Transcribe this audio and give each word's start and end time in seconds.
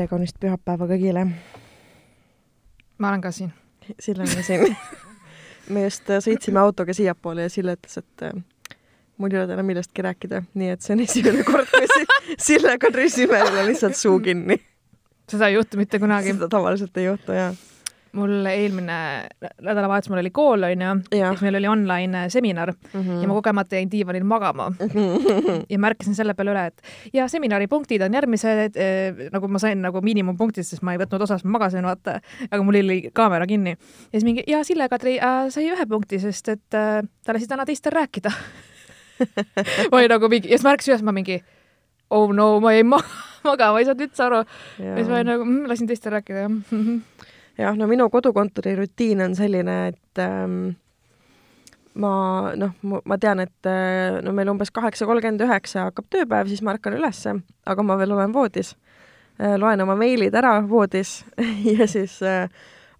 tere 0.00 0.08
kaunist 0.08 0.38
pühapäeva 0.40 0.86
kõigile. 0.88 1.26
ma 2.98 3.08
olen 3.10 3.20
ka 3.20 3.32
siin. 3.36 3.50
Sille 4.00 4.24
on 4.24 4.30
ka 4.32 4.44
siin 4.46 4.76
me 5.74 5.82
just 5.84 6.08
äh, 6.08 6.22
sõitsime 6.24 6.60
autoga 6.62 6.94
siiapoole 6.96 7.44
ja 7.44 7.52
Sille 7.52 7.74
ütles, 7.76 7.98
et 8.00 8.24
äh, 8.24 8.38
mul 9.20 9.34
ei 9.34 9.42
ole 9.42 9.50
täna 9.50 9.64
millestki 9.66 10.04
rääkida, 10.06 10.40
nii 10.56 10.70
et 10.72 10.80
see 10.86 10.94
on 10.96 11.04
esimene 11.04 11.44
kord, 11.44 11.68
kui 11.68 12.06
Sille 12.46 12.78
Kadri 12.80 13.10
Simeril 13.12 13.60
on 13.60 13.68
lihtsalt 13.68 13.98
suu 14.00 14.16
kinni. 14.24 14.56
seda 15.28 15.50
ei 15.50 15.58
juhtu 15.58 15.76
mitte 15.76 16.00
kunagi. 16.00 16.32
seda 16.32 16.48
tavaliselt 16.48 16.96
ei 16.96 17.10
juhtu, 17.10 17.36
jaa 17.36 17.52
mul 18.16 18.46
eelmine 18.50 18.96
nädalavahetus, 19.62 20.10
mul 20.10 20.20
oli 20.22 20.32
kool, 20.34 20.64
onju, 20.66 20.94
siis 21.12 21.42
meil 21.44 21.58
oli 21.60 21.68
online 21.70 22.24
seminar 22.32 22.72
mm 22.72 23.00
-hmm. 23.00 23.22
ja 23.22 23.28
ma 23.28 23.34
kogemata 23.34 23.76
jäin 23.76 23.90
diivanil 23.90 24.24
magama 24.24 24.70
mm. 24.70 24.86
-hmm. 24.94 25.64
ja 25.68 25.78
märkasin 25.78 26.14
selle 26.14 26.34
peale 26.34 26.50
üle, 26.50 26.66
et 26.66 26.82
ja 27.12 27.28
seminari 27.28 27.66
punktid 27.66 28.02
on 28.02 28.14
järgmised 28.14 28.76
eh,, 28.76 29.14
nagu 29.32 29.48
ma 29.48 29.58
sain 29.58 29.82
nagu 29.82 30.00
miinimumpunktid, 30.00 30.64
sest 30.64 30.82
ma 30.82 30.92
ei 30.92 30.98
võtnud 30.98 31.22
osa, 31.22 31.38
sest 31.38 31.44
ma 31.44 31.58
magasin, 31.58 31.84
vaata, 31.84 32.20
aga 32.50 32.62
mul 32.62 32.74
oli 32.74 33.10
kaamera 33.12 33.46
kinni. 33.46 33.70
ja 33.70 34.20
siis 34.20 34.24
mingi, 34.24 34.42
ja 34.46 34.64
Sille-Kadri 34.64 35.18
äh, 35.18 35.48
sai 35.48 35.70
ühe 35.70 35.86
punkti, 35.86 36.18
sest 36.18 36.48
et 36.48 36.74
äh, 36.74 37.06
ta 37.24 37.32
lasi 37.32 37.46
täna 37.46 37.66
teistel 37.66 37.92
rääkida 37.92 38.30
või 39.92 40.08
nagu 40.08 40.28
mingi, 40.28 40.48
ja 40.48 40.58
siis 40.58 40.64
ma 40.64 40.74
ärkasin 40.74 40.94
üles, 40.94 41.02
ma 41.02 41.12
mingi 41.12 41.42
oh 42.10 42.32
no, 42.34 42.60
ma 42.60 42.72
jäin 42.72 42.90
magama, 43.50 43.78
ei 43.78 43.84
saanud 43.84 44.06
üldse 44.08 44.24
aru. 44.26 44.44
ja 44.78 44.96
siis 44.96 45.08
ma 45.08 45.20
olin 45.20 45.32
nagu 45.34 45.44
mm,, 45.44 45.66
lasin 45.70 45.86
teistel 45.86 46.18
rääkida, 46.18 46.48
jah 46.48 47.28
jah, 47.60 47.76
no 47.76 47.88
minu 47.90 48.08
kodukontori 48.12 48.76
rutiin 48.78 49.22
on 49.24 49.36
selline, 49.38 49.76
et 49.92 50.22
ähm, 50.22 50.72
ma 52.00 52.12
noh, 52.58 52.74
ma 52.82 53.18
tean, 53.20 53.42
et 53.44 53.68
äh, 53.68 54.20
no 54.24 54.34
meil 54.36 54.50
umbes 54.52 54.72
kaheksa 54.74 55.08
kolmkümmend 55.08 55.44
üheksa 55.46 55.88
hakkab 55.88 56.08
tööpäev, 56.12 56.50
siis 56.50 56.62
ma 56.64 56.74
ärkan 56.76 56.96
ülesse, 56.98 57.34
aga 57.66 57.86
ma 57.86 57.98
veel 58.00 58.14
olen 58.16 58.34
voodis 58.34 58.74
äh,. 59.40 59.56
loen 59.58 59.82
oma 59.84 59.96
meilid 59.98 60.36
ära 60.36 60.58
voodis 60.68 61.20
ja 61.78 61.88
siis 61.90 62.20
äh, 62.22 62.46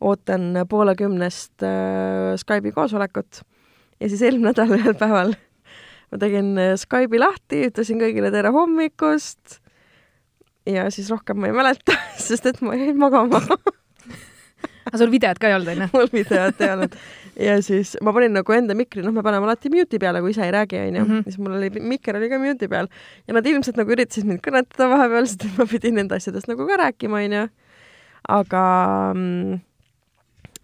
ootan 0.00 0.64
poole 0.68 0.96
kümnest 0.96 1.62
äh, 1.66 2.34
Skype'i 2.40 2.72
koosolekut. 2.72 3.42
ja 4.00 4.08
siis 4.08 4.22
eelmine 4.22 4.50
nädal 4.50 4.76
ühel 4.78 4.96
päeval 4.98 5.34
ma 6.10 6.18
tegin 6.20 6.56
äh, 6.58 6.76
Skype'i 6.80 7.20
lahti, 7.22 7.66
ütlesin 7.70 8.00
kõigile 8.02 8.32
tere 8.34 8.52
hommikust 8.54 9.60
ja 10.68 10.88
siis 10.90 11.10
rohkem 11.12 11.40
ma 11.40 11.50
ei 11.50 11.56
mäleta, 11.56 11.96
sest 12.28 12.50
et 12.50 12.64
ma 12.64 12.74
jäin 12.78 12.98
magama 12.98 13.42
aga 14.90 15.00
sul 15.00 15.12
videot 15.12 15.40
ka 15.40 15.48
ei 15.48 15.56
olnud, 15.56 15.70
onju? 15.74 15.88
mul 15.94 16.10
videot 16.12 16.60
ei 16.60 16.72
olnud. 16.74 16.98
ja 17.46 17.56
siis 17.64 17.94
ma 18.04 18.12
panin 18.16 18.36
nagu 18.36 18.56
enda 18.56 18.76
mikri, 18.78 19.04
noh, 19.06 19.14
me 19.16 19.24
paneme 19.26 19.48
alati 19.48 19.72
mute'i 19.72 20.02
peale, 20.02 20.22
kui 20.24 20.34
ise 20.34 20.44
ei 20.46 20.52
räägi, 20.54 20.82
onju. 20.90 21.06
Mhm. 21.06 21.24
siis 21.28 21.40
mul 21.40 21.56
oli, 21.58 21.72
mikker 21.94 22.20
oli 22.20 22.30
ka 22.32 22.42
mute'i 22.42 22.70
peal 22.72 22.90
ja 23.26 23.38
nad 23.38 23.46
ilmselt 23.46 23.80
nagu 23.80 23.96
üritasid 23.96 24.28
mind 24.28 24.44
kõnetada 24.44 24.90
vahepeal, 24.92 25.30
sest 25.30 25.48
et 25.48 25.58
ma 25.58 25.66
pidin 25.70 25.98
nende 26.02 26.18
asjadest 26.18 26.50
nagu 26.50 26.68
ka 26.68 26.80
rääkima, 26.84 27.24
onju. 27.24 27.48
aga 28.36 28.64
mm, 29.16 29.60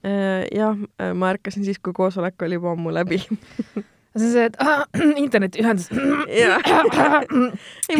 äh, 0.04 0.46
jah, 0.54 0.86
ma 1.14 1.34
ärkasin 1.34 1.64
siis, 1.66 1.80
kui 1.80 1.96
koosolek 1.96 2.42
oli 2.46 2.60
juba 2.60 2.74
ammu 2.76 2.94
läbi 2.94 3.22
see 4.18 4.26
on 4.26 4.32
see, 4.32 4.44
et 4.48 4.56
ah, 4.62 4.84
internetiühendus. 5.24 5.88
ei, 6.38 6.46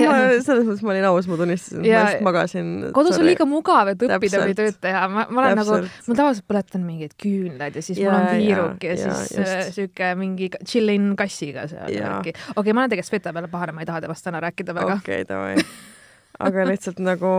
ma 0.00 0.16
selles 0.44 0.66
mõttes 0.66 0.84
ma 0.86 0.92
olin 0.94 1.08
aus, 1.10 1.28
ma 1.30 1.38
tunnistasin, 1.40 1.82
ma 1.82 1.86
lihtsalt 1.86 2.24
magasin. 2.26 2.70
kodus 2.96 3.18
on 3.20 3.26
liiga 3.28 3.48
mugav, 3.48 3.92
et 3.94 4.06
õppida 4.08 4.42
või 4.44 4.56
tööd 4.58 4.78
teha. 4.82 5.06
ma, 5.12 5.26
ma 5.30 5.44
olen 5.44 5.60
Täpselt. 5.60 5.88
nagu, 5.88 6.06
ma 6.10 6.18
tavaliselt 6.22 6.48
põletan 6.52 6.86
mingeid 6.86 7.16
küünlaid 7.22 7.76
ja 7.78 7.84
siis 7.84 8.00
ja, 8.02 8.12
mul 8.12 8.20
on 8.20 8.30
piiruk 8.34 8.88
ja, 8.88 8.94
ja, 8.94 9.10
ja 9.10 9.18
siis 9.24 9.42
äh, 9.42 9.66
sihuke 9.74 10.12
mingi 10.20 10.50
chillin 10.62 11.12
kassiga 11.18 11.66
seal. 11.70 11.90
okei 11.90 12.34
okay,, 12.54 12.72
ma 12.72 12.84
olen 12.84 12.94
tegelikult 12.94 13.12
Sveta 13.12 13.30
peale 13.36 13.50
pahane, 13.52 13.76
ma 13.76 13.84
ei 13.84 13.88
taha 13.88 14.02
temast 14.06 14.26
täna 14.26 14.40
rääkida 14.42 14.74
väga. 14.74 14.98
okei 15.00 15.22
okay,, 15.22 15.28
davai 15.28 15.60
aga 16.42 16.66
lihtsalt 16.68 17.00
nagu 17.04 17.32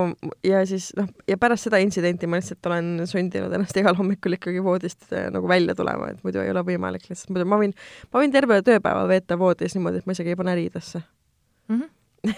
ja 0.45 0.63
siis 0.69 0.89
noh, 0.97 1.09
ja 1.29 1.37
pärast 1.41 1.67
seda 1.67 1.79
intsidenti 1.83 2.29
ma 2.29 2.39
lihtsalt 2.39 2.69
olen 2.69 3.05
sundinud 3.09 3.53
ennast 3.53 3.77
igal 3.77 3.97
hommikul 3.99 4.37
ikkagi 4.37 4.63
voodist 4.63 5.07
äh, 5.11 5.29
nagu 5.33 5.49
välja 5.49 5.75
tulema, 5.77 6.11
et 6.13 6.25
muidu 6.25 6.41
ei 6.43 6.51
ole 6.53 6.63
võimalik 6.67 7.07
lihtsalt, 7.09 7.31
muidu 7.35 7.47
ma 7.49 7.61
võin, 7.61 7.75
ma 8.11 8.23
võin 8.23 8.33
terve 8.33 8.59
tööpäeva 8.65 9.05
veeta 9.09 9.37
voodis 9.39 9.77
niimoodi, 9.77 10.01
et 10.01 10.09
ma 10.09 10.17
isegi 10.17 10.33
ei 10.33 10.39
pane 10.39 10.57
riidesse 10.57 11.01
mm. 11.03 11.79
-hmm. 11.79 11.89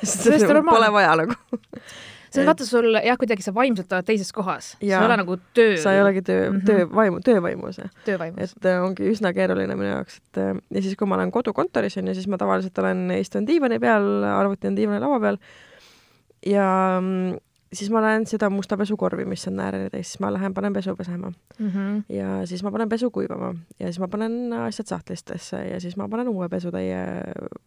sest 0.14 0.56
pole 0.70 0.94
vaja 0.94 1.16
nagu 1.24 1.38
see 2.30 2.44
on 2.44 2.50
vaata 2.50 2.66
sul 2.68 2.92
jah, 2.94 3.18
kuidagi 3.18 3.46
sa 3.46 3.54
vaimselt 3.56 3.94
oled 3.96 4.06
teises 4.06 4.30
kohas, 4.36 4.74
sa 4.76 4.86
ei 4.86 5.06
ole 5.06 5.18
nagu 5.22 5.38
töö. 5.58 5.78
sa 5.82 5.94
ei 5.96 6.02
olegi 6.04 6.22
töö 6.22 6.50
mm, 6.50 6.58
-hmm. 6.58 6.66
töövaimu, 6.66 7.22
töövaimus. 7.26 7.80
töövaimus. 8.06 8.54
et 8.58 8.66
äh, 8.66 8.84
ongi 8.84 9.08
üsna 9.10 9.34
keeruline 9.34 9.76
minu 9.76 9.90
jaoks, 9.90 10.20
et 10.20 10.44
äh, 10.44 10.52
ja 10.76 10.82
siis, 10.82 10.96
kui 11.00 11.08
ma 11.08 11.16
olen 11.16 11.32
kodukontoris 11.32 11.98
onju, 11.98 12.14
siis 12.14 12.28
ma 12.28 12.38
tavaliselt 12.38 12.78
olen, 12.78 13.08
istun 13.18 13.48
diivani 13.48 13.80
peal, 13.80 14.24
arvuti 14.24 14.68
on 14.68 14.78
diivani 14.78 15.00
laua 15.00 15.20
peal 15.20 15.42
ja 16.46 17.00
mm, 17.02 17.38
siis 17.74 17.90
ma 17.94 18.02
lähen 18.02 18.26
seda 18.30 18.50
musta 18.50 18.78
pesukorvi, 18.78 19.26
mis 19.30 19.46
on 19.50 19.60
ääreni 19.62 19.90
täis, 19.94 20.14
siis 20.14 20.22
ma 20.24 20.32
lähen 20.34 20.54
panen 20.54 20.74
pesu 20.74 20.96
pesema 20.98 21.30
mm. 21.60 21.68
-hmm. 21.68 22.02
ja 22.16 22.46
siis 22.48 22.64
ma 22.64 22.72
panen 22.72 22.90
pesu 22.90 23.12
kuivama 23.12 23.54
ja 23.80 23.86
siis 23.86 24.00
ma 24.00 24.08
panen 24.08 24.54
asjad 24.54 24.88
sahtlitesse 24.88 25.58
ja 25.68 25.80
siis 25.80 25.98
ma 25.98 26.08
panen 26.10 26.28
uue 26.28 26.50
pesutäie, 26.50 27.06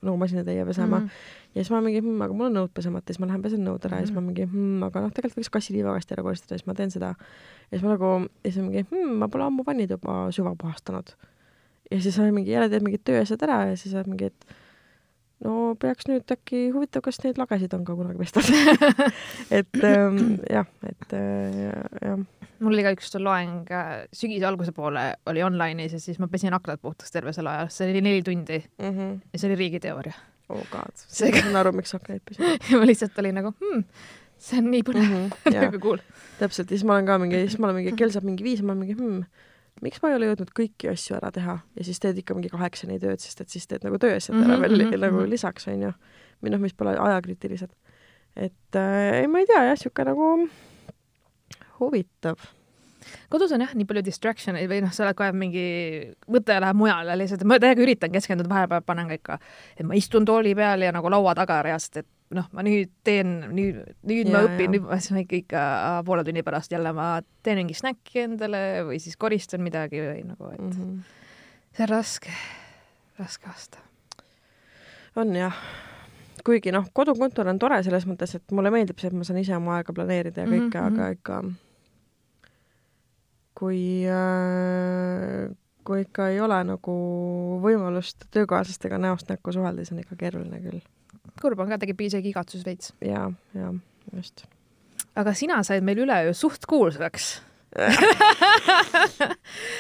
nagu 0.03 0.16
masinatäie 0.16 0.65
pesema 0.66 0.99
mm. 0.99 1.06
-hmm. 1.06 1.11
ja 1.55 1.65
siis 1.65 1.71
ma 1.71 1.81
mingi 1.81 2.00
hm,, 2.00 2.22
aga 2.22 2.34
mul 2.34 2.47
on 2.47 2.56
nõud 2.56 2.75
pesemata, 2.75 3.12
siis 3.12 3.21
ma 3.21 3.27
lähen 3.27 3.43
pesen 3.43 3.65
nõud 3.65 3.87
ära 3.87 3.97
mm 3.97 3.99
-hmm. 3.99 4.00
ja 4.00 4.06
siis 4.06 4.15
ma 4.15 4.21
mingi 4.21 4.44
hm, 4.44 4.82
aga 4.82 5.00
noh, 5.00 5.12
tegelikult 5.12 5.38
võiks 5.38 5.50
kassiliivakasti 5.50 6.15
ära 6.15 6.22
koristada, 6.22 6.59
siis 6.59 6.66
ma 6.66 6.75
teen 6.75 6.91
seda. 6.91 7.15
ja 7.71 7.78
siis 7.78 7.82
ma 7.82 7.88
nagu, 7.88 8.27
ja 8.44 8.53
siis 8.53 8.65
mingi 8.65 8.87
hm, 8.91 9.15
ma 9.19 9.28
pole 9.28 9.44
ammu 9.44 9.62
vannituba 9.66 10.31
süvapuhastanud. 10.31 11.15
ja 11.91 12.03
siis 12.03 12.19
olen 12.19 12.34
mingi, 12.34 12.50
jälle 12.50 12.69
teed 12.69 12.82
mingid 12.82 13.05
tööasjad 13.05 13.43
ära 13.43 13.66
ja 13.66 13.77
siis 13.77 13.94
oled 13.94 14.06
mingi, 14.06 14.25
et 14.25 14.47
no 15.43 15.75
peaks 15.81 16.07
nüüd 16.09 16.33
äkki, 16.35 16.69
huvitav, 16.75 17.05
kas 17.05 17.19
neid 17.25 17.41
lagesid 17.41 17.75
on 17.77 17.85
ka 17.87 17.97
kunagi 17.99 18.21
pestud 18.21 18.49
et 19.59 19.85
ähm, 19.89 20.39
jah, 20.51 20.69
et 20.89 21.15
äh, 21.19 21.61
jah. 22.03 22.25
mul 22.63 22.75
oli 22.75 22.87
ka 22.87 22.95
üks 22.97 23.13
loeng 23.19 23.71
äh, 23.75 23.93
sügise 24.15 24.49
alguse 24.49 24.75
poole 24.77 25.09
oli 25.31 25.45
online'is 25.45 25.97
ja 25.97 26.03
siis 26.03 26.21
ma 26.23 26.31
pesin 26.33 26.55
aknad 26.57 26.83
puhtaks 26.83 27.15
terve 27.15 27.35
selle 27.37 27.55
aja, 27.55 27.69
see 27.73 27.91
oli 27.91 28.05
neli 28.05 28.25
tundi 28.27 28.63
mm 28.63 28.91
-hmm. 28.91 29.21
ja 29.33 29.39
see 29.39 29.51
oli 29.51 29.61
riigiteooria. 29.65 30.15
oh 30.49 30.67
god, 30.71 31.07
seega 31.07 31.39
ma 31.39 31.49
saan 31.49 31.63
aru, 31.65 31.77
miks 31.79 31.95
aknaid 31.99 32.23
pesid 32.29 32.59
ja 32.71 32.79
ma 32.79 32.89
lihtsalt 32.89 33.19
olin 33.19 33.41
nagu 33.41 33.55
hmm, 33.59 33.87
see 34.39 34.59
on 34.59 34.71
nii 34.71 34.83
põnev 34.87 35.09
mm, 35.09 35.31
-hmm, 35.31 35.63
nagu 35.67 35.79
cool. 35.79 36.05
täpselt, 36.39 36.69
siis 36.69 36.85
ma 36.85 36.99
olen 36.99 37.07
ka 37.07 37.19
mingi, 37.19 37.47
siis 37.49 37.59
ma 37.59 37.71
olen 37.71 37.83
mingi, 37.83 37.97
kell 37.99 38.15
saab 38.15 38.29
mingi 38.29 38.45
viis, 38.45 38.63
ma 38.63 38.77
olen 38.77 38.87
mingi 38.87 38.99
hmm 38.99 39.25
miks 39.82 40.03
ma 40.03 40.12
ei 40.12 40.16
ole 40.19 40.31
jõudnud 40.31 40.53
kõiki 40.56 40.91
asju 40.93 41.16
ära 41.19 41.32
teha 41.34 41.59
ja 41.62 41.87
siis 41.87 42.00
teed 42.03 42.19
ikka 42.22 42.37
mingi 42.38 42.53
kaheksani 42.53 42.98
tööd, 43.03 43.22
sest 43.22 43.44
et 43.44 43.53
siis 43.53 43.69
teed 43.70 43.84
nagu 43.87 43.98
tööasjad 44.03 44.37
ära 44.37 44.44
mm 44.44 44.53
-hmm, 44.53 44.62
veel 44.62 44.76
mm 44.78 44.91
-hmm. 44.91 45.03
nagu 45.06 45.20
mhm. 45.20 45.31
lisaks, 45.31 45.69
onju. 45.69 45.93
või 46.43 46.54
noh, 46.54 46.60
mis 46.60 46.75
pole 46.75 46.97
ajakriitilised. 46.98 47.70
et 48.37 48.76
äh, 48.76 49.20
ei, 49.20 49.26
ma 49.26 49.38
ei 49.38 49.47
tea 49.47 49.65
jah, 49.65 49.78
sihuke 49.78 50.04
nagu 50.04 50.48
huvitav 51.81 52.37
kodus 53.28 53.53
on 53.53 53.60
jah 53.60 53.75
nii 53.75 53.84
palju 53.88 54.04
distraction 54.04 54.56
eid 54.56 54.70
või 54.70 54.81
noh, 54.84 54.93
sa 54.94 55.04
oled 55.04 55.19
kohe 55.19 55.32
mingi, 55.32 55.66
mõte 56.32 56.59
läheb 56.60 56.78
mujale 56.78 57.16
lihtsalt, 57.19 57.44
ma 57.44 57.59
täiega 57.62 57.82
üritan 57.82 58.12
keskenduda, 58.14 58.50
vahepeal 58.53 58.84
panen 58.87 59.10
ka 59.10 59.19
ikka, 59.19 59.38
et 59.76 59.87
ma 59.87 59.99
istun 59.99 60.25
tooli 60.28 60.54
peal 60.59 60.87
ja 60.87 60.93
nagu 60.94 61.10
laua 61.10 61.34
taga 61.38 61.62
reaalselt, 61.66 61.97
et 61.97 62.09
noh, 62.37 62.48
ma 62.54 62.65
nüüd 62.66 62.91
teen, 63.06 63.34
nüüd, 63.54 63.78
nüüd 64.09 64.31
ja, 64.31 64.34
ma 64.34 64.43
õpin, 64.47 64.72
nüüd 64.75 64.87
ma 64.87 64.98
siis 65.03 65.22
ikka, 65.22 65.38
ikka 65.43 65.62
poole 66.06 66.25
tunni 66.26 66.44
pärast 66.47 66.72
jälle 66.72 66.93
ma 66.97 67.15
teen 67.44 67.60
mingi 67.62 67.76
snäkki 67.78 68.26
endale 68.26 68.62
või 68.88 68.98
siis 69.03 69.19
koristan 69.20 69.65
midagi 69.65 70.03
või 70.03 70.26
nagu, 70.28 70.50
et 70.54 70.60
mm 70.60 70.75
-hmm. 70.76 71.00
see 71.76 71.87
on 71.87 71.93
raske, 71.93 72.37
raske 73.20 73.50
aasta. 73.53 73.82
on 75.16 75.34
jah, 75.37 75.56
kuigi 76.44 76.72
noh, 76.72 76.88
kodukontor 76.93 77.48
on 77.48 77.59
tore 77.59 77.82
selles 77.82 78.06
mõttes, 78.06 78.37
et 78.37 78.53
mulle 78.53 78.70
meeldib 78.70 78.99
see, 78.99 79.12
et 79.12 79.16
ma 79.16 79.25
saan 79.25 79.43
ise 79.43 79.56
oma 79.56 79.76
aega 79.76 79.93
planeerida 79.93 80.41
ja 80.41 80.47
kõike 80.47 80.78
mm, 80.78 80.81
-hmm. 80.81 80.94
aga 80.94 81.09
ikka 81.09 81.43
kui 83.54 84.06
äh, 84.09 85.53
kui 85.85 86.00
ikka 86.00 86.28
ei 86.28 86.40
ole 86.40 86.64
nagu 86.64 86.94
võimalust 87.62 88.26
töökaaslastega 88.31 88.99
näost 88.99 89.28
näkku 89.28 89.52
suhelda, 89.52 89.82
siis 89.82 89.93
on 89.93 89.99
ikka 89.99 90.17
keeruline 90.17 90.61
küll 90.61 90.81
kurb 91.40 91.62
on 91.62 91.73
ka, 91.73 91.79
tegi 91.82 91.96
isegi 92.06 92.32
igatsus 92.32 92.67
veits. 92.67 92.93
ja, 93.00 93.31
ja 93.56 93.73
just. 94.12 94.44
aga 95.19 95.34
sina 95.38 95.62
said 95.67 95.84
meil 95.87 96.02
üleöö 96.05 96.34
suht 96.37 96.67
kuulsaks 96.69 97.34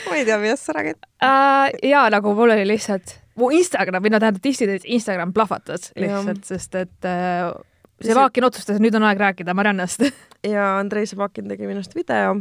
ma 0.08 0.16
ei 0.16 0.24
tea, 0.24 0.38
millest 0.40 0.64
sa 0.64 0.72
räägid 0.76 0.96
uh,. 0.96 1.68
ja 1.84 2.06
nagu 2.12 2.32
mul 2.34 2.54
oli 2.54 2.64
lihtsalt, 2.70 3.18
mu 3.36 3.50
Instagram, 3.52 4.04
või 4.04 4.14
no 4.14 4.22
tähendab 4.22 4.44
tihti 4.44 4.64
Instagram 4.96 5.34
plahvatas 5.36 5.92
lihtsalt, 5.98 6.44
sest 6.48 6.80
et 6.80 7.08
uh, 7.08 7.52
Sevakin 8.02 8.48
otsustas, 8.48 8.78
et 8.78 8.82
nüüd 8.82 8.96
on 8.98 9.04
aeg 9.06 9.20
rääkida 9.20 9.54
Mariannast 9.54 10.02
ja 10.54 10.78
Andrei 10.78 11.06
Sevakin 11.06 11.52
tegi 11.52 11.68
minust 11.68 11.94
video 11.98 12.40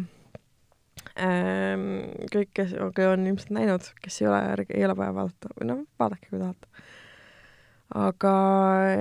ähm,. 1.19 1.83
kõik, 2.31 2.53
kes 2.55 2.73
on 2.79 3.27
ilmselt 3.27 3.51
näinud, 3.59 3.91
kes 4.01 4.21
ei 4.23 4.31
ole, 4.31 4.41
ei 4.69 4.87
ole 4.87 4.95
vaja 4.97 5.13
vaadata 5.19 5.53
või 5.57 5.69
noh, 5.73 5.83
vaadake, 5.99 6.31
kui 6.31 6.39
tahate 6.39 6.87
aga 7.95 8.33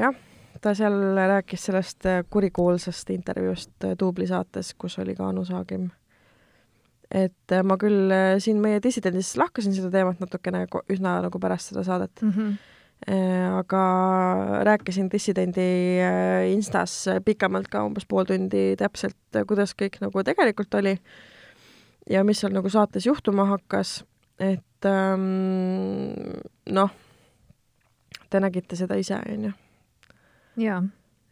jah, 0.00 0.18
ta 0.60 0.74
seal 0.76 0.96
rääkis 1.16 1.68
sellest 1.68 2.06
äh, 2.06 2.24
kurikuulsast 2.30 3.10
intervjuust 3.14 3.86
äh, 3.86 3.96
Duubli 3.98 4.26
saates, 4.26 4.74
kus 4.78 4.98
oli 4.98 5.14
ka 5.16 5.28
Anu 5.28 5.44
Saagim. 5.44 5.90
et 7.10 7.52
äh, 7.52 7.62
ma 7.62 7.76
küll 7.78 8.12
siin 8.38 8.60
meie 8.62 8.82
dissidendis 8.82 9.36
lahkasin 9.36 9.74
seda 9.74 9.90
teemat 9.90 10.20
natukene 10.20 10.66
üsna 10.90 11.20
nagu 11.24 11.40
pärast 11.42 11.72
seda 11.72 11.82
saadet 11.84 12.22
mm. 12.22 12.30
-hmm. 12.30 12.58
aga 13.58 13.82
rääkisin 14.68 15.08
dissidendi 15.10 15.98
Instas 16.52 17.08
pikemalt 17.24 17.68
ka 17.68 17.84
umbes 17.84 18.06
pool 18.06 18.24
tundi 18.24 18.76
täpselt, 18.76 19.16
kuidas 19.48 19.74
kõik 19.74 19.96
nagu 20.00 20.22
tegelikult 20.22 20.74
oli 20.74 20.98
ja 22.10 22.24
mis 22.24 22.40
seal 22.40 22.52
nagu 22.52 22.68
saates 22.68 23.06
juhtuma 23.06 23.44
hakkas, 23.44 24.04
et 24.38 24.86
ähm, 24.86 26.42
noh, 26.70 26.90
te 28.30 28.40
nägite 28.40 28.76
seda 28.76 28.98
ise, 29.00 29.18
onju. 29.32 29.52
jaa. 30.56 30.82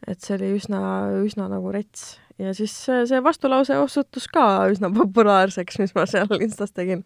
et 0.07 0.21
see 0.21 0.37
oli 0.37 0.53
üsna, 0.57 0.81
üsna 1.25 1.49
nagu 1.51 1.71
rets 1.71 2.19
ja 2.39 2.53
siis 2.55 2.73
see 2.87 3.21
vastulause 3.23 3.77
osutus 3.79 4.27
ka 4.31 4.45
üsna 4.71 4.91
populaarseks, 4.95 5.79
mis 5.81 5.95
ma 5.95 6.05
seal 6.09 6.29
Instas 6.39 6.71
tegin. 6.71 7.03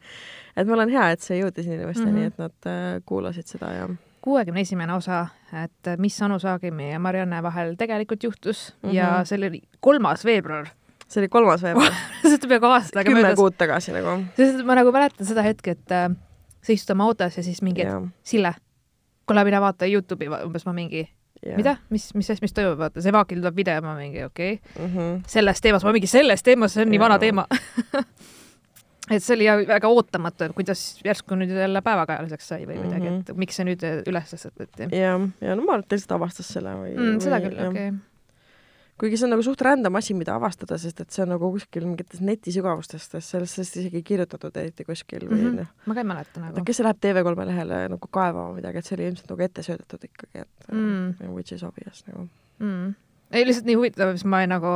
et 0.55 0.67
mul 0.69 0.85
on 0.85 0.93
hea, 0.93 1.09
et 1.15 1.25
see 1.25 1.39
jõudis 1.39 1.67
inimesteni 1.69 2.11
mm, 2.11 2.17
-hmm. 2.17 2.33
et 2.33 2.37
nad 2.43 2.69
äh, 2.69 3.01
kuulasid 3.05 3.49
seda 3.49 3.71
ja 3.73 3.87
kuuekümne 4.23 4.61
esimene 4.63 4.93
osa, 4.93 5.25
et 5.63 5.89
mis 5.99 6.21
Anu 6.21 6.39
Saagimi 6.39 6.91
ja 6.91 6.99
Marianne 6.99 7.41
vahel 7.43 7.75
tegelikult 7.77 8.23
juhtus 8.23 8.73
mm 8.81 8.89
-hmm. 8.89 8.93
ja 8.95 9.25
see 9.25 9.37
oli 9.37 9.61
kolmas 9.79 10.25
veebruar. 10.25 10.67
see 11.07 11.21
oli 11.21 11.29
kolmas 11.29 11.63
veebruar 11.63 11.93
see 12.21 12.37
on 12.43 12.49
peaaegu 12.49 12.65
aasta 12.65 12.99
aega 12.99 13.11
möödas. 13.11 13.25
kümme 13.25 13.35
kuud 13.35 13.57
tagasi 13.57 13.91
nagu. 13.91 14.23
sest 14.37 14.65
ma 14.65 14.75
nagu 14.75 14.91
mäletan 14.91 15.27
seda 15.27 15.41
hetke, 15.41 15.71
et 15.71 15.91
äh, 15.91 16.15
sa 16.61 16.73
istud 16.73 16.95
oma 16.95 17.03
autos 17.03 17.37
ja 17.37 17.43
siis 17.43 17.61
mingi, 17.61 17.81
et 17.81 18.09
Sille, 18.23 18.53
kuule, 19.27 19.43
mine 19.47 19.61
vaata 19.63 19.89
Youtube'i, 19.89 20.29
umbes 20.43 20.65
ma 20.67 20.75
mingi 20.75 21.03
yeah.. 21.03 21.57
mida, 21.57 21.77
mis, 21.93 22.09
mis 22.17 22.31
mis 22.41 22.55
toimub, 22.55 22.77
vaata, 22.79 23.03
see 23.03 23.13
Vaakil 23.15 23.41
tuleb 23.41 23.57
video, 23.57 23.81
ma 23.85 23.95
mingi 23.97 24.23
okei 24.23 24.59
okay. 24.59 24.85
mm 24.85 24.93
-hmm., 24.93 25.19
selles 25.27 25.61
teemas, 25.61 25.83
ma 25.83 25.95
mingi 25.95 26.07
selles 26.07 26.43
teemas, 26.43 26.73
see 26.73 26.85
on 26.85 26.91
nii 26.91 26.99
yeah. 26.99 27.05
vana 27.07 27.19
teema 27.19 27.47
et 29.13 29.23
see 29.23 29.35
oli 29.35 29.49
väga 29.67 29.91
ootamatu, 29.91 30.47
et 30.47 30.55
kuidas 30.55 31.01
järsku 31.05 31.35
nüüd 31.35 31.51
jälle 31.51 31.81
päevakajaliseks 31.81 32.47
sai 32.47 32.63
või 32.65 32.79
midagi 32.79 33.09
mm, 33.09 33.19
-hmm. 33.19 33.35
et 33.35 33.37
miks 33.37 33.59
see 33.59 33.67
nüüd 33.67 33.83
üles 34.07 34.33
tõsteti. 34.33 34.89
ja, 34.95 35.19
ja 35.41 35.55
no 35.55 35.65
ma 35.65 35.77
arvan, 35.77 35.83
et 35.83 35.87
ta 35.89 35.99
lihtsalt 35.99 36.17
avastas 36.19 36.53
selle 36.55 36.75
või 36.79 36.95
mm,. 36.95 37.21
seda 37.23 37.41
küll, 37.43 37.59
okei 37.59 37.69
okay 37.69 38.12
kuigi 38.99 39.17
see 39.17 39.27
on 39.27 39.33
nagu 39.33 39.43
suht 39.45 39.61
random 39.65 39.97
asi, 39.99 40.15
mida 40.17 40.35
avastada, 40.37 40.77
sest 40.81 41.01
et 41.03 41.13
see 41.13 41.23
on 41.25 41.33
nagu 41.33 41.49
kuskil 41.55 41.85
mingites 41.87 42.21
netisügavustes, 42.23 43.07
sellest, 43.25 43.61
isegi 43.63 43.99
ei 43.99 44.05
kirjutatud 44.05 44.57
eriti 44.61 44.85
kuskil 44.87 45.25
või 45.27 45.39
mm 45.39 45.45
-hmm. 45.47 45.61
noh. 45.61 45.71
ma 45.85 45.97
ka 45.97 46.03
ei 46.03 46.09
mäleta 46.11 46.43
nagu. 46.43 46.65
kes 46.65 46.81
läheb 46.85 46.99
TV3 47.05 47.47
lehele 47.49 47.79
nagu 47.95 48.11
kaevama 48.19 48.53
midagi, 48.57 48.77
et 48.77 48.89
see 48.89 48.97
oli 48.97 49.07
ilmselt 49.09 49.33
nagu 49.33 49.47
ette 49.47 49.65
söödetud 49.65 50.09
ikkagi, 50.09 50.45
et 50.45 50.67
mm. 50.71 51.33
which 51.33 51.53
is 51.53 51.63
obvious 51.63 52.03
nagu 52.07 52.27
mm.. 52.59 52.93
ei, 53.31 53.45
lihtsalt 53.47 53.65
nii 53.65 53.79
huvitav, 53.81 54.13
siis 54.13 54.25
ma 54.25 54.41
ei 54.41 54.51
nagu, 54.51 54.75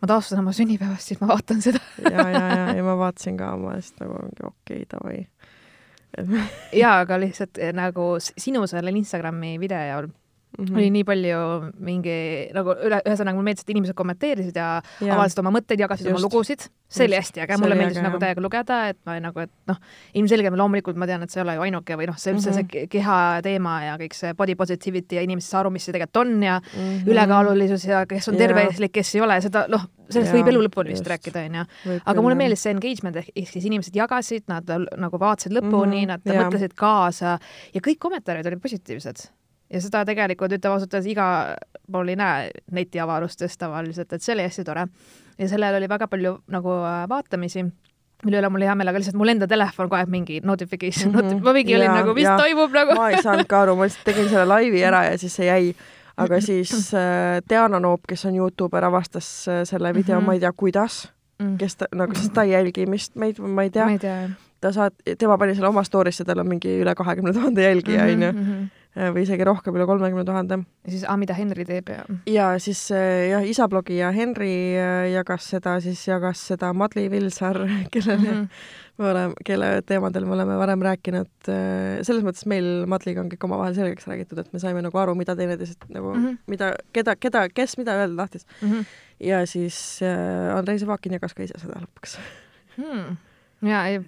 ma 0.00 0.08
taastan 0.08 0.40
oma 0.40 0.52
sünnipäevast, 0.56 1.12
siis 1.12 1.20
ma 1.20 1.28
vaatan 1.34 1.60
seda 1.62 1.82
ja, 2.10 2.28
ja, 2.28 2.46
ja, 2.56 2.66
ja 2.78 2.84
ma 2.84 2.96
vaatasin 2.98 3.36
ka 3.36 3.52
oma, 3.58 3.76
siis 3.80 3.94
nagu 4.00 4.16
mingi 4.22 4.48
okei 4.48 4.82
okay,, 4.82 4.88
davai 4.96 5.26
jaa, 6.72 6.98
aga 7.00 7.20
lihtsalt 7.20 7.58
eh, 7.58 7.72
nagu 7.76 8.16
sinu 8.20 8.66
sellel 8.66 8.96
Instagrami 8.96 9.58
videol 9.60 10.10
Mm 10.58 10.64
-hmm. 10.64 10.76
oli 10.76 10.90
nii 10.90 11.04
palju 11.04 11.36
mingi 11.80 12.14
nagu 12.52 12.74
üle, 12.76 12.98
ühesõnaga 13.08 13.38
mulle 13.38 13.48
meeldis, 13.48 13.64
et 13.64 13.70
inimesed 13.72 13.96
kommenteerisid 13.96 14.56
ja, 14.56 14.82
ja. 15.00 15.14
avaldasid 15.14 15.40
oma 15.40 15.52
mõtteid, 15.56 15.80
jagasid 15.80 16.06
Just. 16.06 16.18
oma 16.18 16.26
lugusid. 16.26 16.66
see 16.92 17.06
oli 17.08 17.16
hästi 17.16 17.40
äge, 17.40 17.56
mulle 17.56 17.74
meeldis 17.74 17.96
äge, 17.96 18.04
nagu 18.04 18.18
täiega 18.20 18.42
lugeda, 18.44 18.80
et 18.92 18.98
ma 19.08 19.16
nagu, 19.16 19.40
et 19.40 19.50
noh, 19.66 19.78
ilmselgelt 20.20 20.58
loomulikult 20.60 21.00
ma 21.00 21.08
tean, 21.08 21.24
et 21.24 21.32
see 21.32 21.40
ei 21.40 21.46
ole 21.46 21.54
ju 21.56 21.64
ainuke 21.64 21.96
või 21.96 22.10
noh, 22.10 22.18
see 22.20 22.34
üldse 22.34 22.50
mm 22.50 22.58
-hmm. 22.58 22.76
see 22.82 22.86
keha 22.92 23.16
teema 23.42 23.78
ja 23.86 23.96
kõik 23.96 24.18
see 24.18 24.34
body 24.34 24.54
positivity 24.54 25.16
ja 25.16 25.24
inimeste 25.24 25.56
aru, 25.56 25.70
mis 25.70 25.88
see 25.88 25.96
tegelikult 25.96 26.20
on 26.26 26.42
ja 26.42 26.60
mm 26.60 26.78
-hmm. 26.78 27.10
ülekaalulisus 27.10 27.84
ja 27.84 28.06
kes 28.06 28.28
on 28.28 28.36
terveslik, 28.36 28.92
kes 28.92 29.14
ei 29.14 29.20
ole, 29.24 29.40
seda 29.40 29.64
noh, 29.68 29.88
sellest 30.10 30.34
ja, 30.34 30.38
võib 30.38 30.48
elu 30.52 30.68
lõpuni 30.68 30.92
vist 30.92 31.06
rääkida, 31.06 31.48
onju. 31.48 32.00
aga 32.04 32.22
mulle 32.22 32.34
meeldis 32.34 32.62
see 32.62 32.74
engagement 32.76 33.16
ehk 33.16 33.48
siis 33.48 33.64
inimesed 33.64 33.96
jagasid, 33.96 34.44
nad 34.48 34.68
nagu 34.96 35.18
vaatasid 35.18 35.52
lõpuni 35.52 36.04
mm, 36.04 36.08
-hmm. 36.08 36.08
nad 36.08 36.20
ja. 36.24 36.42
mõtlesid 36.44 36.74
kaasa 36.74 37.38
ja 37.74 37.80
kõik 37.80 37.98
kommentaarid 37.98 38.46
olid 38.46 38.60
positiivsed 38.60 39.32
ja 39.72 39.80
seda 39.80 40.04
tegelikult 40.08 40.52
ütleme 40.52 40.76
ausalt 40.76 40.94
öeldes 40.94 41.10
igal 41.12 41.54
pool 41.92 42.12
ei 42.12 42.16
näe 42.16 42.50
netiavarustes 42.72 43.56
tavaliselt, 43.58 44.12
et 44.12 44.22
see 44.22 44.34
oli 44.36 44.46
hästi 44.46 44.64
tore. 44.64 44.86
ja 45.38 45.48
sellel 45.48 45.78
oli 45.80 45.88
väga 45.88 46.08
palju 46.08 46.36
nagu 46.52 46.76
äh, 46.82 47.08
vaatamisi 47.08 47.64
mille 48.22 48.38
üle 48.38 48.50
mul 48.52 48.62
hea 48.66 48.74
meel, 48.78 48.90
aga 48.92 49.00
lihtsalt 49.00 49.18
mul 49.18 49.32
enda 49.32 49.48
telefon 49.50 49.88
kohe 49.90 50.04
mingi 50.10 50.40
notification 50.46 51.12
mm, 51.12 51.18
-hmm. 51.18 51.40
ma 51.42 51.54
mingi 51.56 51.74
olin 51.76 51.88
ja, 51.88 51.94
nagu, 52.00 52.14
mis 52.14 52.28
ja. 52.28 52.36
toimub 52.38 52.74
nagu 52.74 52.94
ma 52.98 53.08
ei 53.10 53.22
saanud 53.22 53.48
ka 53.50 53.62
aru, 53.64 53.76
ma 53.76 53.88
lihtsalt 53.88 54.06
tegin 54.06 54.28
selle 54.30 54.46
laivi 54.46 54.84
ära 54.84 55.04
ja 55.08 55.16
siis 55.18 55.34
see 55.36 55.48
jäi, 55.48 55.72
aga 56.16 56.40
siis 56.48 56.92
äh, 56.94 57.40
Diana 57.48 57.80
Noop, 57.80 58.06
kes 58.08 58.24
on 58.30 58.38
Youtuber, 58.38 58.84
avastas 58.84 59.48
äh, 59.48 59.64
selle 59.64 59.94
video 59.94 60.20
mm, 60.20 60.22
-hmm. 60.22 60.26
ma 60.26 60.32
ei 60.38 60.40
tea, 60.40 60.52
kuidas 60.52 61.12
mm, 61.38 61.46
-hmm. 61.46 61.58
kes 61.58 61.76
ta, 61.76 61.90
nagu, 61.94 62.14
sest 62.14 62.32
ta 62.32 62.42
ei 62.42 62.52
jälgi 62.52 62.86
vist 62.90 63.16
meid, 63.16 63.38
ma 63.38 63.62
ei 63.62 63.70
tea, 63.70 63.88
ta 64.60 64.72
saat-, 64.72 65.02
tema 65.18 65.38
pani 65.38 65.54
selle 65.54 65.68
oma 65.68 65.82
story'sse, 65.82 66.24
tal 66.24 66.38
on 66.38 66.48
mingi 66.48 66.78
üle 66.84 66.94
kahekümne 66.94 67.32
tuhande 67.32 67.62
jälgija, 67.62 68.04
mhm, 68.04 68.12
onju 68.12 68.32
mhm. 68.32 68.64
Või 68.92 69.24
isegi 69.24 69.44
rohkem, 69.48 69.76
üle 69.78 69.86
kolmekümne 69.88 70.24
tuhande. 70.28 70.58
ja 70.84 70.92
siis, 70.92 71.04
mida 71.16 71.34
Henri 71.36 71.64
teeb 71.64 71.88
ja? 71.88 72.02
ja 72.28 72.48
siis 72.60 72.84
äh, 72.92 73.30
jah, 73.30 73.46
isablogija 73.48 74.10
Henri 74.12 74.76
äh, 74.76 75.08
jagas 75.14 75.48
seda, 75.54 75.78
siis 75.80 76.02
jagas 76.06 76.42
seda 76.52 76.72
Madli 76.76 77.06
Vilsar, 77.10 77.56
kellele 77.92 78.18
mm 78.18 78.42
-hmm. 78.42 78.48
me 78.98 79.10
oleme, 79.10 79.34
kelle 79.44 79.70
teemadel 79.86 80.26
me 80.28 80.36
oleme 80.36 80.58
varem 80.58 80.82
rääkinud. 80.82 81.30
selles 82.02 82.22
mõttes 82.22 82.46
meil 82.46 82.86
Madliga 82.86 83.20
on 83.20 83.32
kõik 83.32 83.44
omavahel 83.44 83.74
selgeks 83.74 84.06
räägitud, 84.06 84.38
et 84.38 84.52
me 84.52 84.58
saime 84.58 84.82
nagu 84.82 84.98
aru, 84.98 85.14
mida 85.14 85.36
teineteisest 85.36 85.88
nagu 85.88 86.14
mm, 86.14 86.24
-hmm. 86.26 86.38
mida, 86.46 86.74
keda, 86.92 87.16
keda, 87.16 87.48
kes 87.48 87.78
mida 87.78 87.96
öelda 87.96 88.16
tahtis 88.16 88.46
mm. 88.60 88.70
-hmm. 88.70 88.84
ja 89.20 89.46
siis 89.46 90.00
äh, 90.02 90.56
Andrei 90.56 90.78
Sevakin 90.78 91.12
jagas 91.12 91.34
ka 91.34 91.42
ise 91.42 91.58
seda 91.58 91.80
lõpuks 91.80 92.18
hmm 92.76 93.16
ja 93.62 93.84
ei, 93.90 94.00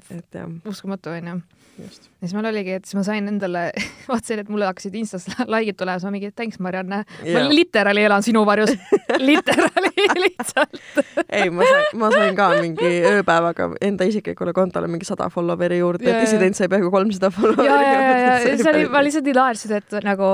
uskumatu 0.69 1.13
onju. 1.15 1.37
ja 1.79 1.89
siis 1.91 2.35
mul 2.37 2.47
oligi, 2.51 2.77
et 2.79 2.85
siis 2.87 2.99
ma 2.99 3.03
sain 3.07 3.29
endale, 3.31 3.67
vaatasin, 4.11 4.45
et 4.45 4.53
mulle 4.53 4.69
hakkasid 4.69 4.95
Instas 4.99 5.27
like'id 5.29 5.79
tulema, 5.79 5.99
siis 5.99 6.09
ma 6.09 6.15
mingi 6.15 6.31
thanks, 6.33 6.61
Marianne. 6.63 7.03
ma 7.05 7.45
literaali 7.51 8.05
elan 8.07 8.27
sinu 8.27 8.45
varjus. 8.47 8.75
Literaali 9.29 9.95
lihtsalt. 10.25 10.81
Ei, 11.29 11.51
ma 11.51 11.67
sain, 11.67 11.99
ma 11.99 12.11
sain 12.15 12.39
ka 12.39 12.49
mingi 12.61 12.93
ööpäevaga 13.11 13.71
enda 13.85 14.07
isiklikule 14.09 14.55
kontole 14.57 14.89
mingi 14.91 15.09
sada 15.09 15.29
follower'i 15.33 15.81
juurde, 15.81 16.09
et 16.11 16.23
dissident 16.23 16.59
sai 16.59 16.71
peaaegu 16.73 16.91
kolmsada 16.95 17.31
follower'i 17.35 17.69
ja, 17.71 17.81
ja, 17.83 18.01
ja, 18.01 18.33
ja 18.45 18.57
see 18.59 18.73
oli, 18.73 18.87
ma 18.93 19.03
lihtsalt 19.05 19.29
nii 19.29 19.37
naersin, 19.39 19.77
et 19.81 20.01
nagu, 20.07 20.33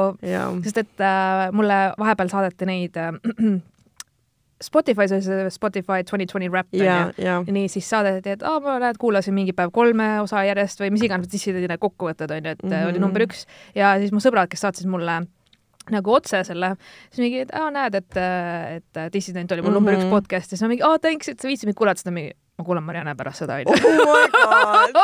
sest 0.67 0.85
et 0.85 1.05
äh, 1.07 1.49
mulle 1.57 1.83
vahepeal 2.01 2.33
saadeti 2.33 2.69
neid 2.69 2.99
äh, 3.01 3.13
Spotify's 4.61 5.13
oli 5.17 5.25
see 5.25 5.51
Spotify 5.55 6.05
twenty 6.05 6.27
twenty 6.29 6.51
rap 6.53 6.69
onju. 6.75 7.53
nii, 7.53 7.69
siis 7.73 7.89
saadeti, 7.89 8.37
et 8.37 8.43
aa, 8.45 8.61
ma 8.61 8.77
näed, 8.83 9.01
kuulasin 9.01 9.35
mingi 9.37 9.55
päev 9.57 9.73
kolme 9.73 10.13
osa 10.21 10.45
järjest 10.45 10.83
või 10.83 10.93
mis 10.93 11.05
iganes, 11.07 11.31
siis 11.33 11.47
need 11.57 11.77
kokkuvõtted 11.81 12.31
onju, 12.37 12.57
et 12.57 12.63
mm 12.63 12.71
-hmm. 12.71 12.89
oli 12.91 12.99
mhm. 12.99 13.07
number 13.07 13.25
üks 13.25 13.47
ja 13.75 13.97
siis 13.99 14.13
mu 14.13 14.21
sõbrad, 14.21 14.51
kes 14.53 14.61
saatsid 14.67 14.91
mulle 14.91 15.23
nagu 15.91 16.13
otse 16.13 16.43
selle, 16.45 16.75
siis 17.09 17.25
mingi, 17.25 17.41
et 17.47 17.55
aa, 17.57 17.71
näed, 17.73 17.97
et, 17.97 18.21
et 18.77 19.01
Dissident 19.15 19.51
oli 19.53 19.63
mul 19.63 19.71
mm 19.71 19.73
-hmm. 19.73 19.81
number 19.81 19.95
üks 19.95 20.05
mhm. 20.05 20.11
podcast 20.11 20.53
ja 20.53 20.57
siis 20.57 20.63
ma 20.63 20.69
mingi, 20.69 20.85
aa, 20.85 20.99
thanks, 20.99 21.29
et 21.29 21.41
sa 21.41 21.49
viitsid 21.49 21.67
mind 21.67 21.81
kuulata, 21.81 21.99
siis 21.99 22.05
ta 22.05 22.11
mingi, 22.11 22.37
ma 22.59 22.65
kuulan 22.65 22.85
Marianne 22.85 23.17
pärast 23.17 23.39
seda 23.39 23.55
onju. 23.55 23.73
oh 23.73 23.81
my 24.13 24.29
god, 24.37 24.95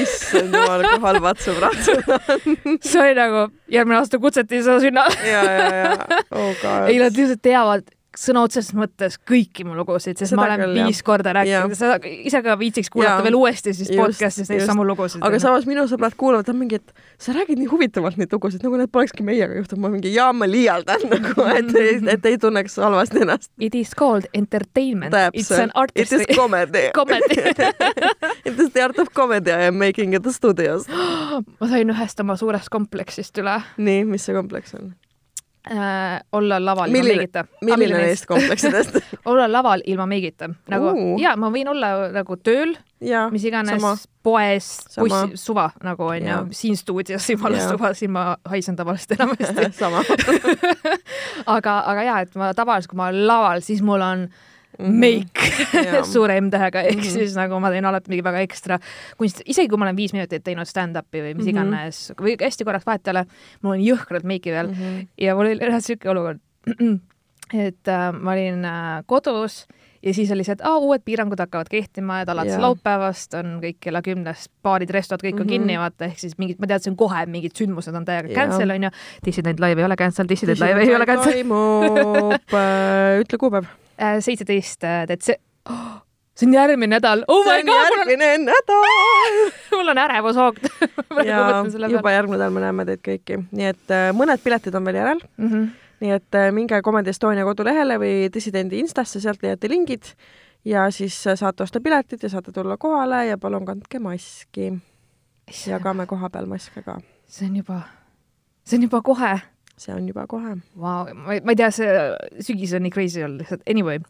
issand 0.00 0.56
jumal, 0.56 0.82
kui 0.88 1.00
halvad 1.04 1.38
sõbrad 1.44 1.80
sul 1.84 2.02
on. 2.08 2.80
see 2.90 3.00
oli 3.04 3.14
nagu, 3.14 3.46
järgmine 3.68 4.00
aasta 4.00 4.18
kutseti 4.18 4.62
seda 4.64 4.80
sinna. 4.80 5.04
ja, 5.20 5.44
ja, 5.44 5.72
ja, 5.76 5.96
oh 6.30 6.54
god. 6.62 6.88
ei, 6.88 6.98
nad 6.98 7.12
lihtsalt 7.12 7.42
teavad 7.42 7.99
sõna 8.20 8.42
otseses 8.44 8.74
mõttes 8.76 9.16
kõiki 9.28 9.64
mu 9.64 9.74
lugusid, 9.78 10.18
sest 10.18 10.32
seda 10.32 10.40
ma 10.40 10.46
olen 10.48 10.62
küll, 10.64 10.78
viis 10.84 11.00
jah. 11.00 11.06
korda 11.08 11.32
rääkinud 11.38 11.76
sa 11.78 11.94
ise 12.04 12.42
ka 12.44 12.56
viitsiks 12.60 12.92
kuulata 12.92 13.20
ja. 13.20 13.24
veel 13.24 13.38
uuesti 13.38 13.72
siis 13.76 13.90
podcast'is 13.94 14.50
neid 14.52 14.64
samu 14.68 14.84
lugusid. 14.86 15.24
aga 15.24 15.40
samas 15.42 15.66
minu 15.68 15.86
sõbrad 15.90 16.16
kuulavad 16.20 16.50
mingi, 16.56 16.80
et 16.80 16.94
sa 17.20 17.34
räägid 17.36 17.60
nii 17.62 17.70
huvitavalt 17.70 18.20
neid 18.20 18.32
lugusid, 18.34 18.62
nagu 18.66 18.80
need 18.80 18.92
polekski 18.92 19.24
meiega 19.26 19.56
juhtunud, 19.60 19.84
ma 19.86 19.92
mingi 19.94 20.12
jaa, 20.14 20.30
ma 20.36 20.48
liialdan 20.50 21.06
nagu, 21.14 21.46
et 21.54 21.74
ei, 21.80 21.96
et 22.14 22.30
ei 22.32 22.38
tunneks 22.40 22.76
halvasti 22.82 23.24
ennast. 23.24 23.52
It 23.58 23.74
is 23.78 23.94
called 23.96 24.28
entertainment. 24.36 25.16
It's 25.32 25.50
an 25.56 25.72
artistry. 25.74 26.22
It 26.22 26.30
is 26.30 26.36
comedy 26.36 26.90
comedy 27.00 27.40
It 28.48 28.58
is 28.58 28.70
the 28.70 28.82
art 28.82 28.98
of 28.98 29.14
comedy 29.14 29.50
I 29.50 29.68
am 29.68 29.78
making 29.78 30.14
at 30.14 30.22
the 30.22 30.32
studios 30.32 30.86
ma 31.60 31.68
sain 31.70 31.92
ühest 31.92 32.20
oma 32.20 32.36
suurest 32.40 32.68
kompleksist 32.72 33.38
üle. 33.40 33.60
nii, 33.80 34.04
mis 34.08 34.26
see 34.28 34.36
kompleks 34.36 34.76
on? 34.78 34.92
Äh, 35.70 36.20
olla 36.32 36.58
laval 36.64 36.90
milline, 36.90 37.12
ilma 37.12 37.22
meigita. 37.22 37.44
milline 37.62 38.02
neist 38.04 38.26
kompleksidest? 38.26 38.96
Olla 39.30 39.52
laval 39.52 39.82
ilma 39.86 40.06
meigita, 40.06 40.48
nagu 40.70 40.92
uh. 40.94 41.16
ja 41.20 41.34
ma 41.36 41.50
võin 41.52 41.68
olla 41.68 41.90
nagu 42.14 42.36
tööl, 42.40 42.72
mis 43.30 43.44
iganes 43.44 43.76
sama. 43.76 43.94
poes, 44.24 44.68
bussi, 44.96 45.40
suva 45.40 45.68
nagu 45.84 46.08
onju, 46.08 46.38
siin 46.56 46.76
stuudios 46.80 47.28
jumala 47.30 47.60
suva, 47.64 47.92
siin 47.94 48.14
ma 48.16 48.24
haisen 48.48 48.78
tavaliselt 48.78 49.18
enamasti. 49.18 49.68
Aga, 51.56 51.74
aga 51.88 52.02
ja, 52.04 52.20
et 52.24 52.34
ma 52.38 52.52
tavaliselt, 52.56 52.90
kui 52.92 53.00
ma 53.00 53.10
olen 53.10 53.26
laval, 53.26 53.62
siis 53.64 53.82
mul 53.84 54.02
on 54.04 54.26
äh, 54.28 54.49
make 54.78 55.48
mhm. 55.72 56.04
suure 56.12 56.40
M-tähega, 56.40 56.82
ehk 56.82 56.96
mm 56.96 57.02
-hmm. 57.02 57.18
siis 57.18 57.36
nagu 57.36 57.60
ma 57.60 57.70
teen 57.70 57.84
alati 57.84 58.12
mingi 58.12 58.24
väga 58.24 58.40
ekstra 58.46 58.78
kunst, 59.18 59.42
isegi 59.46 59.68
kui 59.68 59.78
ma 59.78 59.88
olen 59.88 59.96
viis 59.96 60.12
minutit 60.12 60.44
teinud 60.44 60.68
stand-up'i 60.68 61.24
või 61.24 61.34
mis 61.34 61.46
mm 61.46 61.50
-hmm. 61.50 61.50
iganes 61.50 62.12
või 62.20 62.36
hästi 62.40 62.64
korraks 62.64 62.86
vahetele, 62.86 63.24
mul 63.62 63.76
on 63.76 63.84
jõhkralt 63.84 64.24
meiki 64.24 64.50
veel 64.50 64.68
mm 64.68 64.74
-hmm. 64.74 65.06
ja 65.18 65.34
mul 65.34 65.46
oli 65.46 65.58
reaalselt 65.58 65.84
siuke 65.98 66.10
olukord, 66.10 66.40
et 67.66 67.88
äh, 67.88 68.12
ma 68.12 68.32
olin 68.32 68.64
äh, 68.64 69.02
kodus 69.06 69.66
ja 70.02 70.14
siis 70.14 70.30
oli 70.32 70.44
see, 70.44 70.56
et 70.56 70.64
aa, 70.64 70.78
uued 70.80 71.02
piirangud 71.04 71.40
hakkavad 71.40 71.68
kehtima, 71.70 72.20
et 72.22 72.28
alates 72.32 72.56
Jaa. 72.56 72.62
laupäevast 72.64 73.34
on 73.38 73.58
kõik 73.62 73.78
kella 73.84 74.02
kümnest, 74.04 74.50
baarid, 74.64 74.90
restod, 74.96 75.22
kõik 75.24 75.40
on 75.40 75.46
Mhm. 75.46 75.52
kinni, 75.52 75.76
vaata, 75.78 76.04
ehk 76.08 76.18
siis 76.18 76.38
mingid, 76.38 76.58
ma 76.60 76.66
teadsin 76.66 76.96
kohe, 76.96 77.26
mingid 77.26 77.52
sündmused 77.58 77.94
on 77.94 78.04
täiega 78.04 78.28
Jaa. 78.28 78.34
cancel, 78.34 78.70
onju. 78.70 78.90
Dissident 79.24 79.60
live 79.60 79.80
ei 79.80 79.84
ole 79.84 79.96
cancel, 79.96 80.28
Dissident 80.28 80.60
live 80.60 80.80
ei 80.80 80.94
ole 80.94 81.06
cancel. 81.06 81.32
toimub 81.32 82.54
äh, 82.62 83.20
ütle 83.20 83.38
kuupäev. 83.38 83.68
Seitseteist 84.20 84.86
detse- 85.10 85.40
oh,, 85.70 86.00
see 86.40 86.48
on 86.48 86.54
järgmine 86.54 86.96
nädal. 86.96 87.24
oh 87.28 87.44
see 87.44 87.60
on 87.60 87.66
god, 87.66 87.74
mul 87.74 87.76
on, 87.76 87.98
järgmine 87.98 88.28
nädal 88.38 89.38
mul 89.76 89.92
on 89.92 90.02
ärevushoog 90.04 90.60
ja 91.30 91.88
juba 91.88 92.12
järgmine 92.14 92.38
nädal 92.38 92.54
me 92.54 92.64
näeme 92.64 92.86
teid 92.88 93.04
kõiki, 93.06 93.40
nii 93.50 93.70
et 93.74 93.94
äh, 93.94 94.10
mõned 94.16 94.42
piletid 94.44 94.74
on 94.74 94.88
veel 94.88 95.00
järel, 95.00 95.22
mm. 95.36 95.48
-hmm. 95.48 95.66
nii 96.04 96.14
et 96.16 96.38
äh, 96.40 96.50
minge 96.56 96.82
Comedy 96.82 97.12
Estonia 97.12 97.44
kodulehele 97.44 97.98
või 98.00 98.14
Dissidendi 98.34 98.80
Instasse, 98.80 99.20
sealt 99.20 99.42
leiate 99.42 99.68
lingid 99.68 100.14
ja 100.64 100.90
siis 100.90 101.26
äh, 101.26 101.36
saate 101.36 101.62
osta 101.62 101.80
piletid 101.80 102.22
ja 102.22 102.28
saate 102.28 102.52
tulla 102.52 102.76
kohale 102.76 103.26
ja 103.26 103.38
palun 103.38 103.64
kandke 103.64 103.98
maski. 103.98 104.72
jagame 105.66 106.06
koha 106.06 106.30
peal 106.30 106.46
maske 106.46 106.82
ka. 106.82 107.00
see 107.26 107.48
on 107.48 107.56
juba, 107.56 107.82
see 108.64 108.78
on 108.78 108.82
juba 108.82 109.02
kohe 109.02 109.38
see 109.80 109.94
on 109.94 110.08
juba 110.08 110.26
kohe. 110.30 110.56
wow,. 110.76 111.08
ma 111.24 111.36
ei, 111.36 111.56
tea, 111.56 111.70
see 111.74 111.94
sügis 112.44 112.74
on 112.76 112.84
nii 112.86 112.94
crazy 112.94 113.24
olnud 113.24 113.44
lihtsalt, 113.44 113.64
anyway 113.70 114.00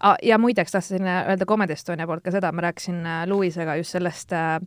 ah,. 0.00 0.16
ja 0.22 0.38
muideks 0.38 0.72
tahtsin 0.74 1.08
öelda 1.10 1.46
Comedy 1.48 1.76
Estonia 1.76 2.06
poolt 2.06 2.24
ka 2.24 2.34
seda, 2.34 2.52
ma 2.52 2.68
rääkisin 2.68 3.02
äh, 3.06 3.26
Luisega 3.30 3.76
just 3.80 3.96
sellest 3.96 4.32
äh, 4.32 4.58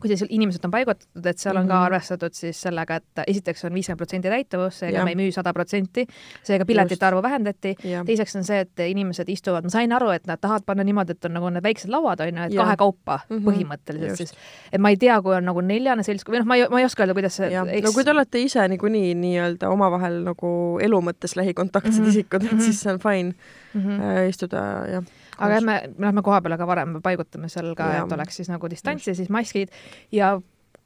kuidas 0.00 0.24
inimesed 0.28 0.64
on 0.64 0.70
paigutatud, 0.70 1.26
et 1.26 1.38
seal 1.38 1.56
on 1.56 1.62
mm 1.62 1.66
-hmm. 1.66 1.68
ka 1.68 1.74
Mhm. 1.74 1.84
arvestatud 1.86 2.32
siis 2.34 2.60
sellega, 2.62 2.96
et 2.96 3.04
esiteks 3.26 3.64
on 3.64 3.72
viiskümmend 3.74 3.96
protsenti 3.98 4.28
täituvus, 4.28 4.78
seega 4.78 4.96
Jah. 4.98 5.04
me 5.04 5.10
ei 5.10 5.16
müü 5.16 5.32
sada 5.32 5.52
protsenti, 5.52 6.06
seega 6.42 6.64
piletite 6.64 7.06
arvu 7.06 7.22
vähendati. 7.22 7.74
teiseks 8.06 8.36
on 8.36 8.44
see, 8.44 8.60
et 8.60 8.78
inimesed 8.78 9.28
istuvad, 9.28 9.62
ma 9.64 9.70
sain 9.70 9.92
aru, 9.92 10.10
et 10.10 10.26
nad 10.26 10.38
tahavad 10.40 10.62
panna 10.66 10.84
niimoodi, 10.84 11.10
et 11.12 11.24
on 11.24 11.32
nagu 11.32 11.50
need 11.50 11.62
väiksed 11.62 11.88
lauad 11.90 12.20
on 12.20 12.28
ju, 12.36 12.42
et 12.44 12.52
Jah. 12.52 12.64
kahekaupa 12.64 13.18
mm 13.28 13.36
Mhm. 13.36 13.44
-hmm. 13.44 13.52
põhimõtteliselt 13.52 14.08
Just. 14.08 14.16
siis. 14.16 14.32
et 14.72 14.80
ma 14.80 14.88
ei 14.90 14.96
tea, 14.96 15.22
kui 15.22 15.34
on 15.36 15.44
nagu 15.44 15.60
neljane 15.60 16.02
seltskond 16.02 16.34
või 16.34 16.38
noh, 16.38 16.46
ma 16.46 16.54
ei, 16.56 16.66
ma 16.70 16.78
ei 16.80 16.84
oska 16.84 17.02
öelda, 17.02 17.14
kuidas 17.14 17.36
see 17.36 17.50
jah, 17.50 17.66
no 17.66 17.92
kui 17.92 18.04
te 18.04 18.10
olete 18.10 18.38
ise 18.42 18.68
niikuinii 18.68 19.14
nii-öelda 19.14 19.68
omavahel 19.68 20.22
nagu 20.24 20.78
elu 20.82 21.00
mõttes 21.00 21.36
lähikontaktsed 21.36 22.00
mm. 22.00 22.04
-hmm. 22.06 22.08
isikud, 22.08 22.42
et 22.44 22.52
Mhm. 22.52 22.60
siis 22.60 22.80
see 22.80 22.92
on 22.92 22.98
fine 22.98 23.34
mm 23.74 23.80
-hmm. 23.80 24.00
äh, 24.02 24.28
istuda 24.28 24.86
jah. 24.90 25.04
Aga 25.40 25.58
jah, 25.58 25.64
me, 25.66 25.76
me 25.96 26.06
lähme 26.06 26.22
koha 26.22 26.40
peale 26.44 26.58
ka 26.60 26.66
varem, 26.68 26.96
me 26.98 27.00
paigutame 27.04 27.48
seal 27.52 27.72
ka, 27.78 27.90
et 28.04 28.12
oleks 28.16 28.36
siis 28.42 28.50
nagu 28.52 28.68
distants 28.70 29.08
ja 29.08 29.14
siis 29.18 29.30
maskid. 29.32 29.72
Ja 30.12 30.34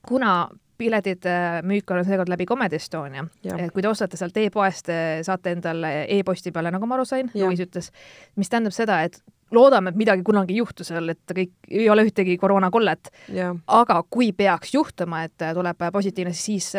kuna 0.07 0.49
piletite 0.79 1.63
müük 1.63 1.91
on 1.95 2.05
seekord 2.05 2.29
läbi 2.33 2.47
Comedy 2.51 2.77
Estonia, 2.81 3.23
et 3.57 3.71
kui 3.73 3.83
te 3.83 3.89
ostate 3.89 4.19
sealt 4.19 4.37
e-poest, 4.43 4.91
saate 5.23 5.53
endale 5.55 5.93
e-posti 6.17 6.51
peale, 6.53 6.73
nagu 6.75 6.87
ma 6.91 6.97
aru 6.99 7.05
sain. 7.07 7.31
Luis 7.47 7.63
ütles, 7.63 7.93
mis 8.37 8.51
tähendab 8.51 8.75
seda, 8.75 9.03
et 9.07 9.21
loodame, 9.53 9.91
et 9.91 9.97
midagi 9.99 10.23
kunagi 10.27 10.55
ei 10.55 10.61
juhtu 10.63 10.85
seal, 10.87 11.09
et 11.13 11.35
kõik, 11.37 11.53
ei 11.71 11.89
ole 11.91 12.05
ühtegi 12.07 12.37
koroonakollet, 12.41 13.11
jah, 13.35 13.57
aga 13.67 14.01
kui 14.11 14.33
peaks 14.37 14.75
juhtuma, 14.75 15.25
et 15.29 15.45
tuleb 15.55 15.85
positiivne, 15.93 16.33
siis 16.37 16.73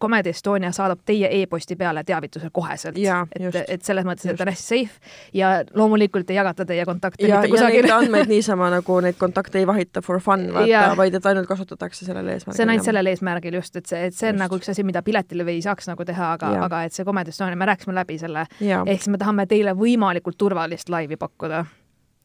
Comedy 0.00 0.32
Estonia 0.32 0.72
saadab 0.72 1.02
teie 1.06 1.28
e-posti 1.42 1.76
peale 1.76 2.04
teavituse 2.04 2.50
koheselt. 2.52 2.98
Jaa, 2.98 3.26
et 3.36 3.62
et 3.68 3.84
selles 3.84 4.06
mõttes, 4.06 4.26
et 4.26 4.32
Just. 4.32 4.40
on 4.44 4.50
hästi 4.52 4.66
safe 4.68 5.12
ja 5.36 5.52
loomulikult 5.74 6.30
ei 6.30 6.36
jagata 6.36 6.66
teie 6.68 6.84
kontakte 6.88 7.26
ja, 7.26 7.40
mitte 7.40 7.50
ja 7.50 7.56
kusagil 7.56 7.86
neid 7.86 7.94
andmeid 7.94 8.30
niisama 8.34 8.70
nagu 8.72 8.98
neid 9.04 9.18
kontakte 9.20 9.60
ei 9.60 9.66
vahita 9.68 10.02
for 10.04 10.20
fun, 10.20 10.48
vaata 10.54 10.94
vaid 10.98 11.18
et 11.18 11.28
ainult 11.30 11.48
kasutatakse 11.50 12.06
sellel 12.06 12.32
eesmärgil. 12.34 12.56
see 12.56 12.66
on 12.66 12.74
ainult 12.74 12.88
sellel 12.88 13.12
eesmärgil 13.12 13.58
just, 13.60 13.76
et 13.76 13.90
see, 13.90 14.06
et 14.08 14.16
see 14.16 14.30
on 14.30 14.36
Just. 14.36 14.44
nagu 14.44 14.60
üks 14.60 14.72
asi, 14.72 14.86
mida 14.86 15.02
piletile 15.06 15.46
või 15.48 15.58
ei 15.60 15.64
saaks 15.64 15.90
nagu 15.90 16.06
teha, 16.08 16.32
aga, 16.38 16.52
aga 16.68 16.82
et 16.88 16.96
see 16.96 17.06
Comedy 17.08 17.34
Estonia, 17.34 17.58
me 17.58 17.68
rääkisime 17.68 17.96
läbi 17.96 18.18
selle, 18.22 18.46
ehk 18.60 18.98
siis 18.98 19.12
me 19.12 19.20
tahame 19.20 19.46
teile 19.50 19.76
võimalikult 19.78 20.38
turvalist 20.40 20.92
laivi 20.92 21.18
pakkuda. 21.20 21.64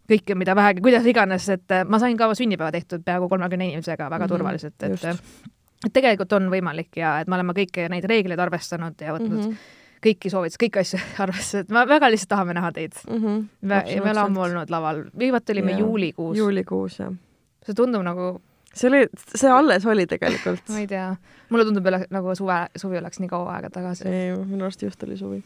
Kõike, 0.08 0.36
mida 0.40 0.56
vähegi, 0.56 0.84
kuidas 0.84 1.06
iganes, 1.10 1.48
et 1.54 1.72
äh, 1.76 1.84
ma 1.88 2.00
sain 2.00 2.18
ka 2.18 2.30
sünnipäeva 2.38 2.72
tehtud 2.76 3.04
peaaegu 3.06 3.30
kolmekümne 3.32 3.72
inimesega 3.72 4.10
väga 4.10 4.26
Mhm, 4.26 4.34
turvaliselt, 4.34 4.76
et 4.84 4.92
just. 4.92 5.06
et 5.86 5.94
tegelikult 5.94 6.34
on 6.34 6.50
võimalik 6.52 6.96
ja 6.98 7.20
et 7.22 7.28
me 7.28 7.36
oleme 7.36 7.54
kõiki 7.54 7.90
neid 7.90 8.06
reegleid 8.10 8.40
arvestanud 8.40 8.96
ja 9.02 9.14
võtnud 9.14 9.38
mm 9.38 9.52
-hmm. 9.52 9.76
kõiki 10.06 10.32
soovitusi, 10.32 10.62
kõiki 10.64 10.80
asju 10.80 11.00
arvesse, 11.26 11.60
et 11.60 11.70
me 11.70 11.86
väga 11.88 12.10
lihtsalt 12.12 12.30
tahame 12.30 12.54
näha 12.54 12.72
teid. 12.72 12.94
mhm, 13.10 13.48
me, 13.62 13.84
me 13.84 14.02
oleme 14.02 14.20
ammu 14.20 14.42
olnud 14.42 14.70
laval, 14.70 15.04
viimati 15.18 15.52
olime 15.52 15.72
Jaa. 15.72 15.80
juulikuus. 15.80 16.38
juulikuus 16.38 17.00
jah. 17.00 17.14
see 17.66 17.76
tundub 17.76 18.04
nagu, 18.04 18.42
see 18.74 18.88
oli, 18.88 19.08
see 19.36 19.52
alles 19.52 19.86
oli 19.86 20.08
tegelikult. 20.08 20.70
ma 20.74 20.80
ei 20.80 20.88
tea, 20.88 21.16
mulle 21.50 21.66
tundub 21.66 21.86
jälle 21.86 22.06
nagu 22.10 22.36
suve, 22.36 22.68
suvi 22.76 22.98
oleks 22.98 23.20
nii 23.20 23.30
kaua 23.30 23.56
aega 23.56 23.70
tagasi. 23.70 24.08
ei, 24.08 24.38
minu 24.38 24.64
arust 24.64 24.82
just 24.82 25.04
oli 25.04 25.18
suvi. 25.18 25.44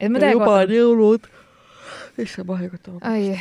juba 0.00 0.54
on 0.54 0.68
jõulud. 0.70 1.28
Issand, 2.22 2.48
vahekotta. 2.48 2.96
ai. 3.02 3.38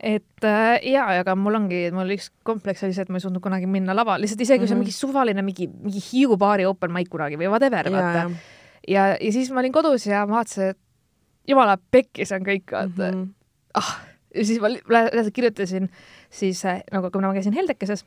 et 0.00 0.44
äh, 0.48 0.78
ja, 0.92 1.06
aga 1.20 1.34
mul 1.36 1.58
ongi, 1.60 1.82
mul 1.92 2.14
üks 2.16 2.30
kompleks 2.46 2.84
oli 2.86 2.96
see, 2.96 3.04
et 3.04 3.10
ma 3.12 3.20
ei 3.20 3.24
suutnud 3.26 3.42
kunagi 3.44 3.68
minna 3.68 3.96
lavale, 3.96 4.24
lihtsalt 4.24 4.40
isegi 4.40 4.58
kui 4.58 4.64
mm 4.64 4.64
-hmm. 4.64 4.68
see 4.68 4.74
on 4.74 4.78
Mhm. 4.78 4.84
mingi 4.84 4.92
suvaline 4.92 5.42
mingi, 5.42 5.66
mingi 5.68 6.00
Hiiu 6.12 6.36
baari 6.36 6.66
open 6.66 6.92
mic 6.92 7.08
kunagi 7.08 7.36
või 7.36 7.48
whatever, 7.48 7.90
vaata. 7.92 8.30
ja, 8.88 9.16
ja 9.20 9.32
siis 9.32 9.50
ma 9.50 9.60
olin 9.60 9.72
kodus 9.72 10.06
ja 10.06 10.26
ma 10.26 10.40
vaatasin, 10.40 10.70
et 10.70 10.78
jumala 11.48 11.76
pekkis 11.90 12.32
on 12.32 12.40
kõik, 12.46 12.72
vaata 12.72 13.12
mm.. 13.12 13.18
Mhm. 13.18 13.28
ah, 13.74 14.00
ja 14.34 14.44
siis 14.44 14.60
ma 14.60 14.68
kirjutasin 15.32 15.90
siis 16.30 16.64
äh, 16.64 16.82
nagu, 16.92 17.10
kui 17.10 17.20
ma 17.20 17.32
käisin 17.34 17.52
Heldekeses, 17.52 18.04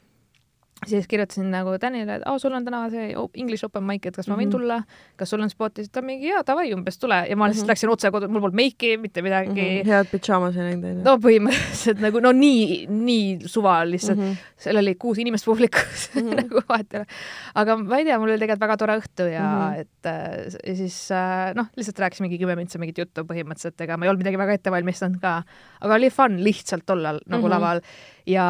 siis 0.87 1.07
kirjutasin 1.07 1.49
nagu 1.51 1.77
Tänile, 1.79 2.15
et 2.15 2.23
aa, 2.25 2.37
sul 2.39 2.53
on 2.53 2.65
täna 2.65 2.89
see 2.89 3.13
English 3.35 3.65
open 3.65 3.83
mic, 3.83 4.05
et 4.05 4.15
kas 4.15 4.27
ma 4.27 4.35
võin 4.35 4.47
Mhm. 4.47 4.51
tulla, 4.51 4.83
kas 5.17 5.29
sul 5.29 5.41
on 5.41 5.49
spoti, 5.49 5.83
siis 5.83 5.91
ta 5.91 6.01
mingi 6.01 6.27
jaa, 6.27 6.43
davai, 6.47 6.73
umbes 6.73 6.97
tule 6.99 7.25
ja 7.29 7.35
ma 7.35 7.47
lihtsalt 7.47 7.65
Mhm. 7.67 7.71
läksin 7.71 7.89
otse 7.89 8.11
kodu, 8.11 8.27
mul 8.29 8.41
polnud 8.41 8.55
meiki, 8.55 8.97
mitte 8.97 9.21
midagi 9.21 9.49
mm. 9.49 9.55
-hmm. 9.55 9.85
head 9.87 10.07
pidžaamas 10.11 10.57
ei 10.57 10.63
näinud 10.63 10.85
onju. 10.89 11.03
no 11.03 11.17
põhimõtteliselt 11.17 11.99
nagu 12.01 12.19
no 12.19 12.31
nii, 12.31 12.87
nii 12.89 13.47
suva 13.47 13.83
lihtsalt 13.85 14.17
mm. 14.17 14.31
-hmm. 14.31 14.37
seal 14.57 14.77
oli 14.77 14.95
kuus 14.95 15.17
inimest 15.17 15.45
publikus 15.45 16.09
mm. 16.15 16.21
-hmm. 16.21 16.35
nagu 16.41 16.61
vahet 16.69 16.93
ei 16.93 16.99
ole. 16.99 17.07
aga 17.55 17.77
ma 17.77 17.97
ei 17.97 18.05
tea, 18.05 18.19
mul 18.19 18.29
oli 18.29 18.39
tegelikult 18.39 18.61
väga 18.67 18.77
tore 18.77 18.97
õhtu 18.99 19.27
ja 19.31 19.43
mm. 19.43 19.59
-hmm. 19.59 19.79
et 19.79 20.05
äh, 20.05 20.69
ja 20.69 20.75
siis 20.75 21.11
äh, 21.11 21.53
noh, 21.55 21.67
lihtsalt 21.75 21.99
rääkisimegi 21.99 22.37
kümme 22.39 22.55
mintsa 22.55 22.79
mingit 22.79 22.97
juttu 22.97 23.21
põhimõtteliselt, 23.23 23.81
ega 23.81 23.97
ma 23.97 24.05
ei 24.05 24.09
olnud 24.09 24.23
midagi 24.23 24.37
väga 24.37 24.53
ette 24.53 24.71
valmistanud 24.71 25.19
ka, 25.21 25.43
aga 25.81 25.93
oli 25.93 26.09
fun 26.09 26.43
lihtsalt 26.43 26.89
olla 26.89 27.13
nagu 27.13 27.21
mm. 27.27 27.35
-hmm. 27.43 27.49
laval 27.49 27.81
ja 28.29 28.43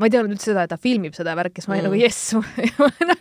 ma 0.00 0.06
ei 0.08 0.10
teadnud 0.10 0.32
üldse 0.34 0.50
seda, 0.50 0.64
et 0.66 0.70
ta 0.72 0.78
filmib 0.82 1.14
seda 1.14 1.34
värki, 1.38 1.60
siis 1.62 1.68
ma 1.70 1.76
olin 1.76 1.84
Mm. 1.84 1.88
nagu 1.92 2.00
jess 2.00 2.32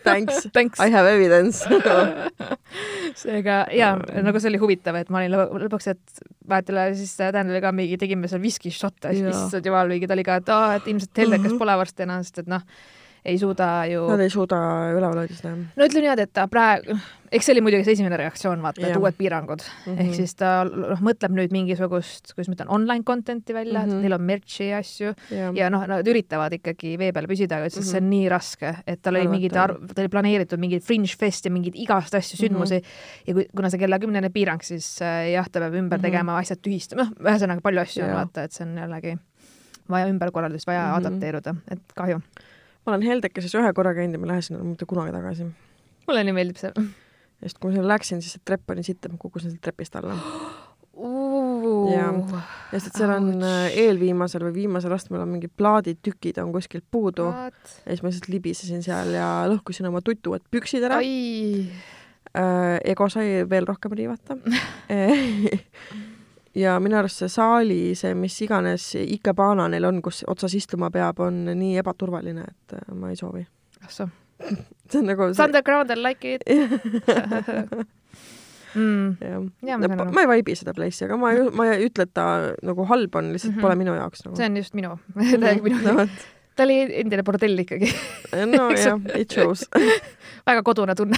Thanks. 0.03 0.47
thanks. 0.55 0.79
I 0.81 0.89
have 0.93 1.09
evidence. 1.11 1.61
Seega 3.21 3.57
ja 3.75 3.91
nagu 4.23 4.39
see 4.41 4.49
oli 4.51 4.59
huvitav, 4.61 4.95
et 5.01 5.11
ma 5.13 5.21
olin 5.21 5.33
lõ- 5.35 5.61
lõpuks, 5.65 5.89
et 5.93 6.23
ole, 6.73 6.87
siis 6.99 7.13
ka 7.63 7.71
mingi 7.75 7.99
tegime 8.01 8.29
seal 8.31 8.41
viskišotte, 8.43 9.11
siis 9.13 9.27
issand 9.35 9.67
jumal, 9.67 9.91
mingi 9.91 10.09
ta 10.09 10.15
oli 10.17 10.25
ka, 10.27 10.39
et 10.41 10.49
aa, 10.53 10.73
et 10.79 10.87
ilmselt 10.91 11.21
heldekas 11.23 11.55
pole 11.59 11.75
varsti 11.83 12.05
enam, 12.07 12.23
sest 12.25 12.41
et 12.43 12.49
noh, 12.51 12.63
ei 13.25 13.37
suuda 13.37 13.85
ju 13.85 14.07
Nad 14.09 14.19
ei 14.19 14.29
suuda 14.33 14.57
üleval 14.97 15.19
hoida 15.23 15.35
seda. 15.37 15.55
no 15.55 15.85
ütleme 15.85 16.01
niimoodi, 16.07 16.21
et 16.25 16.33
ta 16.33 16.47
praegu, 16.49 16.95
eks 17.31 17.45
see 17.45 17.53
oli 17.53 17.61
muidugi 17.61 17.85
see 17.85 17.93
esimene 17.93 18.17
reaktsioon, 18.17 18.61
vaata, 18.63 18.81
et 18.81 18.89
Jah. 18.95 18.97
uued 19.01 19.13
piirangud 19.19 19.61
mm, 19.61 19.91
-hmm. 19.93 19.99
ehk 20.01 20.15
siis 20.15 20.33
ta 20.35 20.63
noh, 20.65 20.99
mõtleb 21.05 21.31
nüüd 21.37 21.51
mingisugust, 21.53 22.33
kuidas 22.33 22.49
ma 22.49 22.55
ütlen, 22.57 22.69
online 22.73 23.03
content'i 23.05 23.53
välja 23.53 23.79
mm, 23.79 23.85
-hmm. 23.85 23.87
Mhm. 23.91 23.97
et 23.97 24.01
neil 24.01 24.13
on 24.17 24.21
merch'i 24.21 24.67
ja 24.71 24.77
asju 24.81 25.13
ja, 25.31 25.51
ja 25.55 25.69
noh, 25.69 25.85
nad 25.87 26.07
üritavad 26.07 26.53
ikkagi 26.57 26.97
vee 26.97 27.11
peal 27.13 27.27
püsida, 27.29 27.57
aga 27.61 27.69
ütles, 27.69 27.77
et 27.85 27.91
see 27.91 28.01
on 28.01 28.09
nii 28.09 28.29
raske, 28.29 28.75
et 28.87 29.01
tal 29.01 29.15
oli 29.15 29.27
mingid 29.27 29.53
jah. 29.53 29.67
tal 29.67 30.03
oli 30.03 30.09
planeeritud 30.09 30.59
mingid 30.59 30.81
fringe 30.83 31.15
fest 31.19 31.45
ja 31.45 31.51
mingeid 31.51 31.75
igast 31.75 32.15
asju, 32.15 32.37
sündmusi 32.41 32.79
mm 32.81 32.81
-hmm. 32.81 33.27
ja 33.27 33.33
kui, 33.33 33.45
kuna 33.55 33.69
see 33.69 33.79
kella 33.79 33.99
kümnene 33.99 34.29
piirang, 34.29 34.61
siis 34.63 34.97
äh, 35.01 35.31
jah, 35.33 35.45
ta 35.49 35.59
peab 35.59 35.73
ümber 35.73 35.97
mm 35.97 36.01
Mhm. 36.01 36.05
-hmm. 36.05 36.11
tegema, 36.11 36.37
asjad 36.37 36.57
tühistama, 36.61 37.03
noh, 37.03 37.11
ühesõnaga 37.31 37.61
palju 37.61 37.79
asju 37.81 38.03
on 38.03 38.09
Jaa. 38.09 38.17
vaata, 38.17 38.43
et 38.43 38.51
see 38.51 38.65
on 38.65 38.77
jällegi 38.77 39.17
vaja 39.89 40.07
ümberkorraldust, 40.07 40.67
vaja 40.67 40.79
mm 40.81 40.87
Mhm. 40.87 40.95
-hmm. 40.95 41.07
adapteeruda, 41.07 41.55
et 41.71 41.79
kahju. 41.95 42.19
Ma 42.85 42.93
olen 42.93 43.05
Heldekeses 43.05 43.55
ühe 43.59 43.73
korra 43.77 43.93
käinud 43.97 44.17
ja 44.17 44.23
ma 44.23 44.33
lähen 44.33 44.45
sinna 44.45 44.63
mitte 44.65 44.89
kunagi 44.89 45.13
tagasi. 45.15 45.47
mulle 46.07 46.25
nii 46.27 46.37
meeldib 46.37 46.59
see 46.61 46.73
sest 47.41 47.57
kui 47.57 47.71
ma 47.71 47.77
sinna 47.77 47.89
läksin, 47.89 48.21
siis 48.21 48.37
see 48.37 48.43
trepp 48.45 48.73
oli 48.73 48.83
sitt, 48.85 49.01
et 49.05 49.13
ma 49.13 49.19
kukkusin 49.21 49.51
sealt 49.51 49.63
trepist 49.65 49.95
alla. 49.97 50.17
uh,. 50.93 52.35
sest 52.71 52.91
et 52.91 52.99
seal 52.99 53.13
on 53.15 53.31
äh, 53.47 53.77
eelviimasel 53.85 54.45
või 54.47 54.53
viimasel 54.61 54.93
astmel 54.93 55.23
on 55.23 55.31
mingid 55.33 55.53
plaaditükid 55.57 56.37
on 56.43 56.51
kuskilt 56.53 56.85
puudu 56.91 57.29
ja 57.31 57.49
siis 57.87 58.03
ma 58.03 58.11
lihtsalt 58.11 58.29
libisesin 58.29 58.85
seal 58.85 59.15
ja 59.15 59.31
lõhkusin 59.49 59.89
oma 59.89 60.03
tutuad 60.05 60.45
püksid 60.53 60.85
ära. 60.85 60.99
ai, 61.01 61.65
äh, 62.37 62.77
ego 62.93 63.09
sai 63.09 63.41
veel 63.49 63.69
rohkem 63.69 63.97
riivata 63.97 64.37
ja 66.55 66.79
minu 66.83 66.97
arust 66.99 67.21
see 67.21 67.31
saali, 67.31 67.79
see 67.95 68.13
mis 68.17 68.35
iganes 68.45 68.91
ikebana 69.01 69.67
neil 69.71 69.87
on, 69.87 70.01
kus 70.03 70.23
otsas 70.27 70.55
istuma 70.57 70.91
peab, 70.91 71.19
on 71.23 71.45
nii 71.55 71.77
ebaturvaline, 71.81 72.43
et 72.47 72.75
äh, 72.77 72.91
ma 72.97 73.11
ei 73.11 73.19
soovi. 73.19 73.45
ah 73.81 73.89
soo. 73.89 74.09
see 74.89 74.99
on 74.99 75.05
nagu 75.07 75.29
It's 75.29 75.39
underground, 75.43 75.91
I 75.91 75.95
like 76.01 76.27
it 76.27 76.43
mm.. 78.75 79.17
jah 79.67 79.79
ma 79.79 80.05
ma 80.11 80.25
ei 80.25 80.29
vaibi 80.35 80.55
seda 80.57 80.73
place'i, 80.75 81.05
aga 81.07 81.17
ma 81.21 81.31
ei, 81.35 81.47
ma 81.55 81.69
ei 81.71 81.87
ütle, 81.87 82.07
et 82.07 82.13
ta 82.17 82.27
nagu 82.65 82.85
halb 82.89 83.15
on, 83.15 83.31
lihtsalt 83.35 83.53
mm. 83.53 83.57
-hmm. 83.57 83.67
pole 83.67 83.75
minu 83.79 83.95
jaoks 83.95 84.25
nagu. 84.25 84.35
see 84.37 84.49
on 84.49 84.57
just 84.57 84.73
minu, 84.77 84.97
täiega 85.45 85.63
minu 85.63 85.81
no 85.85 85.95
vot, 86.01 86.15
ta 86.55 86.67
oli 86.67 86.81
endine 87.03 87.23
bordell 87.23 87.63
ikkagi, 87.63 87.93
nojah, 88.55 88.99
it 89.15 89.31
shows. 89.31 89.67
väga 90.49 90.63
kodune 90.63 90.95
tunne 90.95 91.17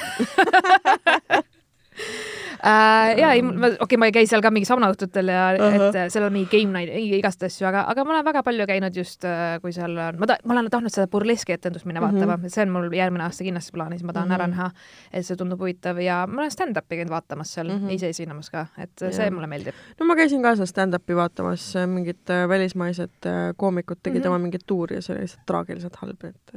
äh,. 2.66 3.20
ja 3.20 3.32
ei, 3.32 3.42
okei 3.44 3.78
okay,, 3.80 3.98
ma 4.00 4.10
ei 4.10 4.16
käi 4.16 4.28
seal 4.30 4.42
ka 4.44 4.52
mingi 4.54 4.68
saunaõhtutel 4.70 5.32
ja 5.32 5.44
uh 5.58 5.66
-huh. 5.66 5.88
et 5.90 6.14
seal 6.14 6.28
on 6.28 6.34
mingi 6.34 6.50
game 6.52 6.72
night, 6.74 6.94
igast 7.20 7.44
asju, 7.44 7.68
aga, 7.68 7.84
aga 7.92 8.06
ma 8.06 8.16
olen 8.16 8.26
väga 8.26 8.44
palju 8.44 8.68
käinud 8.70 8.96
just, 8.96 9.26
äh, 9.26 9.60
kui 9.62 9.74
seal 9.76 9.98
on, 9.98 10.20
ma 10.20 10.30
ta-, 10.30 10.40
ma 10.46 10.56
olen 10.56 10.70
tahtnud 10.72 10.94
seda 10.94 11.08
burleski 11.08 11.54
etendust 11.54 11.86
minna 11.86 12.02
vaatama 12.02 12.38
mm, 12.38 12.44
-hmm. 12.44 12.56
see 12.56 12.64
on 12.64 12.74
mul 12.76 12.90
järgmine 12.94 13.24
aasta 13.24 13.44
kindlasti 13.44 13.76
plaanis, 13.76 14.04
ma 14.04 14.14
tahan 14.14 14.30
mm 14.30 14.32
-hmm. 14.32 14.36
ära 14.36 14.48
näha, 14.48 14.72
et 15.14 15.26
see 15.26 15.38
tundub 15.38 15.60
huvitav 15.60 16.00
ja 16.00 16.28
ma 16.28 16.42
olen 16.42 16.52
stand-up'i 16.52 17.00
käinud 17.00 17.14
vaatamas 17.14 17.54
seal 17.54 17.70
mm, 17.70 17.88
-hmm. 17.88 17.92
ise 17.92 18.10
esinemas 18.10 18.50
ka, 18.50 18.66
et 18.78 19.02
ja. 19.02 19.12
see 19.12 19.30
mulle 19.32 19.48
meeldib. 19.48 19.76
no 20.00 20.06
ma 20.06 20.16
käisin 20.16 20.42
ka 20.42 20.56
seal 20.56 20.68
stand-up'i 20.68 21.16
vaatamas, 21.16 21.74
mingid 21.88 22.30
äh, 22.30 22.50
välismaised 22.50 23.30
koomikud 23.58 23.98
tegid 24.04 24.22
mm 24.22 24.24
-hmm. 24.24 24.28
oma 24.28 24.40
mingit 24.40 24.62
tuuri 24.68 24.96
ja 24.96 25.02
see 25.02 25.14
oli 25.16 25.22
lihtsalt 25.22 25.46
traagiliselt 25.46 25.96
halb, 25.96 26.24
et 26.24 26.54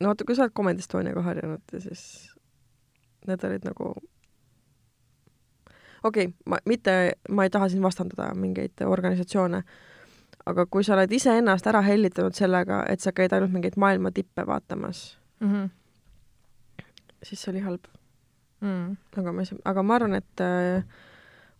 no 0.00 0.08
vaata, 0.10 0.24
kui 0.24 0.36
sa 0.36 0.46
oled 0.46 0.54
Comedy 0.56 0.84
Estoniaga 0.84 1.22
harjunud 1.22 1.72
ja 1.72 1.80
siis 1.80 2.33
need 3.26 3.44
olid 3.44 3.64
nagu 3.68 3.94
okei 6.04 6.26
okay,, 6.26 6.32
ma 6.46 6.58
mitte, 6.68 7.12
ma 7.28 7.46
ei 7.46 7.50
taha 7.50 7.68
siin 7.68 7.82
vastandada 7.82 8.32
mingeid 8.38 8.84
organisatsioone, 8.86 9.62
aga 10.46 10.66
kui 10.66 10.84
sa 10.84 10.96
oled 10.98 11.12
iseennast 11.12 11.66
ära 11.70 11.82
hellitanud 11.86 12.36
sellega, 12.36 12.84
et 12.88 13.00
sa 13.00 13.14
käid 13.16 13.32
ainult 13.32 13.54
mingeid 13.54 13.78
maailma 13.80 14.12
tippe 14.14 14.46
vaatamas 14.46 15.18
mm, 15.40 15.50
-hmm. 15.52 16.84
siis 17.22 17.42
see 17.42 17.52
oli 17.52 17.64
halb 17.64 17.88
mm.. 18.60 18.96
aga 19.16 19.32
ma, 19.32 19.48
aga 19.64 19.82
ma 19.82 19.94
arvan, 19.94 20.14
et 20.14 20.40
äh, 20.40 20.84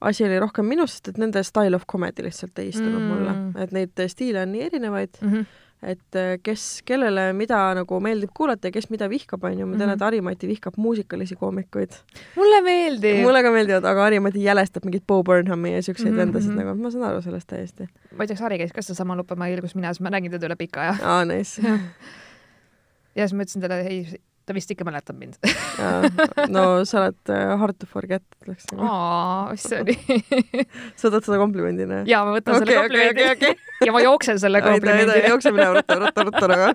asi 0.01 0.25
oli 0.25 0.39
rohkem 0.39 0.67
minus, 0.69 0.93
sest 0.93 1.09
et 1.09 1.19
nende 1.19 1.43
style 1.43 1.77
of 1.77 1.87
comedy 1.87 2.23
lihtsalt 2.23 2.59
ei 2.59 2.69
istunud 2.69 3.01
mm. 3.01 3.09
mulle, 3.09 3.63
et 3.65 3.73
neid 3.73 4.09
stiile 4.09 4.43
on 4.43 4.53
nii 4.53 4.67
erinevaid 4.71 5.21
mm. 5.21 5.31
-hmm 5.33 5.63
et 5.83 6.17
äh, 6.17 6.35
kes, 6.43 6.83
kellele 6.89 7.27
mida 7.37 7.59
nagu 7.77 7.99
meeldib 8.01 8.33
kuulata 8.37 8.69
ja 8.69 8.75
kes 8.75 8.89
mida 8.93 9.09
vihkab, 9.11 9.45
onju. 9.45 9.67
ma 9.67 9.77
tean, 9.77 9.93
et 9.93 9.99
mhm. 9.99 10.05
Harimati 10.07 10.49
vihkab 10.49 10.79
muusikalisi 10.81 11.37
koomikuid. 11.41 11.97
mulle 12.37 12.61
meeldib. 12.65 13.21
mulle 13.23 13.43
ka 13.45 13.53
meeldivad, 13.55 13.89
aga 13.91 14.09
Harimati 14.09 14.45
jälestab 14.45 14.89
mingit 14.89 15.07
Bo 15.07 15.23
Burnhami 15.23 15.75
ja 15.75 15.83
siukseid 15.83 16.11
mm 16.11 16.17
-hmm. 16.17 16.27
vendasid 16.27 16.57
nagu, 16.57 16.75
ma 16.81 16.91
saan 16.91 17.05
aru 17.11 17.23
sellest 17.23 17.49
täiesti. 17.49 17.89
ma 18.17 18.23
ei 18.23 18.27
tea, 18.27 18.37
kas 18.37 18.41
Hari 18.41 18.59
käis 18.59 18.73
ka 18.73 18.83
sedasama 18.83 19.17
Lupemäel, 19.17 19.61
kus 19.61 19.75
mina, 19.75 19.93
siis 19.93 20.01
ma 20.01 20.11
nägin 20.11 20.31
teda 20.31 20.47
üle 20.47 20.57
pika 20.57 20.81
aja. 20.81 20.97
aa, 21.03 21.25
nice 21.25 21.63
ja 23.17 23.29
siis 23.29 23.37
ma 23.37 23.43
ütlesin 23.43 23.61
talle, 23.61 23.81
ei, 23.81 24.21
ta 24.47 24.57
vist 24.57 24.71
ikka 24.75 24.85
mäletab 24.87 25.19
mind 25.19 25.39
no 26.55 26.85
sa 26.89 27.01
oled 27.05 27.33
uh, 27.33 27.55
hard 27.61 27.79
to 27.81 27.89
forget, 27.91 28.25
ütleks 28.43 28.69
nagu. 28.73 28.85
aa, 28.89 29.55
oli 29.81 29.97
sa 30.99 31.09
võtad 31.09 31.27
seda 31.29 31.41
komplimendina? 31.41 32.03
jaa, 32.09 32.23
ma 32.27 32.37
võtan 32.37 32.59
okay, 32.59 32.65
selle 32.65 32.79
komplimendi 32.83 33.27
okay, 33.27 33.37
okay, 33.39 33.59
okay. 33.59 33.89
ja 33.89 33.97
ma 33.97 34.05
jooksen 34.05 34.41
selle 34.43 34.63
komplimendi. 34.65 35.21
jookse 35.33 35.55
minema, 35.55 35.81
rutta, 35.81 36.01
rutta, 36.05 36.27
rutta 36.31 36.53
nagu 36.53 36.73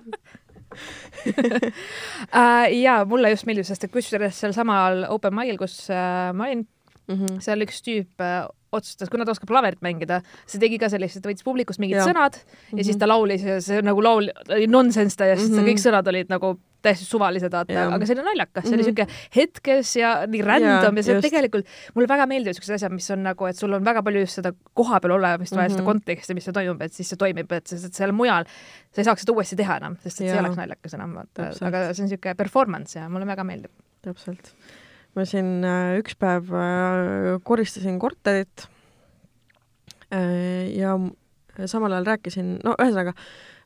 uh, 2.38 2.66
ja 2.74 3.00
mulle 3.08 3.32
just 3.34 3.46
meeldib, 3.48 3.66
sest 3.68 3.86
et 3.86 3.92
kusjuures 3.92 4.38
sealsamal 4.42 5.04
open 5.10 5.34
mic'il, 5.36 5.58
kus 5.60 5.82
uh, 5.90 6.30
ma 6.36 6.48
olin 6.48 6.64
mm, 6.64 7.16
-hmm. 7.16 7.42
seal 7.44 7.66
üks 7.66 7.82
tüüp 7.86 8.24
uh, 8.24 8.48
otsustas, 8.72 9.10
kuna 9.10 9.26
ta 9.26 9.34
oskab 9.34 9.50
klaverit 9.50 9.82
mängida, 9.82 10.20
see 10.46 10.62
tegi 10.62 10.78
ka 10.78 10.88
sellist, 10.92 11.18
et 11.18 11.26
võttis 11.26 11.46
publikust 11.46 11.82
mingid 11.82 11.98
ja. 11.98 12.06
sõnad 12.06 12.38
mm 12.38 12.42
-hmm. 12.46 12.78
ja 12.78 12.84
siis 12.84 12.96
mhm. 12.96 13.00
ta 13.00 13.08
laulis 13.08 13.46
ja 13.46 13.60
see 13.60 13.82
nagu 13.82 14.02
laul 14.02 14.30
oli 14.48 14.66
nonsense 14.70 15.16
ta 15.16 15.26
ja 15.26 15.36
siis 15.36 15.50
mm 15.50 15.58
-hmm. 15.58 15.70
kõik 15.70 15.82
sõnad 15.86 16.08
olid 16.08 16.30
nagu 16.30 16.58
täiesti 16.82 17.06
suvalised, 17.06 17.52
vaata, 17.52 17.86
aga 17.94 18.08
see 18.08 18.16
oli 18.16 18.24
naljakas, 18.26 18.64
see 18.64 18.70
mm 18.70 18.80
-hmm. 18.80 18.90
oli 18.90 18.92
mhm. 18.92 19.10
siuke 19.10 19.36
hetkes 19.36 19.96
ja 19.96 20.10
nii 20.26 20.42
random 20.46 20.96
ja, 20.96 21.02
ja 21.02 21.02
see 21.06 21.16
just. 21.16 21.26
tegelikult, 21.28 21.66
mulle 21.94 22.08
väga 22.08 22.26
meeldivad 22.30 22.58
siuksed 22.58 22.74
asjad, 22.76 22.94
mis 22.94 23.10
on 23.14 23.22
nagu, 23.26 23.46
et 23.46 23.56
sul 23.56 23.72
on 23.76 23.84
väga 23.84 24.02
palju 24.06 24.24
just 24.24 24.40
seda 24.40 24.52
kohapeal 24.74 25.16
olemist 25.18 25.52
vaja 25.52 25.68
mm, 25.68 25.72
-hmm. 25.72 25.76
seda 25.76 25.82
mhm. 25.82 25.90
konteksti, 25.90 26.34
mis 26.34 26.48
seal 26.48 26.56
toimub, 26.56 26.82
et 26.82 26.92
siis 26.96 27.12
see 27.12 27.20
toimib, 27.20 27.52
et 27.52 27.66
sest 27.66 27.90
et 27.90 27.94
seal 27.94 28.12
mujal 28.16 28.48
sa 28.90 29.02
ei 29.02 29.08
saaks 29.08 29.24
seda 29.24 29.36
uuesti 29.36 29.58
teha 29.60 29.76
enam, 29.80 29.96
sest 30.02 30.20
et 30.20 30.26
ja. 30.26 30.32
see 30.32 30.38
ei 30.38 30.44
oleks 30.44 30.60
naljakas 30.60 30.96
enam, 30.98 31.14
vaata, 31.20 31.50
aga 31.68 31.84
see 31.92 32.04
on 32.06 32.12
siuke 32.14 32.34
performance 32.38 32.98
ja 32.98 33.08
mulle 33.08 33.28
väga 33.28 33.44
meeldib. 33.46 33.72
täpselt. 34.02 34.52
ma 35.14 35.24
siin 35.26 35.64
äh, 35.66 35.98
üks 36.00 36.16
päev 36.18 36.52
äh, 36.54 37.38
koristasin 37.44 37.98
korterit 37.98 38.66
äh, 40.14 40.70
ja 40.76 40.96
samal 41.66 41.92
ajal 41.92 42.12
rääkisin, 42.14 42.58
no 42.64 42.76
ühesõnaga 42.78 43.14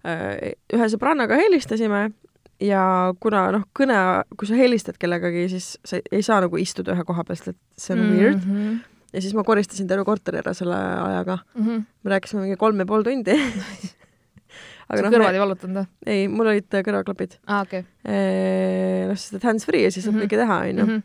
ühe 0.05 0.87
sõbrannaga 0.93 1.39
helistasime 1.39 2.11
ja 2.63 2.83
kuna 3.23 3.47
noh, 3.55 3.65
kõne, 3.77 3.97
kui 4.39 4.49
sa 4.49 4.59
helistad 4.59 4.99
kellegagi, 5.01 5.47
siis 5.53 5.75
sa 5.87 5.99
ei 6.13 6.23
saa 6.27 6.41
nagu 6.45 6.59
istuda 6.61 6.95
ühe 6.95 7.07
koha 7.07 7.25
peal, 7.27 7.39
sest 7.39 7.55
et 7.55 7.61
see 7.81 7.95
on 7.97 8.03
mm 8.03 8.11
-hmm. 8.11 8.21
weird. 8.21 8.85
ja 9.13 9.21
siis 9.21 9.35
ma 9.35 9.45
koristasin 9.45 9.89
terve 9.89 10.05
korteri 10.05 10.39
ära 10.39 10.55
selle 10.55 10.77
ajaga 10.77 11.39
mm. 11.55 11.67
-hmm. 11.67 11.85
me 12.03 12.11
rääkisime 12.11 12.41
mingi 12.43 12.57
kolm 12.57 12.79
ja 12.79 12.87
pool 12.87 13.03
tundi 13.03 13.35
aga 14.89 15.03
noh, 15.03 15.11
kõrvad 15.11 15.35
ei 15.35 15.41
valutanud 15.41 15.77
või? 15.77 15.87
ei, 16.07 16.29
mul 16.29 16.47
olid 16.47 16.69
kõrvaklapid. 16.71 17.39
aa, 17.47 17.63
okei. 17.63 17.85
noh, 19.09 19.17
sest 19.17 19.35
et 19.35 19.45
hands-free 19.45 19.83
ja 19.83 19.91
siis 19.91 20.05
saab 20.05 20.15
mm 20.15 20.21
-hmm. 20.21 20.29
kõike 20.29 20.37
teha, 20.37 20.59
onju. 20.61 20.87
Mhm. 20.87 21.03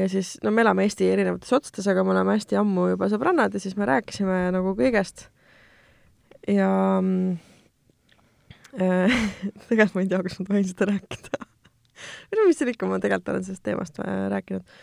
ja 0.00 0.08
siis, 0.08 0.38
no 0.42 0.50
me 0.50 0.60
elame 0.62 0.82
Eesti 0.82 1.10
erinevates 1.10 1.52
otsades, 1.52 1.86
aga 1.86 2.04
me 2.04 2.10
oleme 2.10 2.32
hästi 2.32 2.56
ammu 2.56 2.88
juba 2.88 3.08
sõbrannad 3.08 3.54
ja 3.54 3.60
siis 3.60 3.76
me 3.76 3.86
rääkisime 3.86 4.50
nagu 4.50 4.74
kõigest. 4.74 5.28
ja 6.48 7.00
mm, 7.02 7.36
Äh, 7.36 7.51
tegelikult 9.68 9.96
ma 9.96 10.04
ei 10.04 10.10
tea, 10.10 10.22
kas 10.24 10.38
ma 10.40 10.48
tohin 10.48 10.68
seda 10.68 10.88
rääkida 10.88 11.42
või 12.30 12.40
no 12.40 12.48
mis 12.48 12.58
seal 12.58 12.72
ikka, 12.72 12.88
ma 12.88 12.98
tegelikult 13.02 13.32
olen 13.34 13.46
sellest 13.46 13.64
teemast 13.66 14.00
äh, 14.02 14.26
rääkinud. 14.32 14.76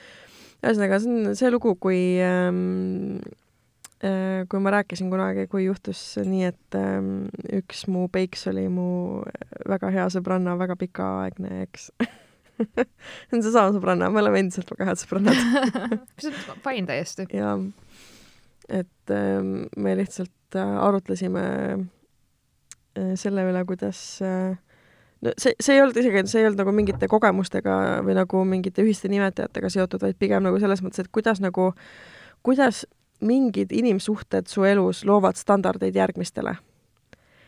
ühesõnaga, 0.62 1.00
see 1.02 1.12
on 1.12 1.38
see 1.40 1.52
lugu, 1.52 1.74
kui 1.82 2.00
ähm, 2.24 3.20
äh, 4.04 4.46
kui 4.52 4.64
ma 4.64 4.74
rääkisin 4.78 5.12
kunagi, 5.12 5.48
kui 5.52 5.66
juhtus 5.66 6.02
nii, 6.22 6.54
et 6.54 6.80
ähm, 6.80 7.28
üks 7.62 7.86
mu 7.92 8.08
peiks 8.14 8.48
oli 8.52 8.68
mu 8.72 8.88
väga 9.70 9.92
hea 9.96 10.08
sõbranna 10.14 10.58
väga 10.60 10.78
pikaaegne 10.80 11.64
eks 11.66 11.92
see 12.60 13.38
on 13.38 13.44
seesama 13.46 13.76
sõbranna, 13.76 14.12
me 14.12 14.22
oleme 14.24 14.44
endiselt 14.44 14.72
väga 14.76 14.92
head 14.92 15.04
sõbrannad 15.04 15.46
mis 16.16 16.30
on 16.30 16.66
fine 16.66 16.90
täiesti. 16.90 17.30
jaa. 17.34 17.56
et 18.70 19.16
ähm, 19.16 19.64
me 19.78 19.96
lihtsalt 19.98 20.60
äh, 20.60 20.76
arutlesime 20.84 21.48
äh, 21.48 21.80
Äh, 21.80 21.99
selle 23.16 23.44
üle, 23.50 23.66
kuidas 23.66 24.00
äh, 24.26 24.58
no 25.22 25.34
see, 25.38 25.56
see 25.60 25.76
ei 25.76 25.82
olnud 25.84 25.98
isegi, 26.00 26.24
see 26.32 26.44
ei 26.44 26.48
olnud 26.50 26.64
nagu 26.64 26.74
mingite 26.76 27.10
kogemustega 27.12 27.76
või 28.06 28.16
nagu 28.18 28.46
mingite 28.48 28.86
ühiste 28.86 29.12
nimetajatega 29.12 29.72
seotud, 29.74 30.04
vaid 30.06 30.18
pigem 30.20 30.46
nagu 30.46 30.60
selles 30.62 30.84
mõttes, 30.86 31.06
et 31.06 31.12
kuidas 31.12 31.42
nagu, 31.44 31.72
kuidas 32.46 32.86
mingid 33.20 33.74
inimsuhted 33.76 34.48
su 34.48 34.64
elus 34.64 35.04
loovad 35.08 35.40
standardeid 35.40 35.96
järgmistele 35.96 36.58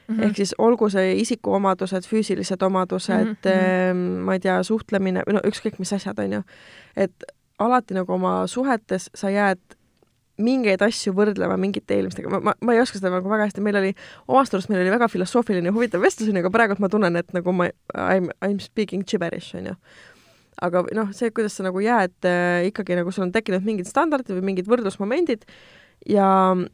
Mm 0.08 0.18
-hmm. 0.18 0.24
ehk 0.24 0.36
siis 0.36 0.56
olgu 0.58 0.90
see 0.90 1.14
isikuomadused, 1.22 2.04
füüsilised 2.04 2.66
omadused 2.66 3.26
mm, 3.26 3.36
-hmm. 3.44 4.24
ma 4.26 4.34
ei 4.34 4.40
tea, 4.40 4.64
suhtlemine 4.64 5.24
või 5.28 5.34
no 5.34 5.40
ükskõik 5.48 5.80
mis 5.80 5.94
asjad, 5.94 6.20
on 6.20 6.34
ju. 6.34 6.42
et 6.96 7.24
alati 7.60 7.94
nagu 7.94 8.14
oma 8.14 8.48
suhetes 8.48 9.10
sa 9.16 9.30
jääd 9.30 9.60
mingeid 10.44 10.82
asju 10.86 11.14
võrdlema 11.18 11.58
mingite 11.60 11.98
eelmistega, 11.98 12.32
ma, 12.32 12.40
ma, 12.50 12.54
ma 12.62 12.76
ei 12.76 12.82
oska 12.82 13.00
seda 13.00 13.12
nagu 13.14 13.30
väga 13.32 13.48
hästi, 13.50 13.64
meil 13.66 13.80
oli, 13.80 13.92
omast 14.28 14.56
arust 14.56 14.72
meil 14.72 14.84
oli 14.84 14.94
väga 14.94 15.10
filosoofiline 15.12 15.70
ja 15.70 15.76
huvitav 15.76 16.04
vestlus, 16.04 16.32
onju, 16.32 16.44
aga 16.44 16.54
praegult 16.54 16.82
ma 16.84 16.90
tunnen, 16.92 17.20
et 17.20 17.36
nagu 17.36 17.54
ma, 17.56 17.70
I 17.96 18.24
m, 18.24 18.32
I 18.42 18.56
m 18.56 18.58
speaking 18.64 19.06
gibberish, 19.08 19.56
onju. 19.60 19.76
aga 20.62 20.84
noh, 20.98 21.14
see, 21.18 21.32
kuidas 21.36 21.56
sa 21.58 21.66
nagu 21.66 21.82
jääd 21.82 22.28
äh, 22.30 22.68
ikkagi 22.70 22.98
nagu 23.00 23.14
sul 23.14 23.26
on 23.28 23.36
tekkinud 23.36 23.66
mingid 23.66 23.90
standardid 23.90 24.36
või 24.36 24.52
mingid 24.52 24.68
võrdlusmomendid 24.70 25.48
ja, 26.10 26.28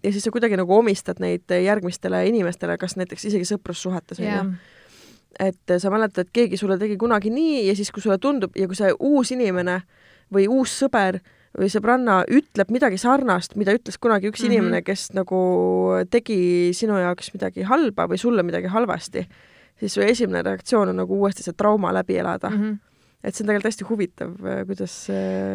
ja 0.03 0.11
siis 0.11 0.25
sa 0.25 0.33
kuidagi 0.33 0.59
nagu 0.59 0.73
omistad 0.75 1.21
neid 1.23 1.47
järgmistele 1.51 2.25
inimestele, 2.31 2.79
kas 2.81 2.97
näiteks 2.99 3.29
isegi 3.31 3.47
sõprussuhetes, 3.55 4.23
onju 4.23 4.33
yeah 4.33 4.57
et 5.37 5.69
sa 5.77 5.91
mäletad, 5.93 6.25
et 6.25 6.31
keegi 6.33 6.57
sulle 6.57 6.79
tegi 6.81 6.95
kunagi 6.97 7.29
nii 7.29 7.67
ja 7.67 7.73
siis, 7.77 7.91
kui 7.93 8.01
sulle 8.01 8.15
tundub 8.17 8.55
ja 8.57 8.65
kui 8.65 8.73
see 8.73 8.87
uus 9.05 9.29
inimene 9.35 9.75
või 10.33 10.47
uus 10.49 10.71
sõber 10.79 11.19
äh, 11.19 11.36
või 11.57 11.69
sõbranna 11.71 12.21
ütleb 12.33 12.71
midagi 12.73 12.99
sarnast, 13.01 13.55
mida 13.59 13.75
ütles 13.77 13.99
kunagi 14.01 14.31
üks 14.31 14.43
mm 14.43 14.47
-hmm. 14.47 14.57
inimene, 14.57 14.81
kes 14.85 15.11
nagu 15.17 15.39
tegi 16.11 16.73
sinu 16.77 16.97
jaoks 16.99 17.31
midagi 17.33 17.67
halba 17.67 18.07
või 18.07 18.19
sulle 18.21 18.43
midagi 18.43 18.67
halvasti, 18.73 19.27
siis 19.79 19.93
su 19.93 20.01
esimene 20.01 20.43
reaktsioon 20.43 20.89
on 20.89 21.01
nagu 21.03 21.19
uuesti 21.21 21.43
see 21.43 21.53
trauma 21.57 21.93
läbi 21.93 22.17
elada 22.17 22.49
mm. 22.49 22.63
-hmm. 22.63 22.77
et 23.23 23.35
see 23.35 23.43
on 23.43 23.47
tegelikult 23.47 23.71
hästi 23.71 23.89
huvitav, 23.89 24.35
kuidas 24.67 24.97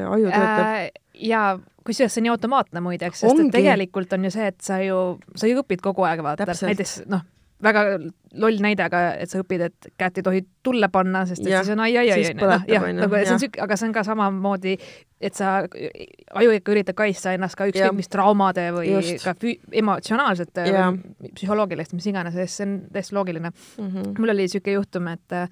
aju 0.09 0.31
töötab 0.31 0.67
äh,. 0.67 0.91
ja 1.15 1.59
kusjuures 1.85 2.15
see 2.15 2.21
on 2.21 2.29
nii 2.29 2.37
automaatne 2.37 2.81
muideks, 2.81 3.21
sest 3.21 3.31
Ongi. 3.31 3.47
et 3.47 3.53
tegelikult 3.53 4.13
on 4.13 4.25
ju 4.25 4.31
see, 4.31 4.47
et 4.47 4.61
sa 4.61 4.81
ju, 4.83 5.19
sa 5.35 5.47
ju 5.47 5.61
õpid 5.63 5.83
kogu 5.83 6.03
aeg, 6.03 6.23
vaata, 6.23 6.47
näiteks 6.47 7.03
noh 7.07 7.23
väga 7.63 7.83
loll 8.43 8.61
näide, 8.65 8.87
aga 8.87 9.01
et 9.21 9.31
sa 9.31 9.43
õpid, 9.43 9.65
et 9.69 9.89
kätt 10.01 10.19
ei 10.19 10.25
tohi 10.27 10.43
tulle 10.65 10.89
panna, 10.93 11.25
sest 11.29 11.45
et 11.45 11.53
ja, 11.53 11.61
siis 11.63 11.75
on 11.75 11.83
ai, 11.85 11.95
ai, 12.01 12.11
ai, 12.15 12.25
onju. 12.25 12.47
noh, 12.49 13.05
nagu 13.05 13.21
see 13.21 13.35
on 13.35 13.43
siuke, 13.43 13.61
aga 13.65 13.79
see 13.79 13.89
on 13.89 13.95
ka 13.97 14.05
samamoodi, 14.07 14.75
et 15.23 15.39
sa, 15.39 15.53
aju 16.41 16.57
ikka 16.57 16.75
üritab 16.75 16.99
kaitsta 16.99 17.37
ennast 17.37 17.59
ka 17.59 17.69
ükskõik 17.71 17.99
mis 17.99 18.11
traumade 18.13 18.67
või 18.75 18.91
Just. 18.95 19.27
ka 19.27 19.37
emotsionaalsete 19.83 20.67
psühholoogiliste, 21.29 21.99
mis 21.99 22.11
iganes, 22.11 22.39
see 22.43 22.67
on 22.67 22.77
täiesti 22.93 23.19
loogiline 23.19 23.53
mm. 23.53 23.89
-hmm. 23.89 24.15
mul 24.19 24.35
oli 24.35 24.49
siuke 24.51 24.75
juhtum, 24.79 25.13
et 25.13 25.39
äh, 25.39 25.49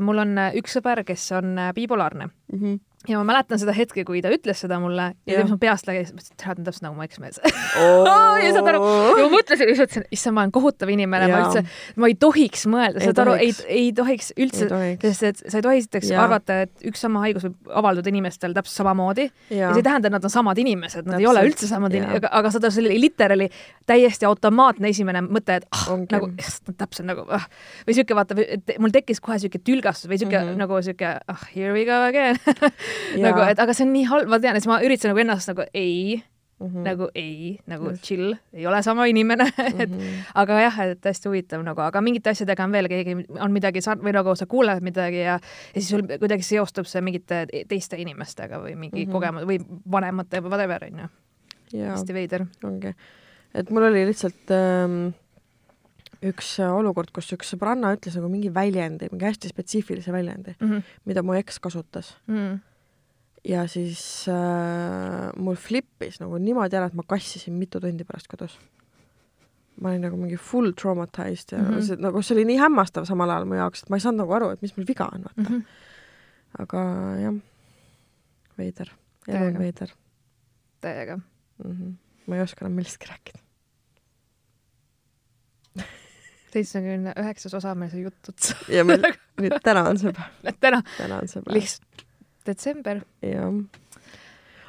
mul 0.00 0.22
on 0.22 0.44
üks 0.60 0.78
sõber, 0.78 1.02
kes 1.08 1.30
on 1.40 1.56
bipolaarne 1.74 2.28
mm. 2.28 2.60
-hmm 2.60 2.84
ja 3.08 3.20
ma 3.20 3.26
mäletan 3.28 3.60
seda 3.60 3.74
hetke, 3.76 4.04
kui 4.06 4.20
ta 4.24 4.30
ütles 4.34 4.60
seda 4.62 4.78
mulle 4.82 5.10
ja 5.28 5.38
yeah. 5.38 5.48
mu 5.48 5.58
peast 5.60 5.88
läbi, 5.88 6.02
siis 6.04 6.14
mõtlesin, 6.16 6.36
et 6.36 6.46
on 6.52 6.66
täpselt 6.66 6.86
nagu 6.86 6.96
mu 6.98 7.04
eksmees 7.06 7.40
oh. 7.44 8.36
ja 8.44 8.52
saad 8.54 8.70
aru, 8.72 8.80
ja 9.20 9.26
ma 9.26 9.30
mõtlesin 9.32 9.70
lihtsalt, 9.70 9.96
issand, 10.14 10.36
ma 10.36 10.44
olen 10.44 10.54
kohutav 10.54 10.92
inimene, 10.92 11.28
ma 11.30 11.40
üldse, 11.44 11.62
ma 12.00 12.10
ei 12.10 12.16
tohiks 12.20 12.66
mõelda, 12.70 13.02
saad 13.04 13.22
aru, 13.24 13.36
ei, 13.42 13.52
ei 13.72 13.90
tohiks 13.96 14.32
üldse, 14.36 14.68
sest 15.04 15.26
et 15.30 15.42
sa 15.44 15.60
ei 15.60 15.66
tohi 15.66 15.82
esiteks 15.82 16.12
arvata, 16.16 16.60
et 16.66 16.86
üks 16.90 17.04
sama 17.06 17.24
haigus 17.24 17.46
võib 17.48 17.74
avalduda 17.82 18.12
inimestel 18.12 18.56
täpselt 18.56 18.82
samamoodi 18.82 19.28
ja, 19.28 19.66
ja 19.66 19.72
see 19.72 19.82
ei 19.82 19.88
tähenda, 19.88 20.10
et 20.10 20.16
nad 20.18 20.28
on 20.28 20.32
samad 20.32 20.60
inimesed, 20.62 21.04
nad 21.04 21.16
täpselt. 21.16 21.24
ei 21.24 21.30
ole 21.30 21.44
üldse 21.48 21.70
samad 21.70 21.96
inimesed, 21.96 22.22
aga, 22.22 22.32
aga 22.40 22.54
saad 22.54 22.68
aru, 22.68 22.76
see 22.76 22.84
oli 22.86 23.00
literaali 23.06 23.50
täiesti 23.88 24.28
automaatne 24.28 24.90
esimene 24.92 25.22
mõte, 25.26 25.60
et 25.60 25.68
ah, 25.70 25.86
Ongi. 25.94 26.10
nagu 26.14 26.30
täpselt 26.76 27.06
nagu 27.08 27.26
ah. 27.32 27.46
või 27.86 27.98
siuke 27.98 28.16
vaata, 28.18 28.36
mul 28.82 28.94
tekkis 28.94 29.22
kohe 29.24 29.38
siuke 29.42 29.60
tülgastus 29.62 30.10
või 30.10 30.20
siuke 30.20 30.38
mm 30.38 30.52
-hmm. 30.52 30.62
nagu 30.64 30.80
siuke 30.82 31.12
ah, 31.16 31.46
here 31.54 31.72
we 31.76 31.84
go 31.88 32.02
again 32.08 32.38
nagu, 33.26 33.44
et 33.50 33.58
aga 33.58 33.74
see 33.76 33.86
on 33.86 33.92
nii 33.96 34.08
halb, 34.10 34.32
ma 34.32 34.40
tean, 34.40 34.56
ja 34.56 34.62
siis 34.62 34.70
ma 34.70 34.80
üritasin 34.84 35.14
nagu 35.14 35.22
ennast 35.24 35.52
nagu 35.52 35.66
ei 35.74 36.22
mm, 36.60 36.66
-hmm. 36.66 36.84
nagu 36.84 37.08
ei, 37.14 37.58
nagu 37.66 37.90
yes. 37.90 38.00
chill, 38.00 38.34
ei 38.52 38.66
ole 38.66 38.82
sama 38.82 39.06
inimene 39.06 39.44
et 39.82 39.90
mm 39.90 39.98
-hmm. 39.98 40.30
aga 40.34 40.60
jah, 40.60 40.80
et 40.80 41.04
hästi 41.04 41.28
huvitav 41.28 41.62
nagu, 41.62 41.80
aga 41.80 42.00
mingite 42.00 42.30
asjadega 42.30 42.64
on 42.64 42.72
veel, 42.72 42.88
keegi 42.88 43.16
on 43.40 43.52
midagi 43.52 43.80
sar-, 43.80 44.02
või 44.02 44.12
nagu 44.12 44.34
sa 44.36 44.46
kuuled 44.46 44.80
midagi 44.80 45.16
ja 45.16 45.40
ja 45.74 45.80
siis 45.80 45.88
sul 45.88 46.02
kuidagi 46.18 46.42
seostub 46.42 46.86
see 46.86 47.00
mingite 47.00 47.46
teiste 47.68 47.96
inimestega 47.96 48.58
või 48.58 48.74
mingi 48.76 49.04
mm 49.04 49.08
-hmm. 49.08 49.12
kogemus 49.12 49.44
või 49.44 49.60
vanemate 49.90 50.40
või 50.40 50.48
whatever, 50.48 50.84
onju. 50.84 51.08
hästi 51.88 52.14
veider. 52.14 52.46
ongi. 52.64 52.94
et 53.54 53.70
mul 53.70 53.82
oli 53.82 54.06
lihtsalt 54.06 54.50
ähm 54.50 55.14
üks 56.24 56.56
olukord, 56.72 57.10
kus 57.12 57.32
üks 57.32 57.50
sõbranna 57.52 57.92
ütles 57.94 58.14
nagu 58.16 58.28
mingi 58.28 58.54
väljendi, 58.54 59.08
mingi 59.12 59.24
hästi 59.24 59.48
spetsiifilise 59.48 60.12
väljendi 60.12 60.54
mm, 60.60 60.70
-hmm. 60.70 60.82
mida 61.04 61.22
mu 61.22 61.34
eks 61.34 61.58
kasutas 61.58 62.16
mm. 62.26 62.36
-hmm 62.36 62.58
ja 63.46 63.66
siis 63.70 64.26
äh, 64.28 65.30
mul 65.38 65.58
flippis 65.60 66.18
nagu 66.22 66.38
niimoodi 66.42 66.78
ära, 66.78 66.88
et 66.90 66.96
ma 66.98 67.04
kassisin 67.06 67.54
mitu 67.58 67.80
tundi 67.82 68.06
pärast 68.06 68.28
kodus. 68.30 68.56
ma 69.80 69.90
olin 69.90 70.06
nagu 70.06 70.16
mingi 70.16 70.38
full 70.40 70.72
traumatized 70.72 71.52
ja 71.52 71.58
mm 71.58 71.66
-hmm. 71.70 71.82
see 71.84 71.96
nagu 72.00 72.22
see 72.22 72.34
oli 72.34 72.44
nii 72.48 72.58
hämmastav 72.58 73.04
samal 73.04 73.30
ajal 73.30 73.44
mu 73.44 73.54
jaoks, 73.54 73.82
et 73.82 73.90
ma 73.90 73.96
ei 73.96 74.00
saanud 74.00 74.24
nagu 74.24 74.32
aru, 74.32 74.50
et 74.50 74.62
mis 74.62 74.76
mul 74.76 74.86
viga 74.88 75.08
on, 75.12 75.24
vaata 75.24 75.50
mm. 75.50 75.56
-hmm. 75.56 75.62
aga 76.58 76.82
jah, 77.20 77.34
veider, 78.58 78.92
elu 79.28 79.44
on 79.44 79.58
veider. 79.58 79.92
täiega 80.80 81.16
mm. 81.16 81.72
-hmm. 81.72 81.92
ma 82.26 82.36
ei 82.36 82.42
oska 82.42 82.64
enam 82.64 82.72
millestki 82.72 83.06
rääkida 83.06 83.38
seitsmekümne 86.52 87.12
üheksas 87.20 87.54
osa 87.54 87.74
meil 87.74 87.90
sai 87.90 88.02
jutt 88.02 88.28
otsa. 88.28 88.56
ja 88.68 88.84
meil 88.84 89.02
nüüd 89.42 89.60
täna 89.62 89.88
on 89.90 89.98
see 89.98 90.12
päev. 90.12 90.56
täna, 90.60 90.82
täna 90.96 91.20
on 91.20 91.28
see 91.28 91.42
päev. 91.42 91.54
lihtsalt 91.58 92.05
detsember. 92.46 93.02
jah. 93.24 93.50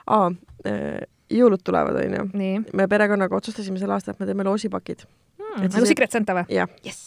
aa, 0.07 0.31
äh, 0.67 1.03
jõulud 1.33 1.61
tulevad, 1.65 1.95
onju. 1.99 2.23
me 2.73 2.87
perekonnaga 2.89 3.37
otsustasime 3.37 3.79
sel 3.81 3.91
aastal, 3.95 4.15
et 4.15 4.21
me 4.21 4.27
teeme 4.29 4.43
loosipakid 4.47 4.99
hmm,. 5.03 5.69
nagu 5.73 5.85
Secret 5.89 6.11
Santa 6.13 6.31
või? 6.37 6.45
jah 6.53 6.69
yes.. 6.85 7.01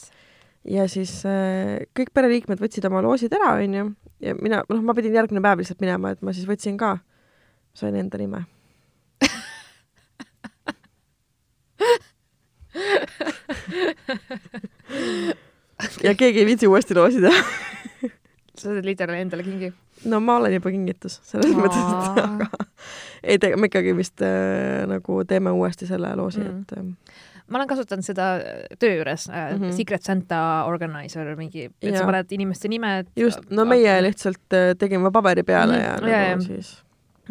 ja 0.69 0.83
siis 0.93 1.13
äh, 1.29 1.87
kõik 1.97 2.11
pereliikmed 2.17 2.59
võtsid 2.63 2.85
oma 2.91 3.01
loosid 3.05 3.33
ära, 3.37 3.51
onju, 3.61 3.85
ja 4.25 4.31
mina, 4.41 4.57
noh, 4.69 4.81
ma 4.85 4.93
pidin 4.97 5.17
järgmine 5.17 5.45
päev 5.45 5.59
lihtsalt 5.63 5.83
minema, 5.85 6.07
et 6.15 6.21
ma 6.25 6.31
siis 6.37 6.49
võtsin 6.49 6.77
ka, 6.81 6.91
sain 7.77 7.95
enda 7.97 8.17
nime 8.21 8.41
ja 16.05 16.13
keegi 16.15 16.39
ei 16.43 16.47
viitsi 16.47 16.67
uuesti 16.69 16.95
loosi 16.95 17.21
teha 17.25 17.41
sa 18.61 18.75
teed 18.75 18.85
literaali 18.85 19.25
endale 19.25 19.45
kingi? 19.47 19.71
No 20.05 20.21
ma 20.21 20.37
olen 20.41 20.55
juba 20.55 20.71
kingitus, 20.71 21.21
selles 21.29 21.53
Aa. 21.55 21.65
mõttes, 21.65 21.89
et 21.97 22.23
aga 22.25 22.67
ei 23.23 23.39
tee, 23.39 23.57
me 23.57 23.69
ikkagi 23.71 23.95
vist 23.97 24.23
äh, 24.25 24.87
nagu 24.91 25.25
teeme 25.29 25.53
uuesti 25.57 25.89
selle 25.91 26.13
loosi 26.19 26.41
mm., 26.41 26.63
et 26.63 26.79
äh, 26.79 27.19
ma 27.51 27.59
olen 27.59 27.71
kasutanud 27.71 28.07
seda 28.07 28.29
äh, 28.39 28.61
töö 28.81 28.93
juures 29.01 29.29
äh, 29.29 29.51
mm, 29.53 29.63
-hmm. 29.63 29.73
Secret 29.77 30.03
Santa 30.03 30.65
Organizer, 30.67 31.35
mingi, 31.37 31.71
et 31.83 31.97
sa 31.97 32.05
paned 32.07 32.33
inimeste 32.33 32.69
nimed. 32.69 33.11
just, 33.17 33.51
no 33.51 33.65
meie 33.65 34.03
lihtsalt 34.03 34.55
äh, 34.55 34.75
tegime 34.79 35.11
paberi 35.11 35.43
peale 35.43 35.77
mm 35.77 35.83
-hmm. 35.83 36.09
ja, 36.09 36.23
ja 36.23 36.37
nagu 36.37 36.43
ja, 36.43 36.61
siis. 36.61 36.85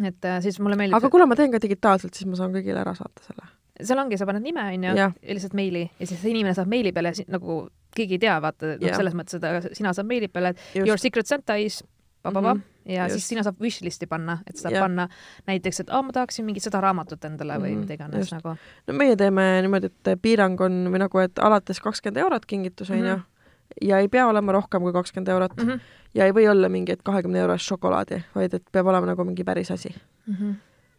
et 0.04 0.24
äh, 0.24 0.42
siis 0.42 0.60
mulle 0.60 0.76
meeldib. 0.76 0.96
aga 0.96 1.10
kuna 1.10 1.26
ma 1.26 1.36
teen 1.36 1.50
ka 1.50 1.62
digitaalselt, 1.62 2.14
siis 2.14 2.26
ma 2.26 2.36
saan 2.36 2.52
kõigile 2.52 2.80
ära 2.80 2.94
saata 2.94 3.22
selle. 3.26 3.48
seal 3.82 3.98
ongi, 3.98 4.18
sa 4.18 4.26
paned 4.26 4.42
nime 4.42 4.62
onju 4.62 4.96
ja. 4.96 5.12
ja 5.26 5.34
lihtsalt 5.34 5.54
meili 5.54 5.90
ja 6.00 6.06
siis 6.06 6.24
inimene 6.24 6.54
saab 6.54 6.68
meili 6.68 6.92
peale 6.92 7.12
nagu 7.28 7.68
keegi 7.96 8.14
ei 8.14 8.18
tea, 8.18 8.42
vaata, 8.42 8.66
noh, 8.66 8.96
selles 8.96 9.14
mõttes, 9.14 9.34
et 9.34 9.74
sina 9.76 9.92
saad 9.92 10.06
meili 10.06 10.28
peale, 10.28 10.48
et 10.48 10.58
Just. 10.74 10.86
your 10.86 10.98
secret 10.98 11.26
Santa 11.26 11.56
is 11.56 11.84
bababa 12.22 12.54
mm 12.54 12.60
-hmm. 12.60 12.92
ja 12.92 13.02
Just. 13.02 13.12
siis 13.12 13.28
sinna 13.28 13.42
saab 13.42 13.60
wishlist'i 13.60 14.06
panna, 14.06 14.38
et 14.46 14.56
saab 14.56 14.74
ja. 14.74 14.80
panna 14.80 15.08
näiteks, 15.46 15.80
et 15.80 15.90
aa, 15.90 16.02
ma 16.02 16.12
tahaksin 16.12 16.44
mingit 16.44 16.62
sada 16.62 16.80
raamatut 16.80 17.24
endale 17.24 17.58
või 17.58 17.70
mm 17.70 17.76
-hmm. 17.76 17.80
mida 17.80 17.94
iganes 17.94 18.32
nagu. 18.32 18.54
no 18.86 18.94
meie 18.94 19.16
teeme 19.16 19.42
niimoodi, 19.62 19.86
et 19.86 20.22
piirang 20.22 20.60
on 20.60 20.86
või 20.92 20.98
nagu, 20.98 21.18
et 21.18 21.38
alates 21.38 21.80
kakskümmend 21.80 22.16
eurot 22.16 22.46
kingitus 22.46 22.90
onju 22.90 23.02
mm 23.02 23.20
-hmm. 23.20 23.88
ja 23.88 23.98
ei 23.98 24.08
pea 24.08 24.26
olema 24.26 24.52
rohkem 24.52 24.82
kui 24.82 24.92
kakskümmend 24.92 25.28
eurot 25.28 25.56
mm 25.56 25.68
-hmm. 25.68 25.80
ja 26.14 26.26
ei 26.26 26.32
või 26.32 26.50
olla 26.50 26.68
mingi, 26.68 26.92
et 26.92 27.02
kahekümne 27.02 27.38
eurost 27.38 27.64
šokolaadi, 27.64 28.22
vaid 28.34 28.54
et 28.54 28.64
peab 28.72 28.86
olema 28.86 29.06
nagu 29.06 29.24
mingi 29.24 29.44
päris 29.44 29.70
asi 29.70 29.94
mm. 30.26 30.34
-hmm 30.34 30.54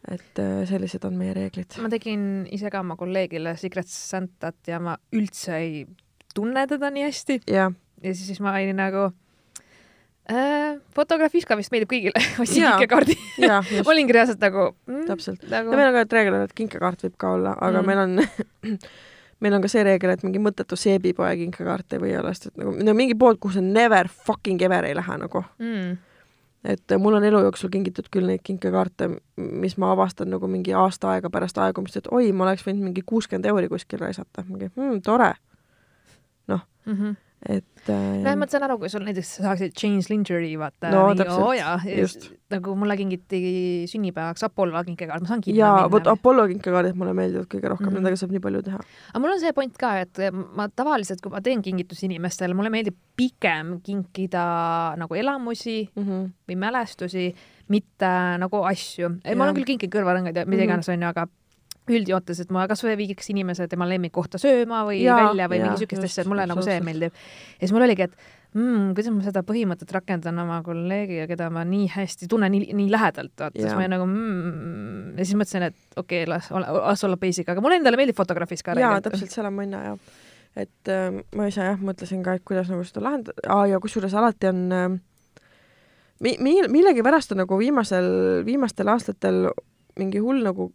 et 0.07 0.39
äh, 0.39 0.67
sellised 0.67 1.03
on 1.03 1.13
meie 1.13 1.33
reeglid. 1.33 1.77
ma 1.81 1.89
tegin 1.89 2.47
ise 2.51 2.69
ka 2.69 2.79
oma 2.79 2.95
kolleegile 2.95 3.55
Secret 3.55 3.87
Santat 3.87 4.67
ja 4.67 4.79
ma 4.79 4.97
üldse 5.13 5.57
ei 5.57 5.85
tunne 6.35 6.67
teda 6.67 6.89
nii 6.89 7.03
hästi. 7.03 7.39
ja 7.47 7.71
siis, 8.01 8.27
siis 8.27 8.39
ma 8.39 8.55
olin 8.55 8.75
nagu. 8.75 9.11
Fotografiska 10.95 11.55
vist 11.57 11.71
meeldib 11.73 11.89
kõigile 11.91 12.21
ostsin 12.41 12.63
kinkekaardi 12.63 13.15
olingi 13.91 14.13
reaalselt 14.15 14.43
nagu 14.43 14.67
mm,. 14.69 15.05
täpselt 15.07 15.47
nagu.... 15.49 15.71
ja 15.73 15.79
meil 15.79 15.89
on 15.89 15.95
ka 15.97 16.03
reegel, 16.17 16.37
et 16.45 16.53
kinkekaart 16.57 17.07
võib 17.07 17.15
ka 17.19 17.31
olla, 17.37 17.55
aga 17.57 17.81
mm. 17.81 17.89
meil 17.89 18.01
on 18.03 18.77
meil 19.41 19.57
on 19.57 19.65
ka 19.65 19.71
see 19.73 19.83
reegel, 19.87 20.13
et 20.13 20.23
mingi 20.23 20.41
mõttetu 20.43 20.77
seebipoe 20.77 21.31
kinkekaart 21.39 21.97
ei 21.97 22.03
või 22.03 22.13
olla, 22.19 22.35
sest 22.35 22.51
et 22.51 22.61
nagu 22.61 22.75
no 22.77 22.95
mingi 22.97 23.17
pood, 23.17 23.41
kuhu 23.41 23.57
sa 23.57 23.65
never 23.65 24.11
fucking 24.29 24.61
ever 24.67 24.85
ei 24.87 24.93
lähe 24.95 25.17
nagu 25.23 25.41
mm. 25.41 25.97
et 26.75 26.95
mul 27.01 27.17
on 27.17 27.25
elu 27.31 27.41
jooksul 27.47 27.73
kingitud 27.73 28.11
küll 28.13 28.29
neid 28.29 28.45
kinkekaarte, 28.45 29.09
mis 29.41 29.75
ma 29.81 29.89
avastan 29.95 30.29
nagu 30.35 30.51
mingi 30.51 30.77
aasta 30.77 31.15
aega 31.15 31.33
pärast 31.33 31.57
aegumist, 31.65 31.97
et 31.97 32.11
oi, 32.13 32.29
ma 32.29 32.45
oleks 32.45 32.63
võinud 32.67 32.91
mingi 32.91 33.03
kuuskümmend 33.03 33.49
euri 33.49 33.73
kuskil 33.73 34.05
raisata, 34.05 34.45
mingi 34.45 34.69
hmm, 34.69 35.01
tore. 35.01 35.33
noh 36.51 36.61
mm 36.85 36.95
-hmm 36.95 37.19
et 37.49 37.89
äh,. 37.89 38.21
nojah, 38.21 38.37
ma 38.37 38.47
saan 38.49 38.65
aru, 38.67 38.77
kui 38.81 38.89
sul 38.93 39.01
näiteks 39.05 39.31
saaksid 39.41 39.73
James 39.73 40.11
Lingeri 40.11 40.51
vaata 40.61 40.91
no, 40.93 41.07
oo 41.39 41.53
jaa, 41.57 41.79
nagu 42.53 42.75
mulle 42.77 42.97
kingiti 42.99 43.39
sünnipäevaks 43.89 44.45
Apollo 44.45 44.83
kinkekaart, 44.89 45.25
ma 45.25 45.31
saan 45.31 45.41
minna. 45.45 45.57
jaa, 45.57 45.87
vot 45.91 46.09
Apollo 46.11 46.45
kinkekaardid 46.51 46.99
mulle 46.99 47.15
meeldivad 47.17 47.49
kõige 47.49 47.71
rohkem 47.73 47.87
mm, 47.87 47.95
-hmm. 47.95 48.03
nendega 48.03 48.21
saab 48.21 48.35
nii 48.35 48.43
palju 48.45 48.61
teha. 48.67 48.83
aga 49.09 49.23
mul 49.23 49.33
on 49.33 49.41
see 49.41 49.55
point 49.57 49.81
ka, 49.85 49.95
et 50.05 50.21
ma 50.57 50.69
tavaliselt, 50.69 51.23
kui 51.23 51.33
ma 51.33 51.41
teen 51.41 51.65
kingitusi 51.65 52.05
inimestele, 52.11 52.57
mulle 52.57 52.73
meeldib 52.73 52.99
pigem 53.17 53.79
kinkida 53.81 54.45
nagu 55.01 55.17
elamusi 55.17 55.89
mm 55.89 56.03
-hmm. 56.03 56.31
või 56.49 56.61
mälestusi, 56.67 57.31
mitte 57.69 58.13
nagu 58.37 58.63
asju. 58.69 59.09
ma 59.09 59.43
olen 59.43 59.55
küll 59.55 59.71
kinkinud 59.73 59.95
kõrvarõngaid 59.95 60.37
ja 60.37 60.45
mida 60.45 60.61
mhm. 60.61 60.69
iganes 60.69 60.87
mm 60.87 60.93
-hmm. 60.93 60.97
onju, 61.01 61.09
aga 61.09 61.27
üldjoontes, 61.89 62.43
et 62.43 62.51
ma 62.53 62.67
kasvõi 62.69 62.93
viiks 62.99 63.31
inimese 63.33 63.65
tema 63.71 63.87
lemmikkohta 63.89 64.39
sööma 64.41 64.83
või 64.87 65.01
ja, 65.01 65.17
välja 65.17 65.47
või 65.49 65.61
ja, 65.61 65.65
mingi 65.65 65.81
siukest 65.81 66.05
asja, 66.05 66.23
et 66.23 66.29
mulle 66.29 66.45
just, 66.45 66.53
nagu 66.53 66.65
see 66.65 66.77
just. 66.77 66.85
meeldib. 66.87 67.17
ja 67.55 67.65
siis 67.65 67.73
mul 67.75 67.85
oligi, 67.87 68.05
et 68.05 68.15
mm, 68.53 68.87
kuidas 68.97 69.15
ma 69.15 69.25
seda 69.25 69.43
põhimõtet 69.47 69.93
rakendan 69.95 70.41
oma 70.43 70.61
kolleegiga, 70.65 71.25
keda 71.31 71.49
ma 71.53 71.65
nii 71.67 71.89
hästi 71.95 72.29
tunnen 72.31 72.53
nii, 72.53 72.69
nii 72.77 72.89
lähedalt, 72.93 73.33
vaata, 73.33 73.57
siis 73.57 73.77
ma 73.77 73.87
nagu 73.91 74.07
mm, 74.07 75.15
ja 75.17 75.25
siis 75.27 75.39
mõtlesin, 75.41 75.69
et 75.71 75.79
okei 75.97 76.25
okay,, 76.25 76.29
las, 76.29 76.51
las 76.53 77.07
olla 77.07 77.19
basic, 77.21 77.49
aga 77.49 77.63
mulle 77.65 77.81
endale 77.81 77.99
meeldib 77.99 78.19
Fotographis 78.19 78.61
ka. 78.65 78.77
jaa, 78.79 78.99
täpselt, 79.03 79.33
seal 79.33 79.49
on 79.49 79.57
mõnna 79.57 79.85
ja 79.89 79.95
et 80.61 80.91
äh, 80.91 81.21
ma 81.37 81.47
ise 81.47 81.63
jah, 81.63 81.79
mõtlesin 81.79 82.23
ka, 82.25 82.35
et 82.37 82.45
kuidas 82.47 82.69
nagu 82.71 82.83
seda 82.87 83.05
lahendada 83.05 83.47
ah,, 83.47 83.65
ja 83.71 83.79
kusjuures 83.83 84.13
alati 84.19 84.49
on 84.51 84.61
äh, 84.75 84.87
mi-, 86.21 86.37
mi-, 86.43 86.67
millegipärast 86.71 87.33
on 87.33 87.43
nagu 87.45 87.59
viimasel, 87.59 88.09
viimastel 88.47 88.91
aastatel 88.91 89.45
mingi 89.99 90.21
hull 90.23 90.43
nagu 90.45 90.71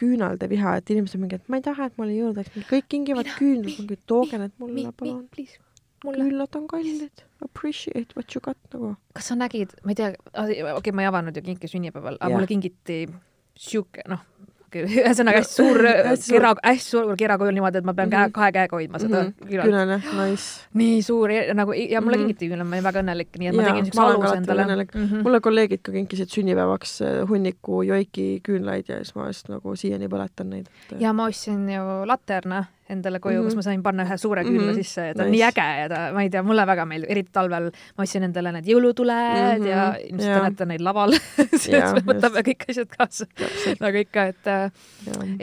küünalde 0.00 0.48
viha, 0.50 0.76
et 0.80 0.90
inimesed 0.94 1.20
mingi, 1.20 1.38
et 1.40 1.52
ma 1.52 1.60
ei 1.60 1.64
taha, 1.66 1.88
et 1.90 2.00
mulle 2.00 2.16
jõuludeks, 2.16 2.56
kõik 2.70 2.88
kingivad 2.92 3.30
küünlaid, 3.36 3.78
mingi 3.82 3.98
tooge 4.10 4.40
need 4.42 4.54
mulle, 4.62 4.90
palun. 4.96 5.22
küünlad 6.04 6.58
on 6.58 6.66
kallid, 6.70 7.24
appreciate 7.44 8.16
what 8.18 8.34
you 8.34 8.42
got 8.44 8.58
nagu. 8.74 8.94
kas 9.16 9.32
sa 9.32 9.38
nägid, 9.38 9.74
ma 9.84 9.94
ei 9.94 10.00
tea, 10.02 10.12
okei 10.32 10.66
okay,, 10.74 10.94
ma 10.96 11.06
ei 11.06 11.10
avanud 11.10 11.36
ju 11.36 11.44
kinke 11.46 11.70
sünnipäeval, 11.70 12.20
aga 12.20 12.32
ja. 12.32 12.36
mulle 12.36 12.50
kingiti 12.50 13.00
sihuke, 13.56 14.04
noh, 14.12 14.22
ühesõnaga 14.74 15.40
hästi 15.42 15.58
suur 15.60 15.80
kera, 16.26 16.52
hästi 16.64 16.94
suur 16.94 17.16
kerakujul 17.18 17.56
niimoodi, 17.56 17.82
et 17.82 17.88
ma 17.88 17.94
pean 17.96 18.12
käe, 18.12 18.26
mhm. 18.26 18.34
kahe 18.36 18.52
käega 18.56 18.76
hoidma 18.76 19.00
seda 19.02 19.22
mm 19.22 19.32
-hmm. 19.32 19.64
küünal. 19.66 19.94
nice. 20.20 20.68
nii 20.74 21.02
suur 21.02 21.34
nagu 21.54 21.72
ja 21.72 22.00
mulle 22.00 22.16
mm 22.16 22.22
-hmm. 22.22 22.26
kingiti 22.26 22.50
küünal, 22.50 22.66
ma 22.66 22.76
olin 22.76 22.88
väga 22.88 23.02
õnnelik, 23.04 23.32
nii 23.38 23.48
et 23.48 23.54
ja, 23.54 23.62
ma 23.62 23.68
tegin 23.68 23.84
siukse 23.90 24.02
aluse 24.02 24.36
endale. 24.36 24.64
Mm 24.66 25.04
-hmm. 25.06 25.22
mulle 25.22 25.40
kolleegid 25.40 25.82
ka 25.82 25.92
kinkisid 25.92 26.28
sünnipäevaks 26.28 27.00
äh, 27.02 27.28
hunniku 27.28 27.82
joiki 27.82 28.40
küünlaid 28.48 28.88
ja 28.88 28.96
siis 28.96 29.14
ma 29.14 29.26
just 29.26 29.48
nagu 29.48 29.76
siiani 29.76 30.08
põletan 30.08 30.50
neid. 30.50 30.66
ja 30.98 31.12
ma 31.12 31.26
ostsin 31.26 31.68
ju 31.70 32.06
laterna 32.06 32.64
endale 32.92 33.20
koju 33.20 33.40
mm, 33.40 33.42
-hmm. 33.42 33.50
kus 33.50 33.56
ma 33.56 33.62
sain 33.66 33.82
panna 33.82 34.04
ühe 34.06 34.16
suure 34.18 34.44
külla 34.44 34.62
mm 34.62 34.70
-hmm. 34.70 34.82
sisse 34.82 35.06
ja 35.06 35.14
ta 35.14 35.24
nice. 35.24 35.26
on 35.26 35.32
nii 35.32 35.42
äge 35.42 35.66
ja 35.80 35.88
ta, 35.88 36.00
ma 36.14 36.22
ei 36.22 36.30
tea, 36.30 36.42
mulle 36.42 36.66
väga 36.66 36.84
meeldib, 36.86 37.10
eriti 37.10 37.32
talvel 37.32 37.70
ma 37.98 38.06
ostsin 38.06 38.22
endale 38.28 38.52
need 38.52 38.68
jõulutuled 38.70 39.58
mm 39.58 39.64
-hmm. 39.64 39.68
ja 39.68 39.86
ilmselt 40.10 40.34
te 40.34 40.42
näete 40.42 40.66
neid 40.72 40.84
laval 40.88 41.12
siis 41.62 41.92
me 41.98 42.04
võtame 42.12 42.44
kõik 42.50 42.66
asjad 42.70 42.92
kaasa 42.98 43.26
nagu 43.80 44.02
ikka, 44.04 44.24
et 44.32 44.46
ja. 44.46 44.70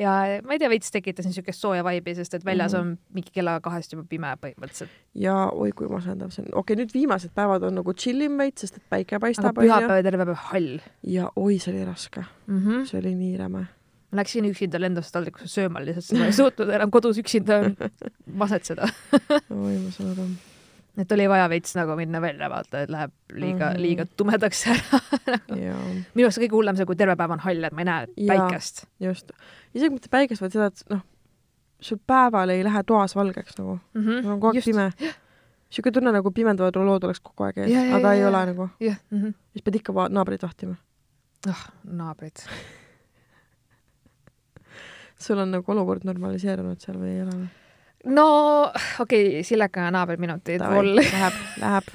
ja 0.05 0.41
ma 0.43 0.53
ei 0.53 0.59
tea, 0.59 0.69
veits 0.69 0.91
tekitasin 0.91 1.33
niisugust 1.33 1.59
sooja 1.59 1.83
vaibi, 1.83 2.15
sest 2.15 2.33
et 2.33 2.45
väljas 2.45 2.73
mm 2.73 2.79
-hmm. 2.79 2.81
on 2.81 2.97
mingi 3.13 3.31
kella 3.33 3.59
kahest 3.59 3.93
juba 3.93 4.05
pime 4.09 4.35
põhimõtteliselt. 4.45 4.89
ja 5.13 5.49
oi 5.51 5.71
kui 5.71 5.87
masendav 5.87 6.31
see 6.31 6.45
on, 6.45 6.49
okei 6.53 6.73
okay,, 6.73 6.83
nüüd 6.83 6.93
viimased 6.93 7.31
päevad 7.35 7.63
on 7.63 7.75
nagu 7.75 7.93
chill 7.93 8.21
im 8.21 8.37
veits, 8.37 8.61
sest 8.61 8.77
et 8.77 8.83
päike 8.89 9.19
paistab. 9.19 9.57
aga 9.57 9.61
pühapäev 9.61 10.01
ja 10.01 10.03
terve 10.03 10.25
päev 10.25 10.43
hall. 10.49 10.79
ja 11.03 11.29
oi, 11.35 11.59
see 11.59 11.73
oli 11.73 11.85
raske 11.85 12.25
mm. 12.47 12.59
-hmm. 12.59 12.85
see 12.85 12.99
oli 12.99 13.15
nii 13.15 13.37
räme 13.37 13.67
ma 14.13 14.21
läksin 14.21 14.47
üksinda 14.49 14.81
lendust 14.81 15.13
taldrikusse 15.15 15.49
sööma 15.49 15.81
lihtsalt, 15.83 16.19
ma 16.19 16.29
ei 16.29 16.35
suutnud 16.37 16.71
enam 16.77 16.91
kodus 16.93 17.19
üksinda 17.21 17.63
masetseda 18.41 18.87
oi, 19.17 19.77
ma 19.79 19.93
saan 19.95 20.11
aru. 20.13 20.27
et 21.01 21.15
oli 21.15 21.25
vaja 21.31 21.47
veits 21.51 21.73
nagu 21.77 21.95
minna 21.97 22.21
välja 22.21 22.49
vaata, 22.53 22.83
et 22.85 22.93
läheb 22.93 23.15
liiga 23.33 23.71
mm, 23.71 23.71
-hmm. 23.71 23.81
liiga 23.81 24.05
tumedaks 24.17 24.67
ära 24.73 25.01
minu 25.57 26.27
arust 26.27 26.43
kõige 26.43 26.53
hullem 26.53 26.77
see, 26.77 26.85
kui 26.89 26.99
terve 26.99 27.17
päev 27.19 27.33
on 27.33 27.41
hall, 27.47 27.65
et 27.69 27.73
ma 27.73 27.85
ei 27.85 27.89
näe 27.89 28.07
ja, 28.27 28.35
päikest. 28.35 28.85
just, 28.99 29.33
isegi 29.73 29.89
mitte 29.95 30.13
päikest, 30.13 30.45
vaid 30.45 30.53
seda, 30.53 30.69
et 30.69 30.85
noh, 30.93 31.01
sul 31.81 31.99
päeval 32.07 32.53
ei 32.53 32.63
lähe 32.63 32.85
toas 32.87 33.17
valgeks 33.17 33.57
nagu 33.57 33.79
mm, 33.79 34.01
-hmm. 34.05 34.31
on 34.35 34.39
kogu 34.39 34.53
aeg 34.53 34.69
pime 34.69 34.91
siuke 35.73 35.91
tunne 35.91 36.13
nagu 36.13 36.31
pimendavad 36.31 36.77
lood 36.77 37.09
oleks 37.09 37.23
kogu 37.25 37.47
aeg 37.47 37.63
ees, 37.65 37.73
aga 37.97 38.13
ja, 38.13 38.13
ei 38.13 38.21
ja, 38.21 38.29
ole 38.29 38.45
nagu. 38.51 38.69
Mm 38.79 38.95
-hmm. 39.21 39.33
siis 39.51 39.63
pead 39.65 39.81
ikka 39.81 40.07
naabrit 40.09 40.43
vahtima. 40.43 40.75
ah 41.47 41.51
oh,, 41.51 41.73
naabrid 41.83 42.45
sul 45.19 45.39
on 45.39 45.53
nagu 45.57 45.75
olukord 45.75 46.07
normaliseerunud 46.07 46.81
seal 46.83 46.97
või 47.01 47.13
ei 47.15 47.21
ole 47.25 47.37
või? 47.37 47.51
no 48.17 48.27
okei 48.99 49.27
okay,, 49.29 49.43
Silleka 49.47 49.87
naaberminutid. 49.93 50.63
Läheb, 50.63 51.39
läheb 51.61 51.93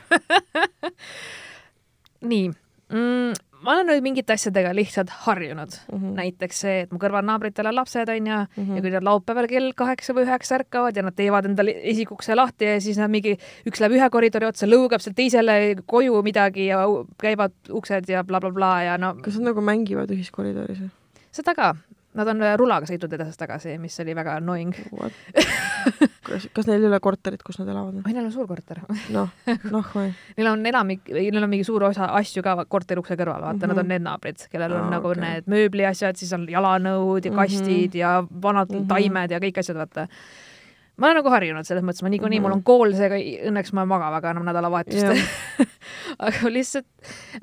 nii 2.32 2.48
mm, 2.48 3.36
ma 3.62 3.74
olen 3.74 3.88
nüüd 3.90 4.04
mingite 4.04 4.34
asjadega 4.34 4.70
lihtsalt 4.76 5.10
harjunud 5.24 5.74
mm. 5.74 5.98
-hmm. 5.98 6.14
näiteks 6.18 6.60
see, 6.64 6.76
et 6.84 6.92
mu 6.94 7.00
kõrvalnaabritel 7.02 7.68
on 7.70 7.76
lapsed, 7.76 8.08
onju 8.08 8.36
mm, 8.36 8.46
-hmm. 8.56 8.76
ja 8.76 8.82
kui 8.82 8.92
nad 8.94 9.06
laupäeval 9.08 9.48
kell 9.50 9.72
kaheksa 9.76 10.14
või 10.14 10.26
üheksa 10.26 10.58
ärkavad 10.58 10.96
ja 10.96 11.02
nad 11.02 11.16
teevad 11.16 11.50
endale 11.50 11.74
esikukse 11.92 12.36
lahti 12.36 12.70
ja 12.70 12.80
siis 12.80 12.98
nad 12.98 13.10
mingi, 13.10 13.36
üks 13.66 13.82
läheb 13.82 13.98
ühe 13.98 14.10
koridori 14.10 14.46
otsa, 14.46 14.66
lõugab 14.66 15.04
sealt 15.04 15.16
teisele 15.16 15.76
koju 15.86 16.22
midagi 16.22 16.70
ja 16.70 16.84
käivad 17.18 17.54
uksed 17.70 18.08
ja 18.08 18.24
blablabla 18.24 18.54
bla, 18.54 18.72
bla, 18.74 18.82
ja 18.82 18.98
no. 18.98 19.14
kas 19.22 19.38
nad 19.38 19.52
nagu 19.52 19.60
mängivad 19.60 20.10
ühiskoridoris 20.14 20.80
või? 20.80 20.90
seda 21.32 21.54
ka, 21.54 21.74
Nad 22.16 22.28
on 22.32 22.40
äh, 22.42 22.54
rulaga 22.56 22.86
sõitnud 22.88 23.12
edasi-tagasi, 23.18 23.74
mis 23.78 23.98
oli 24.00 24.14
väga 24.16 24.38
annoying 24.40 24.72
kas, 26.28 26.46
kas 26.56 26.68
neil 26.68 26.80
ei 26.80 26.88
ole 26.88 27.00
korterit, 27.04 27.42
kus 27.44 27.60
nad 27.60 27.68
elavad? 27.68 28.00
oi, 28.00 28.14
neil 28.14 28.24
on 28.24 28.32
suur 28.32 28.48
korter. 28.48 28.80
noh, 29.14 29.30
noh 29.68 29.92
või? 29.92 30.08
Neil 30.38 30.50
on 30.50 30.64
enamik, 30.70 31.04
neil 31.14 31.40
on 31.42 31.48
mingi 31.52 31.66
suur 31.68 31.84
osa 31.90 32.10
asju 32.18 32.42
ka 32.46 32.56
korteri 32.70 33.02
ukse 33.02 33.16
kõrval, 33.18 33.44
vaata 33.44 33.54
mm, 33.54 33.62
-hmm. 33.62 33.74
nad 33.74 33.84
on 33.84 33.92
need 33.92 34.04
naabrid, 34.06 34.44
kellel 34.52 34.76
on 34.78 34.86
ah, 34.86 34.90
nagu 34.96 35.12
okay. 35.12 35.22
need 35.24 35.52
mööbliasjad, 35.52 36.18
siis 36.20 36.32
on 36.36 36.48
jalanõud 36.48 37.28
ja 37.28 37.32
kastid 37.34 37.68
mm 37.68 37.96
-hmm. 37.96 38.00
ja 38.00 38.42
vanad 38.42 38.72
mm 38.72 38.78
-hmm. 38.78 38.88
taimed 38.88 39.30
ja 39.30 39.42
kõik 39.44 39.60
asjad, 39.60 39.76
vaata 39.76 40.08
ma 40.96 41.06
olen 41.06 41.20
nagu 41.20 41.30
harjunud 41.30 41.66
selles 41.66 41.84
mõttes, 41.84 42.02
ma 42.02 42.08
niikuinii 42.08 42.40
mm, 42.40 42.44
-hmm. 42.44 42.48
mul 42.48 42.58
on 42.58 42.62
kool, 42.62 42.94
seega 42.96 43.20
õnneks 43.50 43.72
ma 43.72 43.84
ei 43.84 43.92
maga 43.92 44.10
väga 44.16 44.30
enam 44.30 44.48
nädalavahetustel 44.48 45.20
aga 46.26 46.50
lihtsalt 46.50 46.86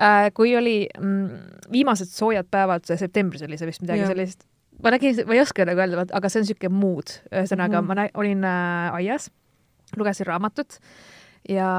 äh, 0.01 0.33
kui 0.33 0.55
oli 0.57 0.89
mm, 0.99 1.29
viimased 1.71 2.11
soojad 2.11 2.49
päevad, 2.51 2.83
septembris 2.85 3.41
oli 3.47 3.57
see 3.57 3.67
vist 3.67 3.81
midagi 3.81 4.03
ja. 4.03 4.07
sellist 4.07 4.43
ma 4.83 4.93
nägin, 4.95 5.23
ma 5.27 5.35
ei 5.37 5.41
oska 5.41 5.65
nagu 5.67 5.81
öelda, 5.81 6.05
aga 6.13 6.29
see 6.29 6.41
on 6.41 6.47
niisugune 6.47 6.79
mood, 6.79 7.17
ühesõnaga 7.31 7.81
mm 7.81 7.83
-hmm. 7.83 7.87
ma 7.87 7.99
nä-, 8.01 8.13
olin 8.13 8.43
äh, 8.43 8.95
aias, 9.01 9.29
lugesin 9.97 10.27
raamatut 10.27 10.79
ja 11.49 11.69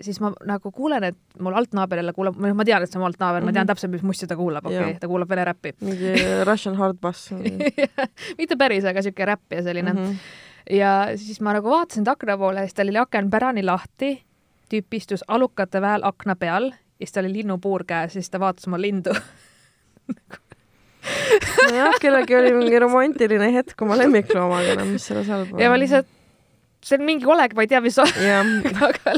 siis 0.00 0.20
ma 0.22 0.30
nagu 0.46 0.70
kuulen, 0.70 1.04
et 1.04 1.18
mul 1.42 1.56
altnaaber 1.58 1.98
jälle 1.98 2.12
kuulab, 2.14 2.36
või 2.38 2.52
noh, 2.52 2.58
ma 2.58 2.66
tean, 2.66 2.82
et 2.82 2.90
see 2.90 2.98
on 2.98 3.02
mu 3.02 3.08
altnaaber 3.08 3.40
mm, 3.40 3.44
-hmm. 3.44 3.50
ma 3.50 3.56
tean 3.56 3.64
mhm. 3.64 3.72
täpselt, 3.72 3.92
mis 3.92 4.02
mussi 4.06 4.26
ta 4.26 4.36
kuulab, 4.38 4.66
okei 4.66 4.80
okay,, 4.80 4.98
ta 5.00 5.08
kuulab 5.10 5.28
vene 5.28 5.44
räppi. 5.44 5.74
mingi 5.80 6.12
Russian 6.46 6.76
hard 6.76 7.00
bass 7.00 7.32
mitte 8.38 8.56
päris, 8.56 8.84
aga 8.84 9.00
niisugune 9.00 9.26
räpp 9.26 9.52
ja 9.52 9.62
selline 9.62 9.92
mm. 9.92 9.98
-hmm. 9.98 10.76
ja 10.78 10.92
siis 11.16 11.40
ma 11.40 11.52
nagu 11.52 11.70
vaatasin 11.70 12.04
ta 12.04 12.12
akna 12.12 12.38
poole 12.38 12.60
siis 12.60 12.74
tal 12.74 12.88
oli 12.88 12.98
aken 12.98 13.30
pärani 13.30 13.62
lahti, 13.62 14.22
tüüp 14.70 14.94
istus 14.94 15.24
alukate 15.28 15.80
väel 15.80 16.04
akna 16.04 16.36
peal 16.36 16.70
ja 16.70 17.06
siis 17.06 17.12
tal 17.12 17.24
oli 17.24 17.32
linnupuur 17.32 17.84
käes 17.84 18.14
ja 18.14 18.20
siis 18.20 18.30
ta 18.30 18.40
vaatas 18.40 18.68
oma 18.68 18.80
lindu 18.80 19.10
nojah, 21.70 21.98
kellelgi 22.02 22.36
oli 22.38 22.52
mingi 22.56 22.78
romantiline 22.82 23.50
hetk 23.56 23.82
oma 23.84 23.98
lemmikloomaga, 24.00 24.76
no 24.78 24.86
mis 24.92 25.06
selles 25.10 25.30
halba 25.32 25.56
on. 25.56 25.62
ja 25.62 25.70
ma 25.72 25.80
lihtsalt, 25.80 26.08
see 26.82 26.98
on 26.98 27.06
mingi 27.08 27.28
oleg, 27.28 27.56
ma 27.58 27.66
ei 27.66 27.72
tea, 27.72 27.82
mis 27.84 27.98
on 28.02 28.10
aga 28.88 29.16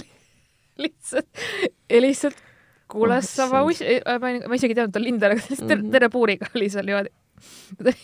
lihtsalt, 0.81 1.45
lihtsalt 1.91 2.41
kuulas 2.91 3.29
oh, 3.29 3.37
sama 3.43 3.63
uss-, 3.69 3.85
ma, 4.21 4.33
ma 4.49 4.59
isegi 4.59 4.75
ei 4.75 4.81
teadnud, 4.81 4.95
et 4.95 5.01
on 5.01 5.07
lind, 5.07 5.23
aga 5.27 5.39
lihtsalt 5.41 5.69
mm 5.69 5.77
-hmm. 5.77 5.93
terve 5.95 6.11
puuriga 6.13 6.51
oli 6.55 6.71
seal 6.73 6.89
niimoodi 6.89 7.11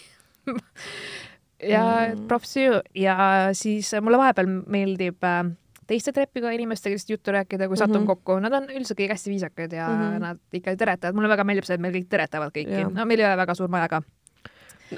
ja 1.74 1.84
mm. 2.14 2.26
props 2.28 2.56
you 2.56 2.80
ja 2.94 3.16
siis 3.52 3.92
mulle 4.00 4.18
vahepeal 4.18 4.48
meeldib 4.66 5.24
äh, 5.24 5.44
teiste 5.90 6.14
trepiga 6.14 6.52
inimestega 6.54 6.94
lihtsalt 6.94 7.16
juttu 7.16 7.34
rääkida, 7.34 7.68
kui 7.68 7.76
satun 7.76 7.96
mm 7.96 8.02
-hmm. 8.02 8.06
kokku. 8.14 8.38
Nad 8.44 8.54
on 8.54 8.70
üldiselt 8.70 8.98
kõik 9.00 9.14
hästi 9.14 9.30
viisakad 9.34 9.72
ja 9.72 9.88
mm 9.88 10.00
-hmm. 10.00 10.18
nad 10.20 10.38
ikka 10.52 10.76
teretavad. 10.76 11.14
mulle 11.14 11.28
väga 11.28 11.44
meeldib 11.44 11.66
see, 11.66 11.74
et 11.74 11.80
meil 11.80 11.94
kõik 11.94 12.08
teretavad 12.08 12.54
kõiki. 12.56 12.86
no 12.94 13.06
meil 13.06 13.20
ei 13.20 13.26
ole 13.26 13.36
väga 13.36 13.54
suur 13.54 13.68
maja 13.68 13.88
ka 13.88 14.02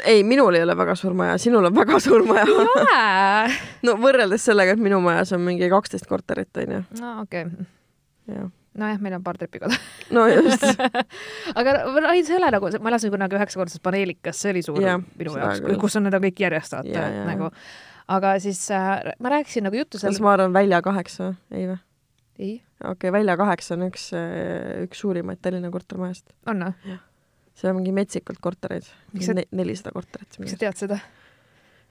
ei, 0.05 0.25
minul 0.25 0.55
ei 0.55 0.63
ole 0.63 0.77
väga 0.77 0.95
suur 0.95 1.15
maja, 1.15 1.39
sinul 1.39 1.65
on 1.65 1.75
väga 1.75 2.01
suur 2.01 2.25
maja. 2.27 2.45
ei 2.49 2.53
ole 2.53 3.55
no 3.87 3.97
võrreldes 4.01 4.45
sellega, 4.45 4.73
et 4.73 4.79
minu 4.79 5.01
majas 5.01 5.33
on 5.33 5.41
mingi 5.41 5.69
kaksteist 5.69 6.07
korterit, 6.07 6.57
onju. 6.57 6.83
no 7.01 7.21
okei 7.21 7.45
okay.. 7.47 7.67
jah 8.27 8.51
nojah, 8.79 9.01
meil 9.05 9.15
on 9.19 9.25
paar 9.25 9.37
trepikoda 9.37 9.77
no 10.17 10.27
just 10.31 10.65
aga 11.59 11.77
ei, 12.13 12.25
see 12.25 12.37
ei 12.37 12.41
ole 12.41 12.51
nagu, 12.55 12.71
ma 12.81 12.93
elasin 12.93 13.13
kunagi 13.13 13.37
üheksakordses 13.37 13.83
paneelikas, 13.85 14.41
see 14.41 14.53
oli 14.55 14.63
suur 14.65 14.83
ja, 14.83 14.99
minu 14.99 15.37
jaoks, 15.37 15.65
kus 15.81 15.97
on 16.01 16.09
need 16.09 16.17
on 16.17 16.25
kõik 16.25 16.45
järjest 16.47 16.79
vaata, 16.79 17.09
et 17.09 17.25
nagu 17.29 17.51
aga 18.09 18.35
siis 18.43 18.61
äh, 18.75 19.15
ma 19.23 19.33
rääkisin 19.33 19.67
nagu 19.67 19.77
juttu 19.77 19.99
seal. 19.99 20.13
kas 20.13 20.21
ma 20.25 20.35
arvan 20.37 20.55
välja 20.55 20.83
kaheksa 20.83 21.35
ei 21.55 21.67
või? 21.71 21.79
ei. 22.39 22.53
okei 22.81 22.91
okay,, 22.91 23.13
välja 23.13 23.37
kaheksa 23.37 23.77
on 23.77 23.89
üks, 23.89 24.11
äh, 24.17 24.85
üks 24.87 25.03
suurimaid 25.05 25.43
Tallinna 25.43 25.71
kortermajast. 25.75 26.33
on 26.51 26.67
või? 26.67 26.99
seal 27.55 27.73
on 27.73 27.83
mingi 27.83 27.93
metsikult 27.95 28.41
kortereid, 28.43 28.87
nelisada 29.53 29.93
korterit. 29.95 30.39
miks 30.41 30.57
sa 30.57 30.63
tead 30.65 30.81
seda? 30.81 30.99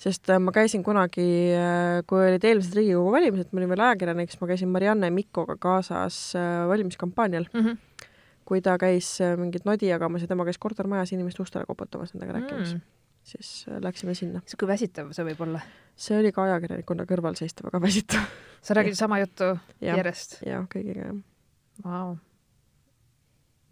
sest 0.02 0.32
äh, 0.34 0.42
ma 0.42 0.54
käisin 0.56 0.84
kunagi, 0.84 1.28
äh, 1.56 2.02
kui 2.10 2.26
olid 2.26 2.48
eelmised 2.48 2.76
Riigikogu 2.78 3.14
valimised, 3.14 3.52
ma 3.52 3.62
olin 3.62 3.74
veel 3.76 3.86
ajakirjanik, 3.88 4.34
siis 4.34 4.42
ma 4.42 4.50
käisin 4.50 4.72
Marianne 4.74 5.12
Mikkoga 5.14 5.60
kaasas 5.62 6.24
valimiskampaanial 6.72 7.48
mm. 7.54 7.66
-hmm 7.68 7.88
kui 8.52 8.60
ta 8.60 8.74
käis 8.76 9.22
mingit 9.40 9.64
nodi 9.64 9.88
jagamas 9.88 10.26
ja 10.26 10.28
tema 10.28 10.44
käis 10.44 10.58
kortermajas 10.60 11.14
inimeste 11.14 11.40
ustele 11.40 11.64
koputamas 11.70 12.10
nendega 12.12 12.34
rääkimas 12.34 12.74
mm 12.74 12.80
siis 13.24 13.66
äh, 13.70 13.80
läksime 13.84 14.16
sinna. 14.18 14.42
sihuke 14.46 14.70
väsitav 14.70 15.12
see 15.16 15.26
võib 15.32 15.46
olla? 15.48 15.62
see 16.02 16.18
oli 16.18 16.32
ka 16.36 16.48
ajakirjanikuna 16.48 17.06
kõrval 17.10 17.38
seista 17.40 17.66
väga 17.68 17.82
väsitav. 17.84 18.26
sa 18.62 18.78
räägid 18.78 18.98
sama 19.00 19.20
juttu 19.22 19.54
ja, 19.88 19.96
järjest? 19.96 20.42
jah, 20.46 20.66
kõigiga 20.72 21.12
jah 21.12 21.20
wow.. 21.86 22.16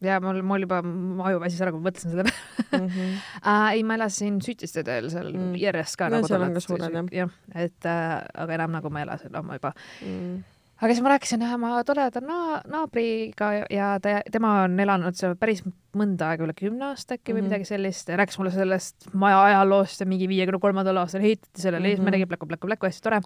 ja 0.06 0.20
mul, 0.24 0.42
mul 0.46 0.68
juba 0.68 0.82
aju 1.30 1.42
väsis 1.44 1.64
ära, 1.64 1.74
kui 1.74 1.82
ma 1.82 1.90
mõtlesin 1.90 2.14
selle 2.14 2.28
peale 2.30 2.84
mm. 2.84 2.88
-hmm. 2.94 3.18
Uh, 3.50 3.72
ei, 3.74 3.84
ma 3.84 3.96
elasin 3.98 4.42
Sütiste 4.44 4.84
teel 4.84 5.10
seal 5.10 5.34
mm. 5.34 5.58
järjest 5.58 5.98
ka. 5.98 6.10
no 6.10 6.20
nagu 6.20 6.30
seal 6.32 6.46
on 6.46 6.54
ka 6.54 6.64
suured 6.64 6.96
jah. 7.00 7.12
jah, 7.24 7.36
et 7.56 7.90
äh, 7.90 8.16
aga 8.46 8.60
enam 8.60 8.78
nagu 8.78 8.94
ma 8.94 9.04
ei 9.04 9.10
ela 9.10 9.20
seal 9.22 9.42
ammu 9.42 9.60
juba 9.60 9.74
mm 10.06 10.40
aga 10.80 10.94
siis 10.94 11.04
ma 11.04 11.12
rääkisin 11.14 11.44
ühe 11.44 11.56
oma 11.58 11.72
toreda 11.88 12.22
na 12.24 12.60
naabriga 12.70 13.52
ja 13.72 13.92
ta, 14.04 14.20
tema 14.32 14.54
on 14.64 14.80
elanud 14.80 15.18
seal 15.18 15.36
päris 15.40 15.62
mõnda 15.98 16.32
aega, 16.32 16.46
üle 16.48 16.56
kümne 16.58 16.92
aasta 16.92 17.18
äkki 17.18 17.34
või 17.34 17.42
mm 17.42 17.46
-hmm. 17.46 17.50
midagi 17.50 17.70
sellist 17.70 18.10
rääkis 18.10 18.40
mulle 18.40 18.52
sellest 18.56 19.10
maja 19.14 19.42
ajaloost 19.50 20.04
ja 20.04 20.08
mingi 20.10 20.30
viiekümne 20.32 20.60
kolmandal 20.64 21.02
aastal 21.04 21.26
ehitati 21.26 21.62
sellele 21.62 21.88
mm 21.88 21.94
-hmm. 21.94 22.00
eesmärgi 22.00 22.26
pläku, 22.26 22.46
pläku, 22.46 22.68
pläku, 22.68 22.86
hästi 22.86 23.04
tore. 23.04 23.22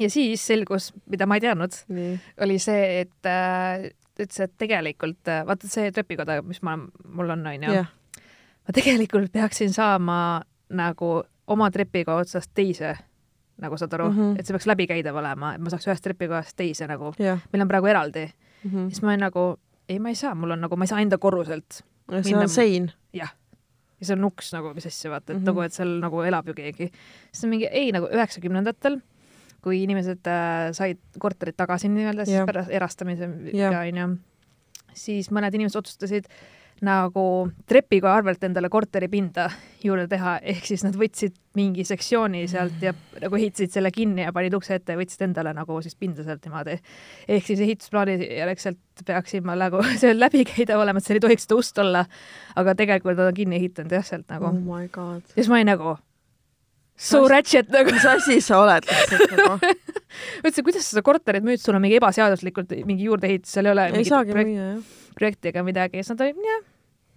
ja 0.00 0.10
siis 0.10 0.46
selgus, 0.46 0.92
mida 1.06 1.26
ma 1.26 1.36
ei 1.36 1.40
teadnud, 1.40 1.72
oli 2.40 2.58
see, 2.58 3.00
et 3.00 3.26
äh, 3.26 3.90
ütles, 4.20 4.40
et 4.40 4.52
tegelikult 4.58 5.28
äh, 5.28 5.46
vaata 5.46 5.68
see 5.68 5.92
trepikoda, 5.92 6.42
mis 6.42 6.62
ma, 6.62 6.78
mul 7.04 7.30
on, 7.30 7.46
onju, 7.46 7.84
ma 8.66 8.72
tegelikult 8.72 9.32
peaksin 9.32 9.72
saama 9.72 10.42
nagu 10.70 11.22
oma 11.46 11.70
trepiga 11.70 12.14
otsast 12.14 12.50
teise 12.54 12.96
nagu 13.60 13.76
saad 13.76 13.92
aru 13.92 14.08
mm, 14.10 14.16
-hmm. 14.18 14.38
et 14.38 14.46
see 14.46 14.54
peaks 14.56 14.66
läbikäidav 14.66 15.16
olema, 15.16 15.54
et 15.54 15.60
ma 15.60 15.70
saaks 15.72 15.86
ühest 15.88 16.04
trepikohast 16.04 16.56
teise 16.56 16.86
nagu 16.90 17.12
yeah., 17.20 17.40
meil 17.52 17.62
on 17.62 17.68
praegu 17.68 17.86
eraldi 17.86 18.24
mm. 18.26 18.70
-hmm. 18.70 18.88
siis 18.88 19.02
ma 19.02 19.12
olin 19.12 19.24
nagu, 19.26 19.46
ei, 19.88 19.98
ma 19.98 20.08
ei 20.08 20.18
saa, 20.18 20.34
mul 20.34 20.56
on 20.56 20.60
nagu, 20.60 20.76
ma 20.76 20.84
ei 20.84 20.92
saa 20.92 21.00
enda 21.00 21.18
korruselt. 21.18 21.82
see 22.22 22.36
on 22.36 22.48
sein. 22.48 22.92
jah. 23.12 23.34
ja 24.00 24.06
see 24.06 24.16
on 24.16 24.24
uks 24.24 24.52
nagu, 24.52 24.74
mis 24.74 24.86
asja, 24.86 25.10
vaata, 25.10 25.32
et 25.32 25.38
mm 25.38 25.42
-hmm. 25.42 25.46
nagu, 25.46 25.60
et 25.60 25.72
seal 25.72 25.94
nagu 26.00 26.22
elab 26.22 26.48
ju 26.48 26.54
keegi. 26.54 26.90
siis 27.32 27.44
on 27.44 27.50
mingi, 27.50 27.66
ei 27.66 27.92
nagu 27.92 28.06
üheksakümnendatel, 28.06 29.00
kui 29.62 29.82
inimesed 29.82 30.26
äh, 30.26 30.72
said 30.72 30.98
korterid 31.18 31.54
tagasi 31.56 31.88
nii-öelda, 31.88 32.24
siis 32.24 32.36
yeah. 32.36 32.46
pärast 32.46 32.70
erastamisega 32.70 33.80
onju, 33.80 34.16
siis 34.94 35.30
mõned 35.30 35.54
inimesed 35.54 35.78
otsustasid 35.78 36.26
nagu 36.82 37.24
trepikoja 37.68 38.16
arvelt 38.18 38.42
endale 38.46 38.68
korteripinda 38.72 39.46
juurde 39.82 40.08
teha, 40.10 40.36
ehk 40.52 40.66
siis 40.66 40.84
nad 40.86 40.96
võtsid 40.98 41.34
mingi 41.58 41.84
sektsiooni 41.86 42.44
sealt 42.50 42.82
ja 42.82 42.94
nagu 43.22 43.38
ehitasid 43.38 43.74
selle 43.74 43.92
kinni 43.94 44.24
ja 44.24 44.32
panid 44.34 44.54
ukse 44.56 44.76
ette 44.78 44.96
ja 44.96 45.00
võtsid 45.00 45.24
endale 45.28 45.54
nagu 45.56 45.78
siis 45.84 45.96
pinda 45.98 46.24
sealt 46.26 46.44
niimoodi. 46.46 46.78
ehk 47.28 47.48
siis 47.48 47.62
ehitusplaani 47.62 48.16
järgselt 48.20 49.04
peaksin 49.06 49.46
ma 49.46 49.56
nagu 49.58 49.82
see 50.02 50.14
läbikäidav 50.16 50.82
olema, 50.82 51.02
et 51.02 51.08
seal 51.08 51.20
ei 51.20 51.26
tohiks 51.26 51.48
seda 51.48 51.58
ust 51.60 51.82
olla, 51.82 52.06
aga 52.56 52.76
tegelikult 52.78 53.18
nad 53.18 53.30
on 53.30 53.36
kinni 53.36 53.60
ehitanud 53.60 53.98
jah, 53.98 54.06
sealt 54.06 54.28
nagu. 54.32 54.50
oh 54.50 54.62
my 54.62 54.88
god. 54.92 55.22
ja 55.34 55.40
siis 55.40 55.52
ma 55.52 55.60
olin 55.60 55.72
nagu 55.74 55.96
so 56.96 57.28
ratchet 57.28 57.70
nagu. 57.72 57.92
mis 57.92 58.06
asi 58.06 58.40
sa 58.40 58.60
oled 58.62 58.86
lihtsalt 58.88 59.36
nagu? 59.38 59.74
mõtlesin, 60.44 60.66
kuidas 60.66 60.84
sa 60.86 60.96
seda 60.96 61.04
korterit 61.06 61.44
müüd, 61.46 61.60
sul 61.62 61.76
on 61.76 61.84
mingi 61.84 61.98
ebaseaduslikult 62.00 62.74
mingi 62.88 63.08
juurdeehitus, 63.08 63.54
seal 63.54 63.68
ei 63.68 63.74
ole 63.74 63.88
ei 63.92 64.08
saagi 64.08 64.34
projekt, 64.34 64.52
müüa, 64.52 64.68
jah. 64.74 65.08
projekti 65.18 65.52
ega 65.52 65.64
midagi 65.66 66.00
siis 66.00 66.12
nad 66.12 66.24
olid 66.26 66.46
jah, 66.48 66.62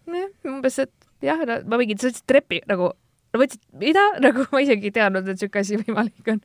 jah, 0.07 0.31
umbes, 0.51 0.79
et 0.79 0.93
jah, 1.25 1.43
ma 1.65 1.81
mingi, 1.81 1.97
sa 1.99 2.09
võtsid 2.09 2.27
trepi 2.27 2.61
nagu, 2.69 2.91
võtsid, 3.35 3.61
mida, 3.81 4.07
nagu 4.25 4.47
ma 4.51 4.63
isegi 4.63 4.91
ei 4.91 4.97
teadnud, 4.99 5.27
et 5.27 5.41
siuke 5.41 5.63
asi 5.63 5.79
võimalik 5.81 6.35
on 6.35 6.43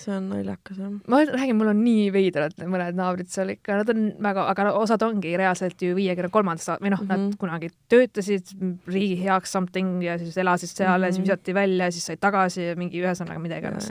see 0.00 0.14
on 0.16 0.28
naljakas 0.30 0.78
jah. 0.80 0.92
ma 1.10 1.20
räägin, 1.28 1.56
mul 1.58 1.70
on 1.72 1.80
nii 1.84 2.08
veidrad 2.14 2.56
mõned 2.70 2.96
naabrid 2.98 3.30
seal 3.32 3.52
ikka, 3.54 3.80
nad 3.80 3.92
on 3.92 4.06
väga, 4.24 4.46
aga 4.52 4.72
osad 4.78 5.02
ongi 5.06 5.32
reaalselt 5.38 5.82
ju 5.84 5.96
viiekümne 5.98 6.30
kolmandast 6.32 6.72
või 6.82 6.92
noh 6.94 7.02
mm, 7.02 7.06
-hmm. 7.06 7.10
nad 7.10 7.24
mhm. 7.24 7.38
kunagi 7.40 7.70
töötasid 7.92 8.54
riigi 8.90 9.18
heaks 9.24 9.52
something 9.56 10.02
ja 10.04 10.16
siis 10.20 10.38
elasid 10.40 10.72
seal 10.72 10.88
mm 10.88 10.96
-hmm. 10.96 11.06
ja 11.06 11.12
siis 11.12 11.20
mhm. 11.20 11.28
visati 11.28 11.54
välja, 11.54 11.90
siis 11.90 12.06
said 12.06 12.20
tagasi 12.20 12.62
ja 12.70 12.76
mingi 12.76 13.02
ühesõnaga 13.02 13.38
mida 13.38 13.58
iganes. 13.58 13.90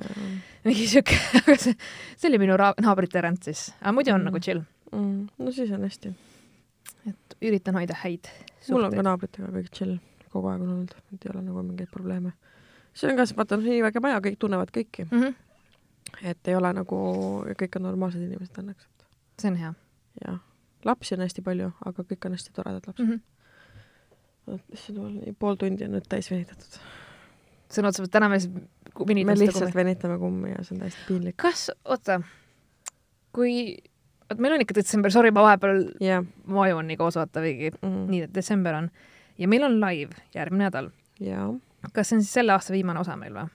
mingi 0.63 0.87
siuke, 0.87 1.19
aga 1.43 1.57
see, 1.57 1.75
oli 2.29 2.41
minu 2.41 2.57
naabrite 2.57 3.21
rent 3.21 3.43
siis, 3.43 3.69
aga 3.81 3.91
muidu 3.91 4.13
on 4.13 4.21
mm 4.21 4.27
-hmm. 4.27 4.31
nagu 4.31 4.39
chill 4.39 4.61
mm. 4.91 4.99
-hmm. 4.99 5.45
no 5.45 5.51
siis 5.51 5.71
on 5.71 5.83
hästi. 5.83 6.13
et 7.09 7.37
üritan 7.41 7.75
hoida 7.75 7.95
häid. 8.03 8.27
Mul 8.69 8.87
on 8.87 8.95
ka 8.95 9.05
naabritega 9.05 9.51
kõik 9.55 9.69
chill, 9.75 9.97
kogu 10.29 10.51
aeg 10.51 10.63
on 10.63 10.73
olnud, 10.75 10.95
et 11.13 11.25
ei 11.25 11.33
ole 11.33 11.43
nagu 11.45 11.63
mingeid 11.63 11.91
probleeme. 11.91 12.33
see 12.93 13.11
on 13.11 13.17
ka, 13.17 13.27
vaata, 13.35 13.57
nii 13.57 13.83
väike 13.85 14.03
maja, 14.03 14.19
kõik 14.25 14.39
tunnevad 14.39 14.73
kõiki 14.75 15.07
mm. 15.09 15.21
-hmm 15.21 15.37
et 16.23 16.47
ei 16.47 16.55
ole 16.57 16.71
nagu, 16.73 16.99
kõik 17.59 17.77
on 17.79 17.85
normaalsed 17.87 18.23
inimesed 18.23 18.61
õnneks. 18.61 18.87
see 19.41 19.51
on 19.51 19.59
hea. 19.59 19.73
jah, 20.25 20.39
lapsi 20.87 21.15
on 21.15 21.25
hästi 21.25 21.43
palju, 21.45 21.71
aga 21.85 22.05
kõik 22.11 22.27
on 22.27 22.37
hästi 22.37 22.55
toredad 22.55 22.87
lapsed 22.87 23.05
mm. 23.05 23.21
-hmm. 24.47 24.63
issand 24.73 24.99
nii 25.19 25.35
pool 25.39 25.55
tundi 25.55 25.85
on 25.85 25.95
nüüd 25.97 26.09
täis 26.09 26.31
venitatud. 26.31 26.79
sõna 27.69 27.91
otseses 27.91 28.07
mõttes 28.07 28.15
täna 28.17 28.29
me 28.29 28.39
venitame 28.39 29.25
me 29.25 29.39
lihtsalt 29.39 29.71
kummi. 29.71 29.83
venitame 29.83 30.17
kummi 30.17 30.51
ja 30.51 30.63
see 30.63 30.75
on 30.75 30.83
täiesti 30.85 31.07
piinlik. 31.07 31.37
kas, 31.37 31.71
oota, 31.85 32.21
kui, 33.31 33.77
vot 34.29 34.41
meil 34.41 34.55
on 34.55 34.63
ikka 34.63 34.77
detsember, 34.77 35.11
sorry, 35.13 35.31
ma 35.35 35.45
vahepeal 35.47 35.85
yeah., 36.03 36.25
vajun 36.53 36.87
nii 36.89 36.99
koos 36.99 37.17
vaata 37.19 37.41
veidi 37.43 37.71
mm, 37.71 38.03
nii 38.11 38.25
et 38.27 38.35
detsember 38.35 38.77
on 38.77 38.91
ja 39.39 39.49
meil 39.51 39.65
on 39.67 39.79
live 39.81 40.15
järgmine 40.35 40.67
nädal. 40.67 40.91
kas 41.93 42.09
see 42.09 42.19
on 42.19 42.23
siis 42.23 42.33
selle 42.39 42.53
aasta 42.53 42.73
viimane 42.75 42.99
osa 42.99 43.17
meil 43.19 43.35
või? 43.35 43.49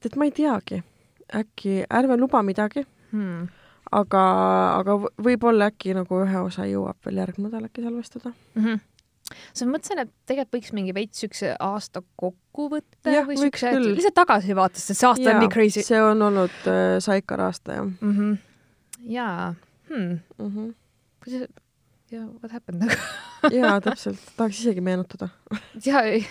tead, 0.00 0.16
ma 0.20 0.28
ei 0.28 0.34
teagi, 0.36 0.82
äkki 1.34 1.82
ärme 1.90 2.18
luba 2.20 2.42
midagi 2.46 2.84
hmm., 3.12 3.46
aga, 3.92 4.24
aga 4.80 4.98
võib-olla 5.28 5.70
äkki 5.72 5.94
nagu 5.96 6.24
ühe 6.24 6.42
osa 6.46 6.66
jõuab 6.68 6.98
veel 7.06 7.22
järgmine 7.24 7.48
nädal 7.48 7.70
äkki 7.70 7.86
salvestada 7.86 8.32
mm. 8.32 8.64
-hmm 8.64 8.93
siis 9.32 9.64
ma 9.66 9.76
mõtlesin, 9.76 10.02
et 10.04 10.12
tegelikult 10.28 10.58
võiks 10.58 10.72
mingi 10.76 10.94
veits 10.96 11.24
siukse 11.24 11.54
aasta 11.62 12.02
kokkuvõtte 12.20 13.18
või 13.28 13.38
siukse, 13.40 13.72
lihtsalt 13.80 14.18
tagasivaates, 14.20 14.86
sest 14.88 15.00
see 15.00 15.10
aasta 15.10 15.28
ja, 15.28 15.34
on 15.34 15.44
nii 15.44 15.52
crazy. 15.52 15.84
see 15.86 16.00
on 16.02 16.22
olnud 16.28 16.70
äh, 16.70 16.96
Saikar 17.04 17.44
aasta, 17.48 17.78
jah 17.80 17.86
mm. 17.86 18.16
-hmm. 18.16 18.38
jaa 19.16 19.54
hmm. 19.88 20.18
mm. 20.38 20.50
-hmm. 20.50 20.74
kuidas, 21.24 21.48
ja 22.10 22.26
what 22.26 22.52
happened 22.52 22.84
nagu 22.84 22.98
jaa, 23.60 23.80
täpselt, 23.86 24.20
tahaks 24.36 24.60
isegi 24.60 24.80
meenutada 24.80 25.28
jaa, 25.86 26.02
ei 26.02 26.26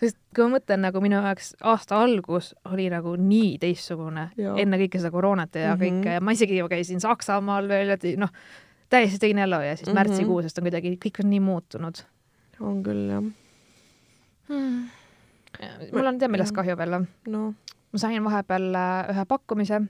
sest 0.00 0.16
kui 0.34 0.46
ma 0.46 0.56
mõtlen 0.56 0.82
nagu 0.86 1.02
minu 1.04 1.20
jaoks 1.20 1.54
aasta 1.60 2.00
algus 2.00 2.54
oli 2.70 2.88
nagu 2.92 3.14
nii 3.20 3.58
teistsugune, 3.62 4.30
enne 4.38 4.80
kõike 4.84 5.00
seda 5.00 5.12
koroonat 5.14 5.54
ja 5.54 5.74
mm 5.74 5.80
-hmm. 5.80 6.00
kõike 6.00 6.16
ja 6.16 6.24
ma 6.24 6.32
isegi 6.36 6.60
käisin 6.70 7.00
Saksamaal 7.00 7.68
veel 7.68 7.94
ja 7.94 7.98
noh, 8.16 8.32
täiesti 8.90 9.20
teine 9.22 9.44
elu 9.46 9.60
ja 9.64 9.76
siis 9.76 9.86
mm 9.86 9.92
-hmm. 9.92 10.00
märtsikuusest 10.00 10.58
on 10.58 10.66
kuidagi, 10.68 10.96
kõik 11.04 11.22
on 11.24 11.30
nii 11.30 11.40
muutunud. 11.40 12.02
on 12.60 12.82
küll, 12.82 13.06
jah 13.10 13.24
hmm.. 14.48 14.88
mul 15.92 16.06
on 16.06 16.18
tead 16.18 16.30
millest 16.30 16.54
kahju 16.54 16.76
veel 16.76 16.98
no.? 17.26 17.54
ma 17.92 17.98
sain 17.98 18.24
vahepeal 18.24 18.74
äh, 18.74 19.10
ühe 19.14 19.24
pakkumise 19.24 19.80
äh, 19.80 19.86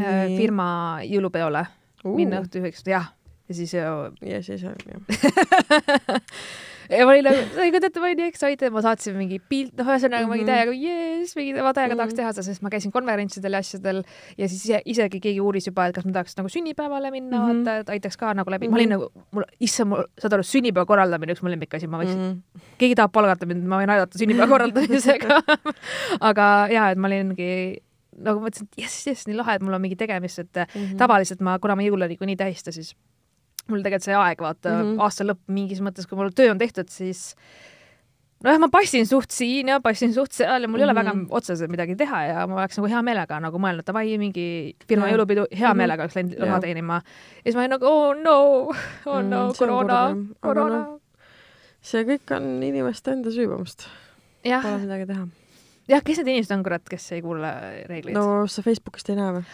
nii. 0.00 0.36
firma 0.38 0.66
jõulupeole 1.04 1.66
uh. 2.04 2.16
minna 2.16 2.40
õhtujuhiks, 2.40 2.86
jah, 2.86 3.12
ja 3.48 3.54
siis. 3.54 3.74
ja 3.74 4.42
siis 4.42 4.64
on 4.64 4.76
jah 4.86 6.20
ja 6.90 7.06
ma 7.06 7.14
olin 7.14 7.26
nagu, 7.28 7.42
sai 7.54 7.70
ka 7.74 7.80
teate, 7.84 8.00
ma 8.02 8.08
olin 8.08 8.20
nii 8.20 8.30
excited, 8.30 8.72
ma 8.74 8.82
saatsin 8.84 9.16
mingi 9.18 9.38
pilt, 9.52 9.72
noh, 9.78 9.88
ühesõnaga 9.88 10.28
ma 10.28 10.36
olin 10.36 10.44
mhm. 10.44 10.50
täiega 10.50 10.74
jees, 10.76 11.34
mingi 11.38 11.54
ma 11.56 11.72
täiega 11.76 11.96
tahaks 11.98 12.14
mhm. 12.14 12.20
teha 12.20 12.32
seda, 12.34 12.46
sest 12.48 12.64
ma 12.66 12.72
käisin 12.72 12.94
konverentsidel 12.94 13.56
ja 13.56 13.62
asjadel 13.64 14.02
ja 14.38 14.48
siis 14.50 14.64
ise, 14.68 14.80
isegi 14.94 15.20
keegi 15.22 15.42
uuris 15.44 15.70
juba, 15.70 15.88
et 15.88 15.96
kas 15.96 16.08
ma 16.08 16.14
tahaks 16.18 16.38
nagu 16.40 16.50
sünnipäevale 16.52 17.12
minna 17.14 17.42
mm, 17.42 17.44
-hmm. 17.44 17.60
vaata, 17.64 17.76
et 17.84 17.92
aitaks 17.96 18.18
ka 18.20 18.32
nagu 18.34 18.50
läbi 18.50 18.68
mm, 18.68 18.74
-hmm. 18.74 18.76
ma 18.76 18.80
olin 18.80 18.94
nagu, 18.96 19.26
mul, 19.36 19.46
issand, 19.60 19.92
mul, 19.92 20.08
saad 20.18 20.38
aru, 20.38 20.46
sünnipäeva 20.46 20.86
korraldamine, 20.86 21.36
üks 21.36 21.44
mu 21.46 21.52
lemmikasi, 21.52 21.86
ma 21.86 22.02
võiksin 22.02 22.18
mm, 22.18 22.32
-hmm. 22.32 22.74
keegi 22.78 22.98
tahab 22.98 23.12
palgata 23.12 23.46
mind, 23.46 23.66
ma 23.66 23.82
võin 23.82 23.94
aidata 23.94 24.18
sünnipäeva 24.18 24.50
korraldamisega 24.54 25.40
aga 26.30 26.50
jaa, 26.72 26.90
et 26.90 26.98
ma 26.98 27.08
olingi 27.10 27.52
nagu 28.20 28.42
mõtlesin, 28.42 28.66
et 28.68 28.84
jess, 28.84 29.06
jess, 29.06 29.28
nii 29.28 29.38
lahe, 29.38 29.56
et 29.56 29.64
mul 29.64 29.76
on 29.76 29.82
mingi 29.82 29.96
tegemist, 29.96 30.42
et 30.42 30.56
mm 30.56 30.66
-hmm. 30.74 30.98
tavaliselt 31.00 31.40
ma, 31.40 31.58
kuna 31.58 31.76
ma 31.76 31.86
jõule 31.86 32.08
niikuinii 32.10 32.36
tähista, 32.36 32.72
siis 32.72 32.94
mul 33.72 33.82
tegelikult 33.84 34.08
see 34.08 34.16
aeg, 34.16 34.40
vaata 34.44 34.70
mm, 34.70 34.86
-hmm. 34.86 35.02
aasta 35.06 35.26
lõpp 35.26 35.42
mingis 35.52 35.82
mõttes, 35.84 36.08
kui 36.08 36.18
mul 36.18 36.32
töö 36.36 36.50
on 36.52 36.60
tehtud, 36.60 36.88
siis 36.92 37.34
nojah, 38.44 38.60
ma 38.62 38.68
passin 38.72 39.06
suht 39.08 39.32
siin 39.34 39.68
ja 39.72 39.80
passin 39.84 40.14
suht 40.16 40.32
seal 40.36 40.64
ja 40.64 40.68
mul 40.68 40.78
mm 40.78 40.82
-hmm. 40.82 40.84
ei 40.84 40.84
ole 40.84 40.94
väga 40.94 41.14
mhm. 41.14 41.26
otseselt 41.30 41.70
midagi 41.70 41.96
teha 41.96 42.22
ja 42.24 42.46
ma 42.46 42.60
oleks 42.60 42.78
nagu 42.78 42.88
hea 42.88 43.02
meelega 43.02 43.40
nagu 43.40 43.58
mõelnud, 43.58 43.86
davai, 43.86 44.18
mingi 44.18 44.76
firma 44.88 45.06
yeah. 45.06 45.16
jõulupidu, 45.16 45.46
hea 45.50 45.68
mm 45.68 45.72
-hmm. 45.72 45.76
meelega 45.76 46.02
oleks 46.02 46.16
läinud 46.16 46.38
raha 46.38 46.50
yeah. 46.50 46.60
teenima. 46.60 46.94
ja 47.36 47.42
siis 47.42 47.54
ma 47.54 47.60
olin 47.60 47.70
nagu 47.70 47.86
oh 47.86 48.14
no, 48.16 48.38
oh 49.06 49.22
no 49.22 49.46
mm,, 49.46 49.52
koroona, 49.58 50.16
koroona. 50.40 50.78
No, 50.78 51.00
see 51.80 52.04
kõik 52.04 52.36
on 52.36 52.62
inimeste 52.62 53.12
enda 53.12 53.30
süü 53.30 53.60
vist. 53.60 53.88
Pole 54.42 54.78
midagi 54.78 55.06
teha. 55.06 55.28
jah, 55.88 56.02
kes 56.04 56.18
need 56.18 56.28
inimesed 56.28 56.56
on, 56.56 56.62
kurat, 56.62 56.88
kes 56.88 57.12
ei 57.12 57.22
kuule 57.22 57.52
reegleid? 57.86 58.16
no 58.16 58.46
sa 58.46 58.62
Facebookist 58.62 59.10
ei 59.10 59.16
näe 59.16 59.32
või? 59.32 59.44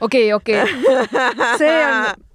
okei 0.00 0.32
okei 0.32 0.64
see 1.60 1.86
on 1.86 2.31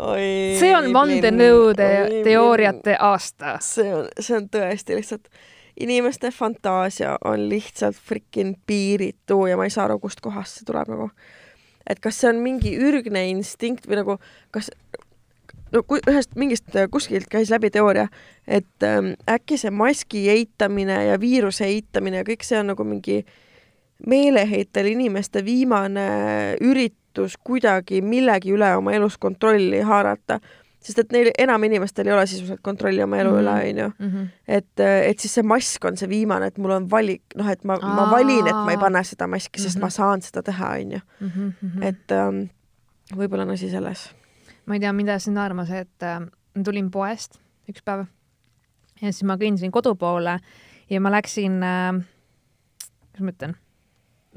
Oi, 0.00 0.56
see 0.56 0.70
on 0.72 0.86
vandenõude 0.94 1.86
teooriate 2.24 2.94
aasta. 3.04 3.58
see 3.64 3.90
on, 3.92 4.06
see 4.16 4.36
on 4.38 4.46
tõesti 4.48 4.96
lihtsalt, 4.96 5.28
inimeste 5.80 6.30
fantaasia 6.32 7.18
on 7.28 7.48
lihtsalt 7.50 7.98
frikin 8.08 8.54
piiritu 8.66 9.42
ja 9.50 9.58
ma 9.60 9.66
ei 9.68 9.74
saa 9.74 9.84
aru, 9.90 9.98
kustkohast 10.00 10.60
see 10.60 10.68
tuleb 10.68 10.88
nagu. 10.94 11.10
et 11.90 12.00
kas 12.00 12.20
see 12.20 12.30
on 12.30 12.40
mingi 12.40 12.72
ürgne 12.78 13.26
instinkt 13.28 13.88
või 13.90 14.00
nagu, 14.00 14.16
kas 14.54 14.70
no 15.74 15.82
kui 15.84 16.00
ühest 16.08 16.32
mingist 16.38 16.72
kuskilt 16.90 17.28
käis 17.28 17.52
läbi 17.52 17.70
teooria, 17.74 18.08
et 18.46 18.86
ähm, 18.86 19.12
äkki 19.28 19.58
see 19.60 19.74
maski 19.74 20.28
eitamine 20.32 20.96
ja 21.10 21.20
viiruse 21.20 21.68
eitamine 21.68 22.22
ja 22.22 22.28
kõik 22.28 22.46
see 22.46 22.60
on 22.62 22.72
nagu 22.72 22.88
mingi 22.88 23.20
meeleheitel 24.08 24.88
inimeste 24.94 25.44
viimane 25.44 26.08
üritus 26.64 26.99
õnnetus 27.10 27.36
kuidagi 27.42 28.00
millegi 28.02 28.52
üle 28.54 28.76
oma 28.76 28.92
elus 28.92 29.18
kontrolli 29.18 29.80
haarata, 29.82 30.40
sest 30.80 30.98
et 30.98 31.12
neil 31.12 31.30
enam 31.38 31.62
inimestel 31.64 32.06
ei 32.06 32.12
ole 32.12 32.26
sisuliselt 32.26 32.60
kontrolli 32.62 33.02
oma 33.02 33.18
elu 33.18 33.30
mm 33.30 33.36
-hmm. 33.36 33.42
üle, 33.42 33.70
onju. 33.70 33.92
Mhm. 33.98 34.26
et, 34.48 34.80
et 34.80 35.18
siis 35.18 35.34
see 35.34 35.42
mask 35.42 35.84
on 35.84 35.96
see 35.96 36.08
viimane, 36.08 36.46
et 36.46 36.58
mul 36.58 36.70
on 36.70 36.90
valik, 36.90 37.22
noh, 37.36 37.48
et 37.48 37.64
ma, 37.64 37.78
ma 37.78 38.10
valin, 38.10 38.46
et 38.46 38.54
ma 38.54 38.70
ei 38.70 38.78
pane 38.78 39.04
seda 39.04 39.26
maski, 39.26 39.60
sest 39.60 39.76
mm 39.76 39.80
-hmm. 39.80 39.84
ma 39.84 39.90
saan 39.90 40.22
seda 40.22 40.42
teha, 40.42 40.68
onju. 40.68 41.00
Mhm, 41.20 41.52
mhm. 41.62 41.82
et 41.82 42.12
ähm, 42.12 42.48
võib-olla 43.16 43.42
on 43.42 43.50
asi 43.50 43.70
selles. 43.70 44.14
ma 44.66 44.74
ei 44.74 44.80
tea, 44.80 44.92
mida 44.92 45.18
siin 45.18 45.38
armas, 45.38 45.70
et 45.70 46.02
äh, 46.02 46.20
tulin 46.64 46.90
poest 46.90 47.40
üks 47.68 47.82
päev 47.84 48.06
ja 49.02 49.12
siis 49.12 49.22
ma 49.22 49.36
kõndisin 49.36 49.70
kodu 49.70 49.94
poole 49.94 50.40
ja 50.90 51.00
ma 51.00 51.10
läksin 51.10 51.62
äh,, 51.62 52.04
kuidas 53.12 53.20
ma 53.20 53.30
ütlen 53.30 53.56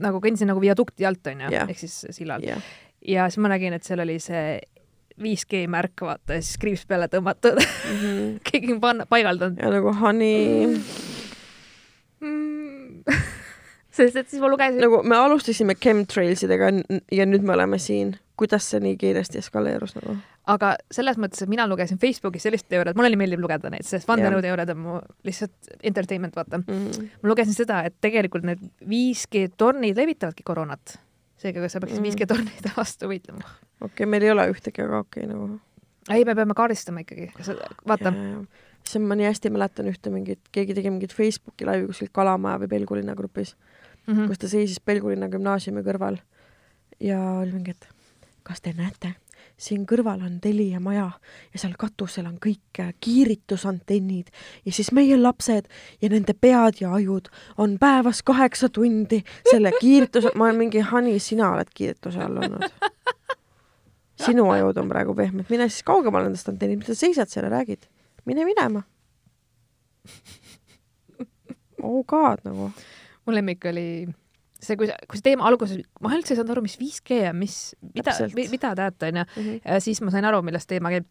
nagu 0.01 0.21
kõndisin 0.23 0.49
nagu 0.49 0.62
viadukti 0.63 1.06
alt, 1.06 1.27
onju 1.27 1.51
yeah., 1.51 1.69
ehk 1.69 1.84
siis 1.84 1.99
sillal 2.15 2.43
yeah.. 2.45 2.62
ja 3.06 3.27
siis 3.29 3.41
ma 3.43 3.53
nägin, 3.53 3.75
et 3.77 3.86
seal 3.86 4.01
oli 4.03 4.19
see 4.23 4.60
5G 5.21 5.67
märk, 5.69 6.01
vaata, 6.01 6.39
ja 6.39 6.41
siis 6.41 6.58
kriips 6.62 6.88
peale 6.89 7.08
tõmmatud 7.12 7.60
mm. 7.62 7.99
-hmm. 7.99 8.34
keegi 8.49 8.73
on 8.73 8.82
panna, 8.82 9.06
paigaldanud. 9.06 9.62
ja 9.62 9.69
nagu 9.73 9.93
honey 9.99 10.67
mm. 12.19 13.03
sest 13.97 14.15
et 14.17 14.29
siis 14.29 14.41
ma 14.41 14.49
lugesin. 14.49 14.82
nagu 14.82 15.03
me 15.03 15.17
alustasime 15.17 15.75
chemtrailsidega 15.75 16.71
ja 17.12 17.25
nüüd 17.29 17.45
me 17.45 17.53
oleme 17.53 17.77
siin. 17.79 18.17
kuidas 18.38 18.69
see 18.69 18.79
nii 18.82 18.97
kiiresti 18.97 19.38
eskaleerus 19.43 19.95
nagu? 19.99 20.17
Aga 20.51 20.73
selles 20.91 21.17
mõttes, 21.21 21.43
et 21.43 21.51
mina 21.51 21.65
lugesin 21.69 21.99
Facebookis 22.01 22.43
sellist 22.47 22.67
teooriat, 22.71 22.97
mulle 22.99 23.15
meeldib 23.19 23.41
lugeda 23.43 23.71
neid, 23.71 23.85
sest 23.87 24.08
vandenõuteooriad 24.10 24.73
on 24.73 24.81
mu 24.83 24.98
lihtsalt 25.27 25.75
entertainment, 25.81 26.35
vaata 26.35 26.60
mm. 26.60 26.65
-hmm. 26.67 27.10
ma 27.23 27.31
lugesin 27.31 27.56
seda, 27.56 27.83
et 27.87 27.96
tegelikult 28.04 28.48
need 28.48 28.63
5G 28.83 29.54
tornid 29.58 30.00
levitavadki 30.00 30.44
koroonat. 30.44 30.98
seega 31.37 31.69
sa 31.69 31.79
peaksid 31.79 32.00
mm 32.00 32.06
-hmm. 32.06 32.17
5G 32.19 32.27
tornide 32.27 32.73
vastu 32.81 33.08
võitlema. 33.08 33.44
okei 33.81 33.87
okay,, 33.91 34.06
meil 34.06 34.23
ei 34.23 34.31
ole 34.31 34.50
ühtegi, 34.52 34.83
aga 34.83 35.00
okei 35.00 35.23
okay, 35.23 35.33
nagu 35.33 35.60
ei, 36.12 36.25
me 36.25 36.35
peame 36.35 36.54
kaardistama 36.54 37.00
ikkagi, 37.04 37.31
vaata. 37.87 38.13
siis 38.83 39.04
ma 39.04 39.15
nii 39.15 39.29
hästi 39.29 39.50
mäletan 39.50 39.87
ühte 39.87 40.12
mingit, 40.12 40.39
keegi 40.52 40.75
tegi 40.75 40.91
mingit 40.91 41.13
Facebooki 41.13 41.65
laivi 41.65 41.87
kuskil 41.87 42.12
Kalamaja 42.12 42.60
või 42.60 42.67
Pelgulinna 42.67 43.15
grupis 43.15 43.56
mm, 44.08 44.13
-hmm. 44.13 44.27
kus 44.27 44.39
ta 44.39 44.48
seisis 44.48 44.79
Pelgulinna 44.79 45.29
gümnaasiumi 45.29 45.83
kõrval 45.85 46.19
ja 47.00 47.19
oli 47.39 47.52
mingi, 47.52 47.71
et 47.71 47.87
kas 48.44 48.62
te 48.62 48.73
näete, 48.75 49.15
siin 49.64 49.86
kõrval 49.90 50.24
on 50.26 50.40
Telia 50.44 50.80
maja 50.84 51.10
ja 51.54 51.60
seal 51.62 51.76
katusel 51.80 52.28
on 52.28 52.38
kõik 52.44 52.82
äh, 52.84 52.92
kiiritusantennid 53.04 54.32
ja 54.66 54.74
siis 54.76 54.92
meie 54.96 55.18
lapsed 55.20 55.70
ja 56.02 56.12
nende 56.12 56.36
pead 56.36 56.82
ja 56.84 56.94
ajud 56.98 57.30
on 57.58 57.78
päevas 57.80 58.24
kaheksa 58.26 58.70
tundi 58.70 59.24
selle 59.50 59.72
kiirituse, 59.80 60.34
ma 60.36 60.50
olen 60.50 60.64
mingi, 60.66 60.84
Hani, 60.94 61.18
sina 61.20 61.54
oled 61.56 61.72
kiirituse 61.74 62.24
all 62.24 62.42
olnud. 62.44 62.68
sinu 64.26 64.50
ajud 64.52 64.78
on 64.78 64.90
praegu 64.90 65.16
pehmed, 65.16 65.48
mine 65.50 65.70
siis 65.70 65.86
kaugemale 65.88 66.30
nendest 66.30 66.50
antennid, 66.52 66.82
mis 66.82 66.92
sa 66.92 66.98
seisad 66.98 67.32
seal 67.32 67.48
ja 67.48 67.54
räägid, 67.56 67.88
mine 68.26 68.46
minema. 68.48 68.84
oh 71.84 72.04
god 72.08 72.44
nagu. 72.44 72.72
mu 73.26 73.34
lemmik 73.34 73.66
oli 73.72 73.88
see, 74.64 74.78
kui, 74.80 74.90
kui 75.10 75.20
see 75.20 75.28
teema 75.32 75.48
alguses, 75.50 75.84
ma 76.04 76.14
üldse 76.18 76.34
ei 76.34 76.40
saanud 76.40 76.56
aru, 76.56 76.64
mis 76.66 76.78
5G 76.80 77.20
on, 77.32 77.42
mis, 77.42 77.58
mida, 77.94 78.16
mida 78.32 78.72
te 78.74 78.88
ajate, 78.88 79.12
onju. 79.12 79.28
Mhm. 79.36 79.60
ja 79.66 79.84
siis 79.84 80.02
ma 80.02 80.14
sain 80.16 80.30
aru, 80.30 80.42
millest 80.46 80.72
teema 80.72 80.94
käib 80.94 81.10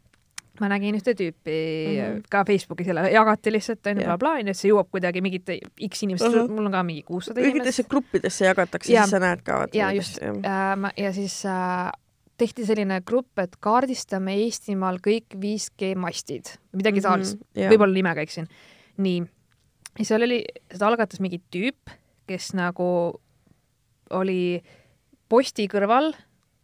ma 0.61 0.69
nägin 0.69 0.97
ühte 0.99 1.15
tüüpi 1.17 1.55
mm 1.55 1.97
-hmm. 1.97 2.25
ka 2.31 2.45
Facebookis 2.45 2.87
jälle 2.87 3.11
jagati 3.11 3.53
lihtsalt 3.53 3.87
onju 3.87 4.05
blablabla 4.05 4.41
onju, 4.41 4.51
et 4.51 4.59
see 4.59 4.71
jõuab 4.71 4.91
kuidagi 4.93 5.23
mingite 5.25 5.59
X 5.89 6.03
inimest 6.03 6.27
uh, 6.27 6.35
-huh. 6.35 6.51
mul 6.51 6.69
on 6.69 6.73
ka 6.73 6.83
mingi 6.83 7.03
kuussada 7.03 7.41
inimest. 7.41 7.55
mingitesse 7.55 7.85
gruppidesse 7.89 8.45
jagatakse, 8.45 8.93
siis 8.93 9.11
sa 9.11 9.19
näed 9.19 9.43
ka. 9.43 9.67
ja 9.73 9.93
just, 9.93 10.21
äh, 10.23 10.93
ja 10.97 11.13
siis 11.13 11.47
äh, 11.47 11.93
tehti 12.37 12.67
selline 12.67 13.01
grupp, 13.01 13.39
et 13.39 13.57
kaardistame 13.61 14.35
Eestimaal 14.45 14.99
kõik 14.99 15.37
5G 15.37 15.95
mastid, 15.97 16.57
midagi 16.73 17.01
mhm, 17.01 17.09
taolist 17.09 17.39
mm 17.39 17.63
-hmm. 17.63 17.73
võib-olla 17.73 17.95
nimega 17.95 18.21
eksin. 18.21 18.49
nii, 18.97 19.25
ja 19.99 20.05
seal 20.05 20.23
oli, 20.23 20.45
seda 20.73 20.87
algatas 20.87 21.21
mingi 21.21 21.41
tüüp, 21.55 21.93
kes 22.27 22.53
nagu 22.55 23.21
oli 24.19 24.63
posti 25.33 25.69
kõrval, 25.71 26.13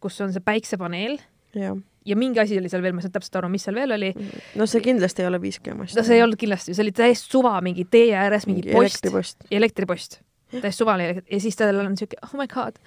kus 0.03 0.19
on 0.23 0.33
see 0.33 0.43
päiksepaneel 0.45 1.17
ja, 1.57 1.73
ja 2.05 2.17
mingi 2.19 2.41
asi 2.41 2.59
oli 2.59 2.71
seal 2.71 2.83
veel, 2.85 2.95
ma 2.95 3.01
ei 3.01 3.07
saanud 3.07 3.17
täpselt 3.17 3.39
aru, 3.41 3.51
mis 3.51 3.65
seal 3.67 3.77
veel 3.77 3.95
oli. 3.97 4.13
no 4.59 4.67
see 4.69 4.83
kindlasti 4.85 5.25
ei 5.25 5.29
ole 5.31 5.41
5G 5.43 5.77
mast. 5.77 5.97
no 5.97 6.05
see 6.07 6.19
ei 6.19 6.25
olnud 6.25 6.39
kindlasti, 6.39 6.75
see 6.75 6.85
oli 6.85 6.95
täiesti 6.95 7.33
suva, 7.33 7.57
mingi 7.65 7.87
tee 7.89 8.13
ääres 8.17 8.47
mingi, 8.49 8.67
mingi 8.67 8.77
post. 8.77 9.01
elektripost. 9.01 9.49
elektripost, 9.51 10.19
täiesti 10.55 10.77
suvaline 10.83 11.23
ja 11.25 11.41
siis 11.41 11.57
tal 11.59 11.81
on 11.83 11.97
siuke, 11.99 12.21
oh 12.25 12.37
my 12.39 12.47
god 12.51 12.79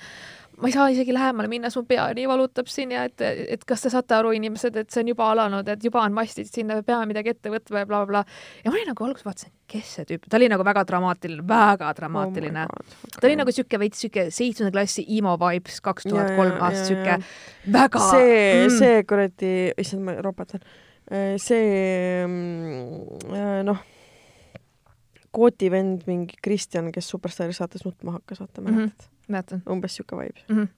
ma 0.60 0.68
ei 0.68 0.74
saa 0.74 0.88
isegi 0.92 1.14
lähemale 1.14 1.48
minna, 1.48 1.70
su 1.72 1.82
pea 1.88 2.04
nii 2.16 2.26
valutab 2.28 2.68
siin 2.70 2.92
ja 2.94 3.06
et, 3.08 3.22
et 3.22 3.64
kas 3.68 3.84
te 3.84 3.90
saate 3.92 4.14
aru, 4.16 4.32
inimesed, 4.36 4.76
et 4.78 4.90
see 4.92 5.02
on 5.02 5.10
juba 5.12 5.28
alanud, 5.32 5.68
et 5.72 5.84
juba 5.84 6.02
on 6.04 6.14
mastid 6.16 6.50
sinna, 6.50 6.76
me 6.78 6.86
peame 6.86 7.08
midagi 7.10 7.32
ette 7.32 7.52
võtma 7.52 7.82
ja 7.82 7.88
blablabla 7.88 8.22
bla. 8.24 8.60
ja 8.64 8.70
ma 8.72 8.76
olin 8.78 8.90
nagu 8.92 9.06
alguses 9.06 9.26
vaatasin, 9.26 9.52
kes 9.72 9.94
see 9.96 10.08
tüüp, 10.10 10.26
ta 10.28 10.38
oli 10.40 10.50
nagu 10.52 10.66
väga 10.66 10.84
dramaatiline, 10.88 11.46
väga 11.48 11.92
dramaatiline 11.98 12.66
oh. 12.66 12.82
Okay. 12.82 13.14
ta 13.16 13.28
oli 13.30 13.38
nagu 13.40 13.54
sihuke 13.54 13.80
veits 13.82 14.04
sihuke 14.04 14.26
seitsmenda 14.34 14.74
klassi 14.76 15.06
emo 15.18 15.36
vibes 15.40 15.80
kaks 15.84 16.08
tuhat 16.10 16.34
kolm 16.36 16.58
aasta 16.58 16.84
sihuke 16.90 17.16
väga. 17.78 18.04
see 18.10 18.42
mm., 18.66 18.76
see 18.78 19.06
kuradi, 19.08 19.54
issand, 19.80 20.04
ma 20.06 20.18
ropatan, 20.24 20.62
äh, 21.08 21.32
see 21.42 22.26
mm, 22.26 23.32
äh, 23.32 23.56
noh 23.68 23.88
Kooti 25.32 25.70
vend, 25.72 26.02
mingi 26.04 26.36
Kristjan, 26.44 26.90
kes 26.92 27.06
Superstaari 27.08 27.54
saates 27.56 27.86
nutma 27.86 28.18
hakkas, 28.18 28.42
vaata 28.42 28.60
mäletad 28.60 28.84
mm? 28.84 28.92
-hmm 28.92 29.11
mäletan. 29.32 29.64
umbes 29.70 29.98
siuke 29.98 30.18
vibes 30.20 30.46
mm. 30.48 30.62
-hmm 30.62 30.70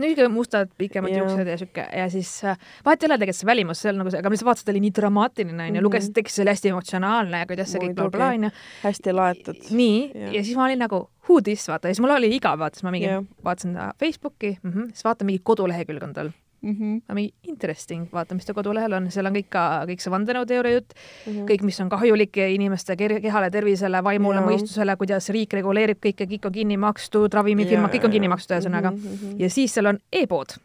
niisugune 0.00 0.28
mustad 0.32 0.70
pikemad 0.78 1.12
juuksed 1.12 1.46
ja 1.46 1.56
sihuke 1.60 1.86
ja 1.96 2.08
siis 2.10 2.44
äh, 2.44 2.58
vahet 2.84 3.02
ei 3.02 3.08
ole 3.10 3.18
tegelikult 3.18 3.40
see 3.40 3.46
välimus, 3.50 3.82
see 3.82 3.92
on 3.92 4.00
nagu 4.00 4.12
see, 4.12 4.20
aga 4.22 4.32
vaatasin, 4.32 4.62
et 4.62 4.66
ta 4.66 4.72
oli 4.72 4.82
nii 4.86 4.94
dramaatiline 4.96 5.66
onju, 5.68 5.82
lugesin 5.84 6.14
teksti, 6.16 6.36
see 6.36 6.44
oli 6.44 6.54
hästi 6.54 6.72
emotsionaalne 6.72 7.42
ja 7.42 7.48
kuidas 7.50 7.72
see 7.72 7.82
kõik 7.84 7.96
blablabla 7.98 8.30
onju. 8.36 8.52
hästi 8.84 9.16
laetud. 9.16 9.64
nii 9.82 9.98
ja. 10.08 10.30
ja 10.38 10.44
siis 10.44 10.56
ma 10.56 10.68
olin 10.68 10.84
nagu 10.86 11.02
who 11.28 11.40
this 11.44 11.68
vaata 11.68 11.90
ja 11.90 11.96
siis 11.96 12.04
mul 12.04 12.16
oli 12.16 12.32
igav 12.36 12.58
vaata, 12.62 12.80
siis 12.80 12.88
ma 12.88 12.94
mingi 12.96 13.12
vaatasin 13.44 13.76
Facebooki 14.00 14.56
mm, 14.62 14.70
-hmm, 14.72 14.94
siis 14.94 15.04
vaatan 15.04 15.30
mingi 15.30 15.42
kodulehekülg 15.44 16.08
on 16.08 16.16
tal 16.16 16.32
mm. 16.62 16.72
-hmm. 16.72 17.02
ma 17.08 17.14
mingi 17.18 17.32
interesting, 17.48 18.06
vaata, 18.12 18.34
mis 18.34 18.46
ta 18.46 18.54
kodulehel 18.54 18.92
on, 18.98 19.10
seal 19.10 19.26
on 19.26 19.36
kõik 19.36 19.50
ka, 19.50 19.66
kõik 19.90 20.04
see 20.04 20.14
vandenõuteooria 20.14 20.78
jutt 20.78 20.94
mm, 20.94 21.32
-hmm. 21.32 21.50
kõik, 21.50 21.66
mis 21.68 21.80
on 21.80 21.92
kahjulik 21.92 22.36
inimeste 22.36 22.96
kehale, 22.96 23.50
tervisele, 23.50 24.02
vaimule, 24.04 24.40
mõistusele, 24.46 24.96
kuidas 24.96 25.28
riik 25.28 25.52
reguleerib 25.52 26.00
kõike, 26.00 26.28
kõik 26.34 26.46
on 26.46 26.52
kinni 26.52 26.76
makstud, 26.76 27.34
ravimifirmad, 27.34 27.92
kõik 27.94 28.08
on 28.08 28.16
kinni 28.18 28.28
makstud, 28.28 28.56
ühesõnaga 28.56 28.90
mm. 28.90 28.98
-hmm. 28.98 29.38
ja 29.40 29.50
siis 29.50 29.74
seal 29.74 29.86
on 29.86 29.98
e-pood 30.12 30.58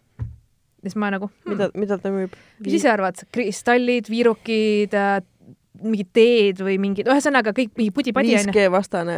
siis 0.85 0.97
ma 1.01 1.09
nagu 1.13 1.29
hmm.. 1.29 1.51
mida, 1.51 1.69
mida 1.73 1.97
ta 2.01 2.11
müüb? 2.13 2.35
mis 2.63 2.77
ise 2.79 2.91
arvad, 2.91 3.25
kristallid, 3.33 4.09
viirukid 4.11 4.93
äh,, 4.93 5.17
mingid 5.85 6.11
teed 6.15 6.61
või 6.63 6.77
mingid, 6.81 7.09
ühesõnaga 7.09 7.51
kõik 7.55 7.73
mingi 7.75 7.91
pudi-padi 7.95 8.35
onju. 8.37 8.53
5G 8.53 8.69
vastane 8.71 9.17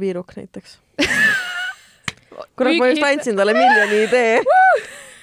viiruk 0.00 0.32
näiteks 0.38 0.78
kurat, 2.56 2.76
ma 2.78 2.90
just 2.92 3.04
andsin 3.04 3.38
talle 3.38 3.56
miljoni 3.56 4.02
idee 4.06 4.40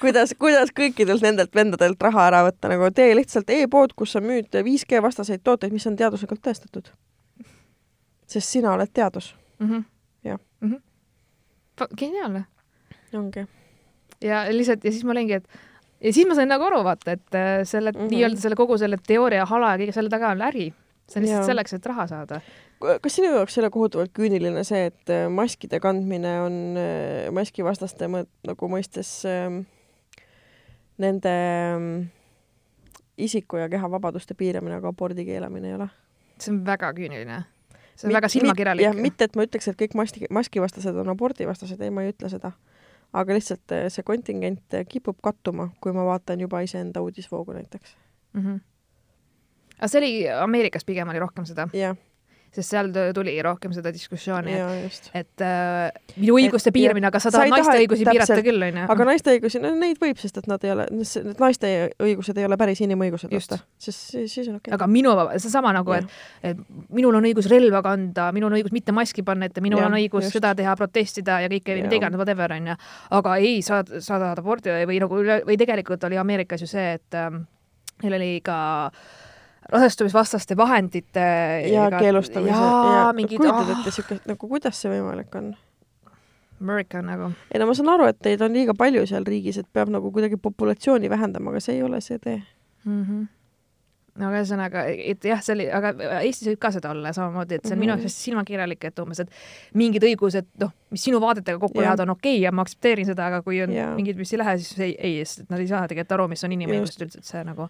kuidas, 0.01 0.33
kuidas 0.39 0.71
kõikidelt 0.75 1.23
nendelt 1.25 1.55
vendadelt 1.55 2.01
raha 2.01 2.27
ära 2.29 2.41
võtta, 2.47 2.71
nagu 2.71 2.89
tee 2.95 3.15
lihtsalt 3.17 3.49
e-pood, 3.53 3.93
kus 3.97 4.15
sa 4.15 4.21
müüd 4.23 4.53
5G 4.53 5.01
vastaseid 5.03 5.43
tooteid, 5.43 5.73
mis 5.75 5.87
on 5.89 5.97
teaduslikult 5.99 6.41
tõestatud. 6.45 6.91
sest 8.27 8.49
sina 8.49 8.73
oled 8.73 8.91
teadus. 8.93 9.35
-hmm. 9.59 9.83
jah 10.23 10.39
-hmm.. 10.61 10.81
geniaalne. 11.97 12.45
ongi. 13.13 13.47
ja 14.21 14.45
lihtsalt 14.51 14.83
ja 14.83 14.91
siis 14.91 15.03
ma 15.03 15.11
olingi, 15.11 15.33
et 15.33 15.47
ja 16.01 16.13
siis 16.13 16.27
ma 16.27 16.35
sain 16.35 16.49
nagu 16.49 16.63
aru, 16.63 16.83
vaata, 16.83 17.11
et 17.11 17.35
äh, 17.35 17.63
selle 17.63 17.91
mm 17.91 17.99
-hmm. 17.99 18.09
nii-öelda 18.09 18.41
selle 18.41 18.55
kogu 18.55 18.77
selle 18.77 18.97
teooria 19.07 19.45
hala 19.45 19.71
ja 19.71 19.77
kõige 19.77 19.91
selle 19.91 20.09
taga 20.09 20.29
on 20.29 20.41
äri. 20.41 20.73
see 21.07 21.19
on 21.19 21.23
lihtsalt 21.23 21.41
ja. 21.41 21.45
selleks, 21.45 21.73
et 21.73 21.85
raha 21.85 22.07
saada 22.07 22.41
kas 23.01 23.15
sinu 23.15 23.31
jaoks 23.33 23.57
ei 23.57 23.61
ole 23.61 23.69
kohutavalt 23.69 24.11
küüniline 24.13 24.63
see, 24.63 24.85
et 24.85 25.09
äh, 25.09 25.25
maskide 25.29 25.79
kandmine 25.79 26.41
on 26.41 26.77
äh, 26.77 27.31
maskivastaste 27.33 28.09
nagu 28.11 28.69
mõistes 28.69 29.25
äh, 29.25 29.63
nende 30.97 31.33
mm, 31.77 32.07
isiku 33.17 33.57
ja 33.61 33.69
kehavabaduste 33.69 34.33
piiramine, 34.37 34.77
aga 34.77 34.91
abordi 34.93 35.25
keelamine 35.25 35.71
ei 35.71 35.75
ole. 35.77 35.89
see 36.39 36.53
on 36.53 36.63
väga 36.65 36.91
küüniline. 36.93 37.41
see 37.95 38.07
on 38.07 38.11
mit, 38.11 38.17
väga 38.17 38.29
silmakirjalik. 38.29 38.85
jah, 38.85 38.95
mitte 38.95 39.27
et 39.29 39.35
ma 39.35 39.45
ütleks, 39.47 39.69
et 39.71 39.79
kõik 39.81 39.97
maski, 39.97 40.25
maskivastased 40.29 40.95
on 41.03 41.13
abordivastased, 41.13 41.81
ei, 41.81 41.93
ma 41.93 42.05
ei 42.05 42.13
ütle 42.13 42.29
seda. 42.33 42.51
aga 43.13 43.37
lihtsalt 43.37 43.75
eh, 43.75 43.87
see 43.93 44.03
kontingent 44.03 44.73
eh, 44.73 44.85
kipub 44.89 45.21
kattuma, 45.23 45.69
kui 45.81 45.93
ma 45.95 46.05
vaatan 46.05 46.41
juba 46.45 46.61
iseenda 46.65 47.01
uudisvoogu 47.01 47.53
näiteks 47.53 47.95
mm. 48.33 48.41
-hmm. 48.41 48.59
aga 49.79 49.87
see 49.87 50.01
oli, 50.01 50.29
Ameerikas 50.29 50.85
pigem 50.85 51.09
oli 51.09 51.19
rohkem 51.19 51.45
seda? 51.45 51.69
jah 51.73 51.97
sest 52.55 52.73
seal 52.73 52.89
tuli 53.13 53.35
rohkem 53.43 53.73
seda 53.75 53.91
diskussiooni, 53.93 54.53
et, 54.87 55.09
et 55.17 55.43
äh, 55.45 56.13
minu 56.17 56.37
õiguste 56.39 56.71
piiramine, 56.73 57.09
aga 57.09 57.19
sa 57.21 57.31
tahad 57.33 57.51
naiste 57.51 57.69
taha, 57.69 57.81
õigusi 57.83 58.05
täpselt, 58.07 58.31
piirata 58.31 58.45
küll, 58.45 58.65
onju. 58.67 58.85
aga 58.93 59.07
naiste 59.09 59.33
õigusi, 59.35 59.61
no 59.63 59.71
neid 59.77 59.99
võib, 60.01 60.21
sest 60.21 60.39
et 60.41 60.47
nad 60.49 60.63
ei 60.65 60.73
ole, 60.73 60.87
need 60.93 61.41
naiste 61.43 61.73
õigused 62.07 62.39
ei 62.39 62.47
ole 62.47 62.59
päris 62.59 62.81
inimõigused, 62.85 63.33
vaata. 63.33 63.59
siis, 63.81 63.99
siis 64.15 64.47
on 64.47 64.57
okei 64.57 64.71
okay.. 64.71 64.77
aga 64.79 64.89
minu, 64.91 65.13
seesama 65.43 65.73
nagu, 65.77 65.93
et, 65.97 66.17
et 66.51 66.63
minul 66.97 67.19
on 67.19 67.29
õigus 67.29 67.49
relva 67.51 67.83
kanda, 67.85 68.31
minul 68.35 68.51
on 68.51 68.57
õigus 68.61 68.75
mitte 68.75 68.95
maski 68.95 69.25
panna 69.27 69.51
ette, 69.51 69.63
minul 69.65 69.83
ja, 69.83 69.91
on 69.91 69.99
õigus 69.99 70.29
just. 70.29 70.39
seda 70.39 70.55
teha, 70.57 70.73
protestida 70.79 71.41
ja 71.43 71.51
kõike, 71.51 71.77
mida 71.83 71.99
iganes, 71.99 72.19
whatever, 72.21 72.57
onju. 72.57 72.79
aga 73.19 73.37
ei, 73.43 73.61
sa, 73.65 73.83
sa 73.99 74.17
tahad 74.17 74.41
aborti 74.41 74.73
või 74.89 75.03
nagu, 75.03 75.21
või 75.45 75.59
tegelikult 75.59 76.09
oli 76.09 76.19
Ameerikas 76.21 76.65
ju 76.65 76.71
see, 76.71 76.89
et 76.97 77.17
ähm, 77.19 77.43
neil 78.01 78.17
oli 78.17 78.33
ka 78.45 78.57
äh, 78.87 79.25
rasestumisvastaste 79.69 80.57
vahendite 80.57 81.23
ja 81.71 81.87
keelustamise 81.99 82.55
ja, 82.55 82.83
ja 82.97 83.07
mingid 83.15 83.41
kujutad 83.41 83.71
ette 83.75 83.91
oh. 83.91 83.95
siukest 83.99 84.27
nagu, 84.29 84.49
kuidas 84.49 84.81
see 84.81 84.91
võimalik 84.91 85.33
on? 85.39 85.55
America 86.61 87.01
nagu. 87.05 87.31
ei 87.53 87.61
no 87.61 87.69
ma 87.69 87.77
saan 87.77 87.93
aru, 87.93 88.09
et 88.09 88.19
teid 88.23 88.41
on 88.41 88.55
liiga 88.55 88.73
palju 88.77 89.05
seal 89.09 89.27
riigis, 89.27 89.59
et 89.61 89.69
peab 89.73 89.91
nagu 89.93 90.11
kuidagi 90.13 90.39
populatsiooni 90.41 91.09
vähendama, 91.09 91.53
aga 91.53 91.63
see 91.63 91.77
ei 91.77 91.83
ole 91.85 92.01
see 92.01 92.19
tee 92.19 92.39
mm. 92.85 93.03
-hmm 93.03 93.25
no 94.17 94.29
aga 94.29 94.41
ühesõnaga, 94.41 94.83
et 95.13 95.25
jah, 95.29 95.41
see 95.43 95.53
oli, 95.55 95.67
aga 95.73 95.91
Eestis 96.19 96.49
võib 96.51 96.59
ka 96.63 96.71
seda 96.75 96.91
olla 96.93 97.13
samamoodi, 97.15 97.59
et 97.59 97.65
see 97.65 97.73
on 97.73 97.77
mm 97.77 97.83
-hmm. 97.83 97.97
minu 97.97 98.07
jaoks 98.07 98.17
silmakirjalik, 98.23 98.87
et 98.89 98.99
umbes, 99.03 99.21
et 99.23 99.77
mingid 99.77 100.03
õigused, 100.09 100.49
noh, 100.63 100.73
mis 100.93 101.03
sinu 101.03 101.21
vaadetega 101.21 101.59
kokku 101.59 101.81
lähevad, 101.81 102.03
on 102.05 102.15
okei 102.15 102.37
okay 102.37 102.43
ja 102.43 102.51
ma 102.51 102.65
aktsepteerin 102.65 103.05
seda, 103.05 103.27
aga 103.31 103.41
kui 103.45 103.61
on 103.63 103.73
ja. 103.73 103.89
mingid, 103.95 104.17
mis 104.17 104.33
ei 104.33 104.41
lähe, 104.41 104.57
siis 104.57 104.79
ei, 104.79 104.95
ei, 104.99 105.25
sest 105.25 105.49
nad 105.49 105.59
ei 105.59 105.69
saa 105.69 105.85
tegelikult 105.87 106.17
aru, 106.17 106.27
mis 106.33 106.43
on 106.43 106.57
inimõigused 106.57 107.05
üldse, 107.05 107.23
et 107.23 107.31
see 107.31 107.43
nagu. 107.47 107.69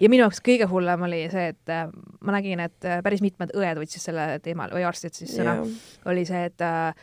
ja 0.00 0.08
minu 0.08 0.26
jaoks 0.26 0.42
kõige 0.44 0.68
hullem 0.70 1.08
oli 1.08 1.24
see, 1.30 1.48
et 1.54 1.74
äh, 1.74 1.88
ma 2.20 2.38
nägin, 2.38 2.60
et 2.60 2.84
äh, 2.84 3.02
päris 3.02 3.22
mitmed 3.24 3.54
õed 3.54 3.82
võtsid 3.82 4.02
selle 4.02 4.28
teemal 4.42 4.70
või 4.74 4.86
arstid 4.86 5.14
siis 5.14 5.36
sõna, 5.36 5.60
oli 6.10 6.24
see, 6.26 6.46
et 6.50 6.60
äh, 6.64 6.94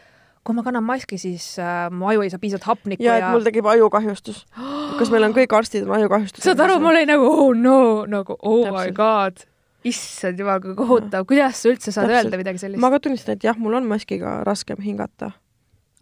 kui 0.45 0.57
ma 0.57 0.63
kannan 0.65 0.85
maski, 0.85 1.19
siis 1.21 1.53
äh, 1.61 1.87
mu 1.93 2.09
aju 2.09 2.23
ei 2.25 2.31
saa 2.33 2.41
piisavalt 2.41 2.67
hapnikku 2.71 3.05
ja, 3.05 3.17
ja 3.21 3.31
mul 3.33 3.45
tekib 3.45 3.67
ajukahjustus. 3.69 4.45
kas 5.01 5.13
meil 5.13 5.27
on 5.27 5.35
kõik 5.35 5.55
arstid 5.57 5.87
on 5.87 5.95
ajukahjustusega? 5.99 6.47
saad 6.49 6.65
aru, 6.67 6.79
ma 6.83 6.91
olin 6.93 7.09
nagu 7.11 7.29
oh 7.29 7.53
no, 7.57 7.77
nagu 8.09 8.37
oh 8.39 8.63
Täpselt. 8.65 8.77
my 8.77 8.95
god. 8.97 9.45
issand 9.91 10.41
jumal, 10.41 10.61
kui 10.63 10.75
kohutav, 10.77 11.27
kuidas 11.29 11.61
sa 11.61 11.71
üldse 11.73 11.93
saad 11.93 12.09
Täpselt. 12.09 12.31
öelda 12.31 12.41
midagi 12.41 12.63
sellist? 12.63 12.81
ma 12.83 12.91
ka 12.93 13.01
tunnistan, 13.03 13.39
et 13.39 13.47
jah, 13.49 13.59
mul 13.59 13.79
on 13.79 13.87
maskiga 13.89 14.39
raskem 14.47 14.81
hingata. 14.85 15.33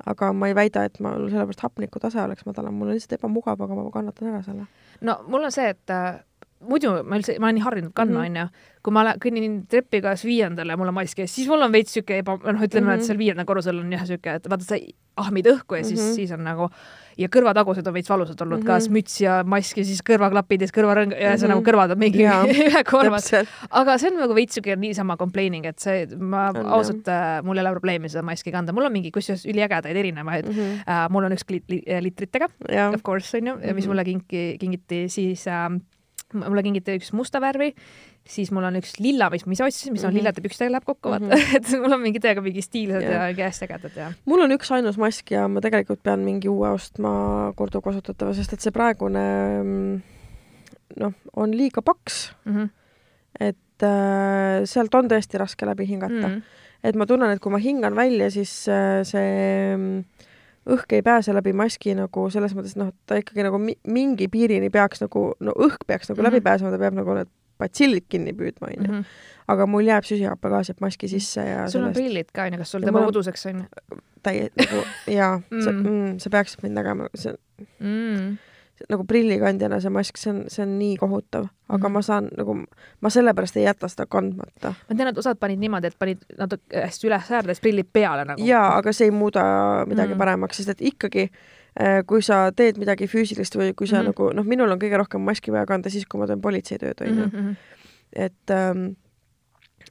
aga 0.05 0.31
ma 0.33 0.51
ei 0.51 0.55
väida, 0.57 0.85
et 0.87 0.99
mul 1.03 1.27
sellepärast 1.31 1.65
hapniku 1.65 2.01
tase 2.03 2.21
oleks 2.23 2.47
madalam, 2.47 2.75
mul 2.75 2.91
on 2.91 2.99
lihtsalt 2.99 3.19
ebamugav, 3.19 3.59
aga 3.59 3.77
ma 3.77 3.89
kannatan 3.93 4.33
ära 4.33 4.43
selle. 4.45 4.67
no 5.01 5.19
mul 5.27 5.49
on 5.49 5.55
see, 5.55 5.71
et 5.75 5.95
äh, 5.95 6.19
muidu 6.61 7.03
ma 7.03 7.15
üldse, 7.19 7.37
ma 7.39 7.47
olen 7.47 7.55
nii 7.55 7.63
harjunud 7.63 7.93
kandma, 7.93 8.19
Mhm. 8.25 8.35
onju. 8.35 8.49
kui 8.81 8.93
ma 8.93 9.01
kõnnin 9.19 9.67
trepiga 9.67 10.13
viiendale, 10.15 10.75
mul 10.77 10.87
on 10.87 10.93
mask 10.93 11.19
ees, 11.19 11.31
siis 11.35 11.47
mul 11.47 11.61
on 11.61 11.71
veits 11.71 11.91
siuke 11.91 12.17
eba, 12.17 12.37
noh, 12.37 12.61
ütleme 12.63 12.81
mm, 12.81 12.87
-hmm. 12.87 12.93
et 12.93 12.99
Mhm. 12.99 13.05
seal 13.07 13.17
viiendal 13.17 13.45
korrusel 13.45 13.79
on 13.79 13.91
jah 13.91 14.05
siuke, 14.07 14.35
et 14.35 14.47
vaata, 14.49 14.63
sa 14.63 14.75
ahmid 15.17 15.45
õhku 15.45 15.75
ja 15.75 15.83
siis 15.83 15.99
mm, 15.99 16.05
Mhm. 16.05 16.11
-hmm. 16.11 16.15
siis 16.15 16.31
on 16.31 16.43
nagu 16.43 16.69
ja 17.17 17.27
kõrvatagused 17.27 17.87
on 17.87 17.93
veits 17.93 18.09
valusad 18.09 18.39
olnud 18.41 18.59
mm, 18.59 18.63
-hmm. 18.63 18.69
Mhm. 18.69 18.75
kas 18.75 18.89
müts 18.89 19.19
ja 19.21 19.43
mask 19.43 19.77
ja 19.77 19.83
siis 19.83 20.01
kõrvaklapid 20.01 20.61
ja 20.61 20.67
siis 20.67 20.71
kõrvarõng 20.71 21.11
ja 21.21 21.37
see 21.37 21.47
Mhm. 21.47 21.57
nagu 21.57 21.61
kõrvad 21.63 21.91
on 21.91 21.99
mingi 21.99 22.23
ühe 22.71 22.83
korvas. 22.83 23.33
aga 23.69 23.97
see 23.97 24.07
on 24.11 24.17
nagu 24.19 24.33
veits 24.33 24.53
siuke 24.55 24.75
niisama 24.77 25.17
complaining, 25.17 25.65
et 25.65 25.79
see, 25.79 26.07
ma 26.17 26.49
On, 26.55 26.65
ausalt 26.65 27.05
äh, 27.07 27.43
mul 27.43 27.57
ei 27.57 27.65
ole 27.65 27.71
probleemi 27.79 28.07
seda 28.09 28.23
maski 28.23 28.51
kanda, 28.51 28.71
mul 28.71 28.85
on 28.85 28.91
mingi 28.93 29.11
kusjuures 29.11 29.45
üliägedaid 29.45 29.95
erinevaid 29.95 30.45
mm. 30.45 30.51
Mhm. 30.55 30.81
Uh, 30.87 31.07
mul 31.11 31.23
on 31.25 31.31
üks 31.33 31.43
li 31.49 31.61
li 31.67 31.83
litritega 32.01 32.47
of, 32.93 33.03
course 33.03 33.35
onju 33.37 33.55
mm, 33.55 33.61
-hmm. 33.61 33.73
mis 33.75 33.83
Mhm. 33.85 33.89
mulle 33.91 34.03
kinki, 34.05 34.57
kingiti 34.59 35.09
siis 35.09 35.45
äh, 35.47 35.69
mulle 36.37 36.63
kingiti 36.65 36.97
üks 36.99 37.11
musta 37.17 37.41
värvi, 37.41 37.71
siis 38.29 38.51
mul 38.55 38.67
on 38.67 38.77
üks 38.79 38.97
lilla, 39.01 39.29
mis, 39.33 39.45
mis 39.49 39.61
otsisin, 39.63 39.93
mis 39.93 40.03
mm 40.03 40.05
-hmm. 40.05 40.11
on 40.11 40.17
lillade 40.19 40.43
pükstega 40.45 40.71
läheb 40.71 40.85
kokku, 40.85 41.09
vaata 41.09 41.25
mm, 41.25 41.31
-hmm. 41.31 41.55
et 41.57 41.71
mul 41.81 41.97
on 41.97 42.01
mingi 42.01 42.19
täiega 42.19 42.41
mingi 42.41 42.61
stiilsed 42.61 43.01
ja 43.01 43.25
mingi 43.27 43.41
hästi 43.41 43.65
ägedad 43.65 43.95
ja 43.95 44.11
mul 44.25 44.41
on 44.41 44.51
üks 44.51 44.71
ainus 44.71 44.97
mask 44.97 45.31
ja 45.31 45.47
ma 45.47 45.61
tegelikult 45.61 46.03
pean 46.03 46.19
mingi 46.19 46.49
uue 46.49 46.69
ostma 46.69 47.53
korduvkasutatava, 47.55 48.33
sest 48.33 48.53
et 48.53 48.61
see 48.61 48.71
praegune 48.71 49.25
mm, 49.63 50.01
noh, 50.99 51.13
on 51.35 51.57
liiga 51.57 51.81
paks, 51.81 52.33
mm. 52.45 52.55
-hmm. 52.55 52.69
et 53.39 53.83
äh, 53.83 54.65
sealt 54.65 54.95
on 54.95 55.07
tõesti 55.07 55.37
raske 55.37 55.65
läbi 55.65 55.87
hingata 55.87 56.27
mm.. 56.27 56.35
Mm 56.35 56.41
et 56.83 56.95
ma 56.95 57.05
tunnen, 57.05 57.31
et 57.33 57.41
kui 57.43 57.51
ma 57.51 57.59
hingan 57.61 57.95
välja, 57.95 58.29
siis 58.31 58.51
äh, 58.71 59.01
see 59.07 59.75
mm, 59.75 60.18
õhk 60.75 60.93
ei 60.97 61.01
pääse 61.05 61.33
läbi 61.33 61.53
maski 61.53 61.95
nagu 61.97 62.29
selles 62.29 62.53
mõttes, 62.57 62.75
noh, 62.79 62.91
ta 63.09 63.17
ikkagi 63.21 63.43
nagu 63.43 63.57
mi 63.59 63.75
mingi 63.87 64.27
piirini 64.31 64.69
peaks 64.69 65.01
nagu, 65.01 65.33
no 65.39 65.51
õhk 65.57 65.83
peaks 65.87 66.09
nagu 66.09 66.19
mm 66.21 66.25
-hmm. 66.25 66.29
läbi 66.29 66.37
Mhm. 66.39 66.43
pääsema, 66.43 66.71
ta 66.71 66.77
peab 66.77 66.93
nagu 66.93 67.13
need 67.17 67.27
batsillid 67.59 68.05
kinni 68.09 68.31
püüdma, 68.33 68.67
onju. 68.71 68.87
-hmm. 68.91 69.05
aga 69.47 69.65
mul 69.67 69.83
jääb 69.83 70.03
süsihappegaas 70.07 70.69
jääb 70.69 70.79
maski 70.81 71.07
sisse 71.07 71.41
ja 71.43 71.67
sul 71.69 71.81
on 71.81 71.93
sellest 71.93 71.93
prillid 71.99 72.29
ka 72.33 72.43
onju, 72.43 72.57
kas 72.57 72.71
sul 72.71 72.83
on- 72.87 73.07
uduseks 73.07 73.45
on 73.49 73.65
täie-, 74.23 74.49
nagu 74.57 74.83
jaa, 75.07 75.41
see 75.63 75.71
Mm. 75.73 75.87
mm,, 75.89 76.17
see 76.19 76.29
peaks 76.31 76.57
mind 76.63 76.75
nägema, 76.77 77.07
see 77.15 77.33
mm.? 77.79 78.37
Nagu 78.89 79.03
prillikandjana 79.03 79.79
see 79.81 79.89
mask, 79.89 80.17
see 80.17 80.31
on, 80.33 80.43
see 80.47 80.63
on 80.63 80.77
nii 80.79 80.97
kohutav, 80.97 81.45
aga 81.69 81.77
mm 81.77 81.77
Mhm. 81.77 81.85
-hmm. 81.85 81.89
ma 81.93 82.01
saan 82.01 82.29
nagu, 82.37 82.55
ma 83.01 83.09
sellepärast 83.09 83.57
ei 83.57 83.63
jäta 83.63 83.87
seda 83.87 84.05
kandmata. 84.05 84.73
ma 84.89 84.95
tean, 84.95 85.07
et 85.07 85.17
osad 85.17 85.37
panid 85.39 85.59
niimoodi, 85.59 85.87
et 85.87 85.99
panid 85.99 86.17
natuke 86.37 86.81
hästi 86.85 87.07
üles 87.07 87.31
äärdes 87.31 87.59
prillid 87.61 87.87
peale 87.93 88.25
nagu. 88.25 88.45
jaa, 88.45 88.77
aga 88.77 88.93
see 88.93 89.05
ei 89.07 89.11
muuda 89.11 89.43
midagi 89.87 90.07
Mm. 90.09 90.13
mm. 90.13 90.17
paremaks, 90.17 90.57
sest 90.57 90.69
et 90.69 90.81
ikkagi 90.81 91.29
äh, 91.79 92.03
kui 92.07 92.21
sa 92.21 92.51
teed 92.51 92.77
midagi 92.77 93.07
füüsilist 93.07 93.55
või 93.55 93.73
kui 93.75 93.87
sa 93.87 93.95
mm 93.95 93.99
Mhm. 94.01 94.07
-hmm. 94.11 94.25
nagu 94.25 94.33
noh, 94.35 94.45
minul 94.45 94.71
on 94.71 94.79
kõige 94.79 94.97
rohkem 94.97 95.21
maski 95.21 95.51
vaja 95.51 95.65
kanda 95.65 95.89
siis, 95.89 96.05
kui 96.05 96.19
ma 96.19 96.27
teen 96.27 96.41
politseitööd 96.41 97.01
onju 97.01 97.13
mm, 97.25 97.31
mm. 97.33 97.39
-hmm. 97.39 97.49
-hmm. 97.49 97.55
et 98.13 98.49
ähm, 98.51 98.85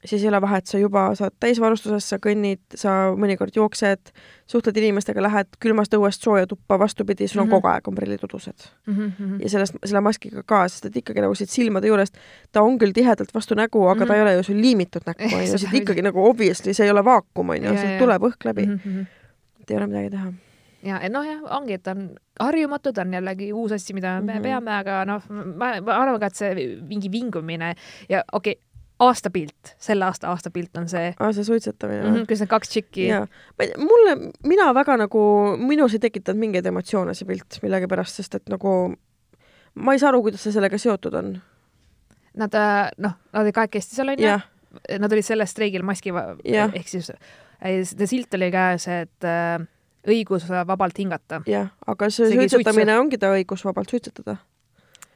siis 0.05 0.23
ei 0.23 0.29
ole 0.29 0.41
vahet, 0.41 0.65
sa 0.65 0.77
juba 0.77 1.15
saad 1.15 1.33
täisvarustuses, 1.39 2.09
sa 2.09 2.17
kõnnid, 2.17 2.59
sa 2.75 3.11
mõnikord 3.17 3.51
jooksed, 3.55 4.11
suhtled 4.47 4.77
inimestega, 4.77 5.21
lähed 5.21 5.47
külmast 5.59 5.93
õuest 5.93 6.23
sooja 6.23 6.47
tuppa, 6.47 6.79
vastupidi, 6.79 7.27
sul 7.27 7.41
on 7.41 7.47
mm. 7.47 7.51
-hmm. 7.51 7.55
kogu 7.55 7.67
aeg 7.67 7.87
on 7.87 7.95
prillid 7.95 8.23
udused 8.23 8.69
Mm 8.87 8.95
-hmm. 8.95 9.41
ja 9.41 9.49
sellest, 9.49 9.75
selle 9.85 10.01
maskiga 10.01 10.43
ka, 10.45 10.67
sest 10.67 10.85
et 10.85 10.95
ikkagi 10.97 11.21
nagu 11.21 11.35
siit 11.35 11.49
silmade 11.49 11.87
juurest, 11.87 12.17
ta 12.51 12.61
on 12.61 12.77
küll 12.79 12.91
tihedalt 12.93 13.33
vastu 13.33 13.55
nägu, 13.55 13.87
aga 13.87 13.93
mm 13.95 14.03
-hmm. 14.03 14.07
ta 14.07 14.13
Mhm. 14.13 14.17
ei 14.17 14.21
ole 14.21 14.33
ju 14.33 14.43
sul 14.43 14.61
liimitud 14.61 15.01
näkku, 15.05 15.23
onju, 15.35 15.45
seda 15.47 15.57
siit 15.57 15.73
ikkagi 15.73 16.01
nagu 16.01 16.25
obviously 16.29 16.73
see 16.73 16.85
ei 16.85 16.91
ole 16.91 17.05
vaakum, 17.05 17.49
onju, 17.49 17.63
Jaa, 17.63 17.77
sealt 17.77 17.99
tuleb 17.99 18.21
õhk 18.21 18.45
läbi 18.45 18.65
mm, 18.65 18.71
Mm 18.71 18.79
-hmm. 18.85 18.91
-hmm. 18.99 19.05
et 19.61 19.71
ei 19.71 19.77
ole 19.77 19.87
midagi 19.87 20.09
teha. 20.09 20.33
ja 20.83 20.99
et 21.01 21.11
noh, 21.11 21.25
jah, 21.25 21.39
ongi, 21.57 21.73
et 21.73 21.87
on 21.87 22.09
harjumatu, 22.39 22.93
ta 22.93 23.01
on 23.01 23.13
jällegi 23.13 23.53
uus 23.53 23.71
asi, 23.71 23.93
mida 23.93 24.21
me 24.21 24.33
Mhm. 24.33 24.41
peame, 24.43 24.71
aga 24.71 25.05
noh, 25.05 25.21
ma, 25.29 25.81
ma 25.81 25.91
arvan 25.93 26.19
ka, 26.19 26.25
et 26.25 26.35
see 26.35 26.77
mingi 26.87 27.11
vingumine 27.11 27.75
ja 28.09 28.23
okei 28.33 28.51
okay,, 28.51 28.63
aastapilt, 28.99 29.73
selle 29.79 30.05
aasta 30.05 30.29
aastapilt 30.33 30.77
on 30.77 30.89
see 30.91 31.13
aa, 31.13 31.31
see 31.35 31.45
suitsetamine 31.47 32.01
mm, 32.01 32.15
-hmm,? 32.15 32.27
kus 32.27 32.43
need 32.43 32.51
kaks 32.51 32.73
tšikki 32.73 33.07
mulle, 33.79 34.15
mina 34.43 34.69
väga 34.75 34.97
nagu, 34.99 35.21
minus 35.57 35.95
ei 35.95 36.03
tekitanud 36.03 36.39
mingeid 36.39 36.67
emotsioone 36.71 37.15
see 37.17 37.27
pilt 37.29 37.61
millegipärast, 37.63 38.19
sest 38.19 38.35
et 38.41 38.51
nagu 38.51 38.75
ma 39.79 39.95
ei 39.95 40.01
saa 40.01 40.11
aru, 40.11 40.21
kuidas 40.27 40.43
see 40.43 40.55
sellega 40.55 40.77
seotud 40.77 41.15
on. 41.15 41.35
nad 42.37 42.55
äh, 42.55 42.89
noh, 42.97 43.15
nad 43.33 43.43
olid 43.43 43.55
kahekesti 43.55 43.95
seal 43.95 44.15
onju 44.15 44.39
nad 44.99 45.11
olid 45.11 45.25
sellel 45.25 45.47
streigil 45.49 45.83
maski 45.87 46.13
ehk 46.13 46.87
siis 46.87 47.11
see 47.11 48.07
silt 48.07 48.33
oli 48.37 48.51
käes, 48.53 48.87
et 48.87 49.27
äh, 49.27 49.57
õigus 50.07 50.47
vabalt 50.49 50.99
hingata. 50.99 51.41
jah, 51.47 51.71
aga 51.87 52.09
see 52.09 52.29
Isegi 52.29 52.49
suitsetamine 52.55 52.99
ongi 52.99 53.19
ta 53.19 53.31
õigus 53.35 53.65
vabalt 53.67 53.91
suitsetada. 53.91 54.37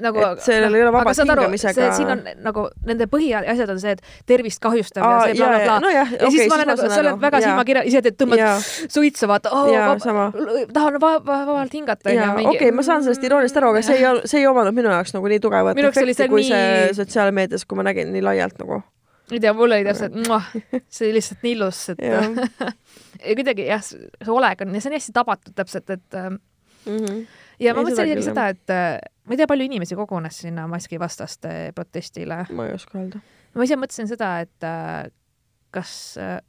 Nagu 0.03 0.23
sellel 0.43 0.77
ei 0.77 0.83
ole 0.85 0.93
vabalt 0.95 1.19
hingamisega- 1.19 1.89
siin 1.97 2.11
on 2.13 2.23
nagu 2.45 2.65
nende 2.87 3.07
põhiasjad 3.11 3.73
on 3.73 3.81
see, 3.81 3.95
et 3.97 4.23
tervist 4.29 4.61
kahjustav 4.63 5.03
ja 5.03 5.19
see 5.25 5.37
blablabla. 5.39 5.79
nojah, 5.83 6.13
ja 6.19 6.31
siis 6.33 6.49
ma 6.51 6.59
olen 6.59 6.71
nagu, 6.73 6.89
sa 6.93 7.01
oled 7.01 7.21
väga 7.23 7.41
silmakirja, 7.45 7.83
ise 7.89 8.03
teed, 8.05 8.17
tõmbad 8.19 8.43
suitsu, 8.83 9.29
vaata 9.31 9.53
oh,, 9.55 9.69
tahan 10.73 10.99
va 11.03 11.13
va 11.25 11.39
vabalt 11.47 11.73
hingata. 11.73 12.09
okei 12.09 12.49
okay,, 12.55 12.71
ma 12.75 12.85
saan 12.85 13.05
sellest 13.05 13.23
irooniast 13.27 13.61
aru, 13.61 13.73
aga 13.75 13.83
see 13.85 13.99
ei, 13.99 14.23
see 14.29 14.43
ei 14.43 14.49
omanud 14.49 14.75
minu 14.75 14.91
jaoks 14.93 15.15
nagu 15.15 15.31
nii 15.33 15.43
tugevat 15.43 15.83
efekti 15.83 16.29
kui 16.31 16.47
see 16.47 16.89
sotsiaalmeedias, 16.99 17.67
kui 17.67 17.79
ma 17.79 17.87
nägin 17.89 18.11
nii 18.13 18.25
laialt 18.25 18.59
nagu. 18.61 18.81
ei 19.31 19.39
tea, 19.39 19.53
mul 19.55 19.71
oli 19.71 19.85
täpselt, 19.87 20.17
see 20.87 21.07
oli 21.07 21.19
lihtsalt 21.19 21.45
nii 21.45 21.55
ilus, 21.57 21.85
et 21.93 22.03
ja 23.27 23.35
kuidagi 23.37 23.69
jah, 23.69 23.83
see 23.85 24.33
olek 24.33 24.65
on 24.65 24.75
ja 24.75 24.83
see 24.83 24.91
on 24.91 24.97
hästi 24.99 25.15
tabatud 25.15 25.55
täpselt, 25.57 25.89
et 25.89 26.19
mm 26.19 26.97
-hmm. 26.97 27.25
Ja 27.59 27.73
ma 27.73 27.83
mõtlesin 27.83 28.11
isegi 28.11 28.27
seda, 28.29 28.47
et 28.53 28.73
äh, 28.73 28.95
ma 29.27 29.35
ei 29.35 29.41
tea, 29.41 29.49
palju 29.49 29.67
inimesi 29.69 29.97
kogunes 29.99 30.39
sinna 30.45 30.65
maskivastaste 30.71 31.73
protestile. 31.75 32.43
ma 32.51 32.69
ei 32.69 32.77
oska 32.77 32.99
öelda. 32.99 33.21
ma 33.53 33.67
ise 33.67 33.77
mõtlesin 33.79 34.09
seda, 34.11 34.35
et 34.45 34.67
äh, 34.67 35.11
kas 35.73 35.93
äh, 36.21 36.39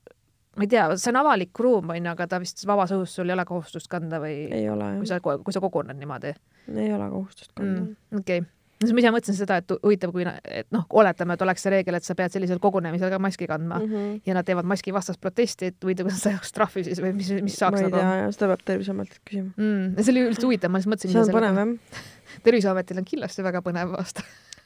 ma 0.57 0.66
ei 0.66 0.70
tea, 0.70 0.86
see 1.00 1.12
on 1.12 1.20
avalik 1.22 1.62
ruum 1.66 1.94
onju, 1.94 2.11
aga 2.14 2.28
ta 2.30 2.40
vist 2.42 2.62
vabas 2.68 2.94
õhus 2.94 3.14
sul 3.18 3.30
ei 3.30 3.36
ole 3.36 3.46
kohustust 3.48 3.90
kanda 3.92 4.20
või 4.22 4.44
ei 4.55 4.68
ole 4.70 4.94
kui 5.00 5.09
jah, 5.11 5.20
sa, 5.22 5.38
kui 5.46 5.57
sa 5.57 5.62
koguned 5.64 5.98
niimoodi 5.98 6.34
ei 6.74 6.92
ole 6.94 7.09
kohustust 7.11 7.52
kanda 7.55 7.80
mm,. 7.80 8.20
okei 8.20 8.44
okay., 8.44 8.53
siis 8.81 8.93
ma 8.95 9.03
ise 9.03 9.12
mõtlesin 9.14 9.37
seda, 9.39 9.59
et 9.62 9.75
huvitav, 9.75 10.12
kui, 10.14 10.25
et 10.27 10.68
noh, 10.75 10.85
oletame, 11.01 11.37
et 11.37 11.45
oleks 11.47 11.64
see 11.64 11.72
reegel, 11.75 11.99
et 11.99 12.07
sa 12.07 12.16
pead 12.18 12.35
sellisel 12.35 12.61
kogunemisel 12.62 13.12
ka 13.12 13.20
maski 13.22 13.49
kandma 13.51 13.79
mm. 13.79 13.87
mm. 13.87 13.95
-hmm. 13.95 14.22
ja 14.27 14.37
nad 14.39 14.49
teevad 14.49 14.68
maski 14.70 14.95
vastast 14.95 15.20
protesti, 15.20 15.72
et 15.72 15.85
huvitav, 15.85 16.09
kas 16.11 16.25
saaks 16.29 16.53
trahvi 16.57 16.85
siis 16.89 17.03
või 17.03 17.14
mis, 17.18 17.31
mis 17.45 17.59
saaks 17.61 17.79
ma 17.79 17.85
ei 17.85 17.91
nagu 17.91 18.01
tea 18.01 18.14
jah, 18.22 18.33
seda 18.37 18.51
peab 18.53 18.64
Terviseametilt 18.64 19.20
küsima. 19.25 19.51
mm,. 19.57 20.03
see 20.03 20.14
oli 20.14 20.27
üldse 20.31 20.47
huvitav, 20.49 20.72
ma 20.72 20.81
lihtsalt 20.81 20.95
mõtlesin. 20.95 21.12
see 21.12 21.35
on 21.35 21.39
põnev 21.39 21.61
jah. 21.62 22.03
terviseametil 22.47 23.03
on 23.03 23.09
kindlasti 23.12 23.47
väga 23.47 23.62
põnev 23.64 23.95
aasta. 23.99 24.25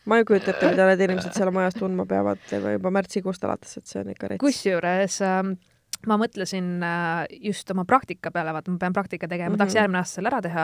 ma 0.08 0.20
ei 0.20 0.28
kujuta 0.28 0.54
ette, 0.54 0.72
mida 0.72 0.86
need 0.88 1.04
inimesed 1.08 1.36
seal 1.36 1.52
majas 1.54 1.76
tundma 1.78 2.06
peavad 2.08 2.40
juba 2.52 2.94
märtsikuust 3.00 3.44
alates, 3.44 3.76
et 3.76 3.86
see 3.86 4.00
on 4.02 4.14
ikka 4.14 4.32
rets. 4.34 4.42
kusjuures 4.44 5.20
äh, 5.22 5.42
ma 6.06 6.16
mõtlesin 6.16 6.82
äh, 6.82 7.26
just 7.42 7.70
oma 7.70 7.84
praktika 7.84 8.30
peale, 8.30 8.52
vaata, 8.54 8.70
ma 8.70 8.78
pean 8.78 8.92
praktika 8.92 9.28
tegema 9.28 9.48
mm, 9.48 9.54
-hmm. 9.54 9.58
tahaks 9.58 9.74
Mhm. 9.74 9.78
järgmine 9.80 9.98
aasta 9.98 10.14
selle 10.14 10.28
ära 10.28 10.40
teha 10.42 10.60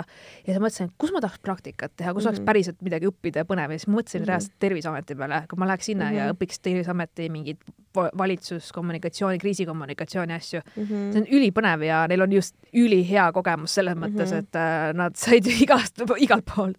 ja 0.47 0.53
siis 0.55 0.59
mõtlesin, 0.63 0.91
kus 0.99 1.13
ma 1.13 1.21
tahaks 1.21 1.39
praktikat 1.43 1.93
teha, 1.97 2.13
kus 2.15 2.23
mm 2.23 2.27
-hmm. 2.27 2.29
oleks 2.29 2.41
Mhm. 2.41 2.47
päriselt 2.47 2.83
midagi 2.83 3.07
õppida 3.07 3.37
ja 3.43 3.45
põnev 3.45 3.71
ja 3.73 3.79
siis 3.79 3.89
mõtlesin 3.89 4.21
mm. 4.21 4.23
-hmm. 4.25 4.29
reaalselt 4.29 4.53
Terviseameti 4.59 5.15
peale, 5.15 5.43
kui 5.51 5.59
ma 5.59 5.67
läheks 5.67 5.85
sinna 5.87 6.05
mm 6.05 6.11
-hmm. 6.11 6.17
ja 6.19 6.25
Mhm. 6.25 6.37
õpiks 6.37 6.59
Terviseameti 6.63 7.29
mingit 7.31 7.59
va- 7.97 8.11
valitsuskommunikatsiooni, 8.19 9.39
kriisikommunikatsiooni 9.39 10.33
asju 10.33 10.61
mm. 10.77 10.83
-hmm. 10.85 11.13
see 11.13 11.21
on 11.21 11.27
ülipõnev 11.27 11.83
ja 11.83 12.07
neil 12.09 12.21
on 12.23 12.33
just 12.33 12.55
ülihea 12.75 13.33
kogemus 13.33 13.75
selles 13.75 13.97
mõttes 13.97 14.31
mm, 14.31 14.37
-hmm. 14.37 14.39
et 14.39 14.57
äh, 14.57 14.95
nad 14.95 15.17
said 15.17 15.47
igast, 15.47 16.01
igalt 16.19 16.45
poolt. 16.57 16.77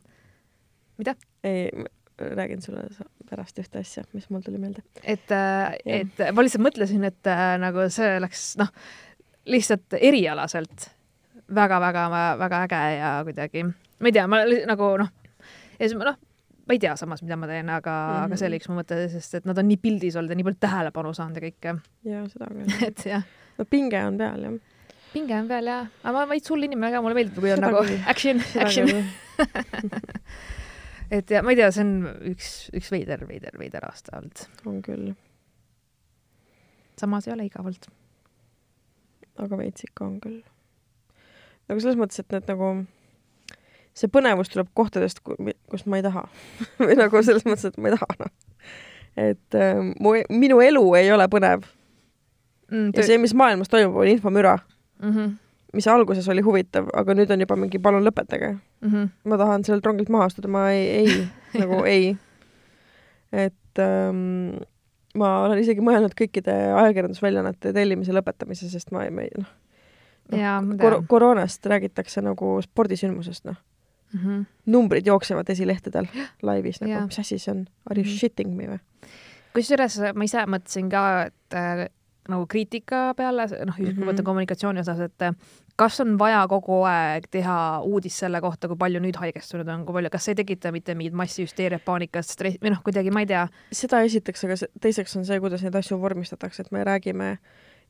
mida? 0.97 1.13
ei, 1.43 1.69
räägin 2.17 2.61
sulle 2.61 2.85
pärast 3.29 3.59
ühte 3.59 3.81
asja, 3.81 4.03
mis 4.13 4.29
mul 4.29 4.43
tuli 4.45 4.59
meelde. 4.61 4.83
et, 5.03 5.29
Jah. 5.29 5.73
et 5.85 6.21
ma 6.31 6.45
lihtsalt 6.45 6.63
mõtlesin, 6.63 7.03
et 7.07 7.31
äh, 7.31 7.55
nagu 7.61 7.87
see 7.93 8.17
oleks 8.19 8.53
noh, 8.61 8.71
lihtsalt 9.51 9.97
erialaselt 9.99 10.89
väga-väga-väga 11.55 12.61
äge 12.65 12.83
ja 12.97 13.11
kuidagi, 13.27 13.65
ma 13.65 14.09
ei 14.09 14.15
tea, 14.15 14.27
ma 14.29 14.41
nagu 14.69 14.91
noh, 15.01 15.11
ja 15.77 15.83
siis 15.83 15.97
ma 15.97 16.09
noh, 16.09 16.21
ma 16.65 16.73
ei 16.73 16.81
tea 16.81 16.95
samas, 16.97 17.21
mida 17.25 17.37
ma 17.37 17.49
teen, 17.49 17.69
aga 17.69 17.93
mm, 17.93 18.13
-hmm. 18.13 18.25
aga 18.25 18.39
see 18.41 18.49
oli 18.49 18.61
üks 18.61 18.69
mu 18.71 18.79
mõte, 18.79 19.01
sest 19.11 19.41
et 19.41 19.49
nad 19.49 19.57
on 19.61 19.67
nii 19.69 19.81
pildis 19.81 20.15
olnud 20.17 20.33
ja 20.33 20.39
nii 20.39 20.47
palju 20.47 20.61
tähelepanu 20.65 21.13
saanud 21.13 21.37
ja 21.37 21.45
kõike, 21.49 21.75
jaa, 22.09 22.23
seda 22.31 22.49
küll. 22.53 22.79
et 22.89 23.05
jah, 23.11 23.27
no 23.59 23.67
pinge 23.69 24.01
on 24.07 24.17
peal 24.21 24.47
jah. 24.47 24.59
pinge 25.13 25.37
on 25.37 25.47
peal 25.51 25.71
ja, 25.71 25.79
aga 26.03 26.11
ma 26.11 26.23
olen 26.23 26.33
veits 26.33 26.53
hull 26.53 26.67
inimene 26.67 26.91
ka, 26.95 27.03
mulle 27.05 27.19
meeldib, 27.19 27.39
kui 27.39 27.53
on 27.53 27.65
nagu 27.67 27.83
action, 28.09 28.41
action, 28.65 28.89
et 31.11 31.31
ja 31.31 31.43
ma 31.45 31.53
ei 31.53 31.59
tea, 31.59 31.69
see 31.75 31.85
on 31.85 31.93
üks, 32.31 32.49
üks 32.75 32.91
veider, 32.93 33.25
veider, 33.29 33.57
veider 33.59 33.85
aasta 33.87 34.17
olnud. 34.19 34.43
on 34.65 34.81
küll, 34.85 35.13
samas 36.99 37.27
ei 37.27 37.35
ole 37.35 37.47
igavalt. 37.49 37.89
aga 39.41 39.57
veits 39.59 39.87
ikka 39.87 40.05
on 40.05 40.19
küll. 40.23 40.41
nagu 41.69 41.79
selles 41.79 41.99
mõttes, 41.99 42.23
et 42.23 42.35
need 42.35 42.51
nagu, 42.51 42.73
see 43.95 44.11
põnevus 44.11 44.51
tuleb 44.53 44.73
kohtadest, 44.73 45.23
kus 45.23 45.85
ma 45.85 46.01
ei 46.01 46.05
taha 46.05 46.27
või 46.85 46.99
nagu 46.99 47.23
selles 47.23 47.47
mõttes, 47.47 47.71
et 47.71 47.79
ma 47.79 47.91
ei 47.91 47.97
taha 47.97 48.19
noh. 48.25 48.35
et 49.29 49.59
äh, 49.61 49.81
mu, 49.99 50.17
minu 50.29 50.61
elu 50.63 50.85
ei 50.99 51.11
ole 51.15 51.29
põnev 51.31 51.65
Mm, 52.71 52.89
ja 52.95 53.03
see, 53.05 53.17
mis 53.21 53.33
maailmas 53.37 53.69
toimub, 53.69 53.97
on 54.01 54.07
infomüra, 54.09 54.57
mm 55.01 55.11
-hmm, 55.11 55.33
mis 55.73 55.87
alguses 55.87 56.27
oli 56.29 56.43
huvitav, 56.45 56.87
aga 56.93 57.15
nüüd 57.17 57.31
on 57.31 57.41
juba 57.41 57.57
mingi 57.59 57.79
palun 57.79 58.05
lõpetage. 58.05 58.53
mm 58.81 58.91
-hmm. 58.91 59.09
ma 59.23 59.37
tahan 59.37 59.63
sellelt 59.63 59.85
rongilt 59.85 60.09
maha 60.09 60.29
astuda, 60.29 60.47
ma 60.47 60.69
ei, 60.71 60.87
ei 60.89 61.27
nagu 61.61 61.83
ei. 61.83 62.17
et 63.31 63.79
ähm, 63.79 64.57
ma 65.15 65.41
olen 65.43 65.59
isegi 65.59 65.81
mõelnud 65.81 66.15
kõikide 66.21 66.55
ajakirjandusväljaannete 66.75 67.73
tellimise 67.73 68.13
lõpetamise, 68.13 68.69
sest 68.69 68.91
ma 68.91 69.03
ei, 69.03 69.11
ma 69.11 69.21
ei 69.21 69.31
noh 69.37 69.51
no, 70.31 70.77
kor 70.81 71.03
koroonast 71.07 71.65
räägitakse 71.65 72.21
nagu 72.21 72.57
spordisündmusest, 72.61 73.45
noh 73.45 73.57
mm. 74.13 74.19
-hmm. 74.19 74.45
numbrid 74.65 75.05
jooksevad 75.05 75.49
esilehtedel 75.49 76.07
laivis, 76.47 76.81
nagu 76.81 77.05
mis 77.05 77.19
asi 77.19 77.39
see 77.39 77.51
on, 77.51 77.67
are 77.89 78.01
you 78.01 78.03
mm 78.03 78.09
-hmm. 78.09 78.17
shitting 78.17 78.55
me 78.55 78.67
või? 78.67 78.79
kusjuures 79.53 79.99
ma 80.15 80.23
ise 80.23 80.45
mõtlesin 80.45 80.89
ka, 80.89 81.23
et 81.25 81.53
äh, 81.53 81.87
nagu 82.31 82.47
kriitika 82.49 83.13
peale, 83.17 83.45
noh, 83.65 83.75
kui 83.75 83.85
mm 83.85 83.91
-hmm. 83.91 84.09
võtta 84.09 84.23
kommunikatsiooni 84.23 84.79
osas, 84.79 84.99
et 84.99 85.21
äh, 85.21 85.35
kas 85.75 85.99
on 86.01 86.17
vaja 86.19 86.45
kogu 86.47 86.81
aeg 86.89 87.27
teha 87.31 87.81
uudist 87.83 88.23
selle 88.23 88.41
kohta, 88.41 88.67
kui 88.67 88.77
palju 88.77 88.99
nüüd 88.99 89.19
haigestunud 89.19 89.67
on, 89.67 89.85
kui 89.85 89.93
palju, 89.93 90.09
kas 90.09 90.25
see 90.25 90.31
ei 90.31 90.41
tekita 90.41 90.71
mitte 90.71 90.95
mingit 90.95 91.13
massihüsteeriat, 91.13 91.85
paanikat, 91.85 92.25
stressi 92.25 92.59
või 92.63 92.73
noh, 92.75 92.83
kuidagi 92.83 93.11
ma 93.11 93.25
ei 93.25 93.29
tea. 93.31 93.47
seda 93.71 94.01
esiteks, 94.01 94.43
aga 94.43 94.59
teiseks 94.81 95.15
on 95.15 95.25
see, 95.25 95.39
kuidas 95.39 95.63
neid 95.63 95.75
asju 95.75 95.99
vormistatakse, 96.01 96.61
et 96.61 96.71
me 96.71 96.83
räägime 96.83 97.37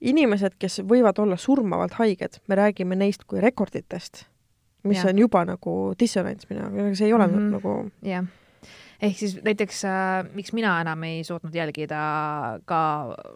inimesed, 0.01 0.57
kes 0.59 0.81
võivad 0.83 1.19
olla 1.19 1.38
surmavalt 1.38 1.93
haiged, 1.93 2.41
me 2.47 2.55
räägime 2.55 2.95
neist 2.95 3.23
kui 3.23 3.41
rekorditest, 3.41 4.25
mis 4.83 5.03
ja. 5.03 5.09
on 5.09 5.19
juba 5.19 5.45
nagu 5.45 5.93
dissonants 5.99 6.49
minu 6.49 6.65
jaoks, 6.65 6.97
see 6.97 7.07
ei 7.07 7.13
ole 7.13 7.27
mm 7.27 7.33
-hmm. 7.33 7.51
nagu 7.51 7.91
jah 8.01 8.25
ehk 9.05 9.19
siis 9.19 9.35
näiteks 9.45 9.81
äh, 9.87 10.27
miks 10.35 10.53
mina 10.55 10.75
enam 10.83 11.03
ei 11.07 11.23
suutnud 11.27 11.55
jälgida 11.55 11.99
ka 12.69 12.79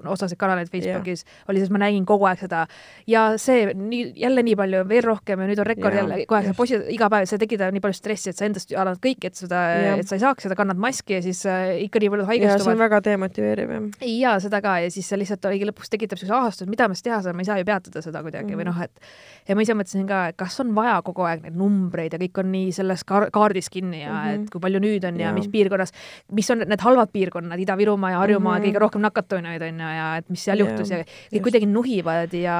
osasid 0.05 0.39
kanaleid 0.39 0.71
Facebookis 0.71 1.25
oli 1.49 1.61
et 1.63 1.73
ma 1.73 1.81
nägin 1.83 2.05
kogu 2.09 2.27
aeg 2.29 2.41
seda 2.43 2.65
ja 3.09 3.25
see 3.41 3.73
nii, 3.73 4.13
jälle 4.19 4.43
nii 4.45 4.55
palju, 4.59 4.83
veel 4.89 5.05
rohkem 5.05 5.43
ja 5.43 5.49
nüüd 5.49 5.61
on 5.61 5.69
rekord 5.69 5.95
yeah, 5.95 6.03
jälle 6.03 6.19
kogu 6.25 6.39
aeg, 6.39 6.51
poisid 6.57 6.87
iga 6.93 7.09
päev, 7.11 7.27
see 7.29 7.41
tekitab 7.41 7.73
nii 7.75 7.83
palju 7.83 7.99
stressi, 7.99 8.33
et 8.33 8.39
sa 8.39 8.47
endast 8.47 8.73
annad 8.73 9.01
kõik, 9.03 9.29
et 9.29 9.39
seda 9.39 9.63
et 9.95 10.09
sa 10.09 10.17
ei 10.17 10.23
saaks 10.23 10.47
seda, 10.47 10.57
kannad 10.59 10.79
maski 10.81 11.17
ja 11.17 11.23
siis 11.25 11.43
äh, 11.49 11.75
ikka 11.85 12.01
nii 12.03 12.11
paljud 12.13 12.29
haigestuvad. 12.29 12.65
see 12.65 12.75
on 12.75 12.83
väga 12.83 13.01
demotiveeriv 13.09 13.73
jah. 13.75 13.89
ja 14.09 14.35
seda 14.43 14.61
ka 14.65 14.77
ja 14.85 14.91
siis 14.93 15.09
see 15.09 15.19
lihtsalt 15.21 15.45
oligi 15.49 15.67
lõpuks 15.69 15.93
tekitab 15.93 16.21
siukse 16.21 16.35
ahastuse, 16.35 16.69
mida 16.71 16.89
ma 16.89 16.97
siis 16.97 17.07
teha 17.07 17.21
saan, 17.25 17.37
ma 17.37 17.45
ei 17.45 17.49
saa 17.49 17.59
ju 17.61 17.67
peatada 17.69 18.03
seda 18.05 18.23
kuidagi 18.25 18.47
mm 18.47 18.53
-hmm. 18.53 18.61
või 18.61 18.69
mhm. 18.69 18.79
noh, 18.79 18.83
et 18.83 19.49
ja 19.49 19.57
ma 19.57 19.65
ise 19.65 19.75
mõtlesin 19.77 20.07
ka, 20.09 20.21
et 20.31 20.39
kas 20.39 20.59
on 20.63 20.73
vaja 20.75 20.99
kogu 21.05 21.25
aeg 21.27 21.43
neid 21.45 21.57
numbreid 21.59 22.15
ja 22.15 22.21
kõik 22.21 22.41
on 22.43 22.51
nii 22.53 22.71
selles 22.75 23.05
kaardis 23.05 23.69
kinni 23.69 24.03
ja 24.03 24.13
mm 24.13 24.19
-hmm. 24.19 24.43
et 24.43 24.53
kui 24.53 24.61
palju 24.61 24.79
nüüd 24.83 25.07
on 25.07 25.19
ja, 25.19 25.29
ja 25.29 25.33
mis 25.33 25.49
piirkonnas, 25.59 25.95
mis 26.39 26.49
on 26.55 26.63
need 26.65 26.83
halvad 26.83 27.13
piirkonnad, 27.13 27.63
Ida-Virumaa 27.67 28.15
ja 28.15 28.23
Harjumaa 28.23 28.57
mm 28.57 28.63
-hmm. 28.63 28.69
kõige 28.69 28.83
rohkem 28.85 29.05
nakatunuid 29.05 29.67
on 29.69 29.85
ju, 29.85 29.93
ja 29.99 30.09
et 30.17 30.29
mis 30.29 30.43
seal 30.43 30.59
yeah, 30.59 30.71
juhtus 30.71 30.91
ja 30.95 31.03
kõik 31.03 31.47
kuidagi 31.49 31.69
nuhivad 31.69 32.33
ja 32.33 32.59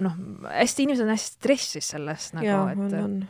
noh, 0.00 0.20
hästi, 0.50 0.86
inimesed 0.86 1.04
on 1.04 1.14
hästi 1.16 1.34
stressis 1.40 1.94
sellest 1.96 2.38
nagu, 2.38 2.46
ja, 2.46 2.62
et 2.72 3.26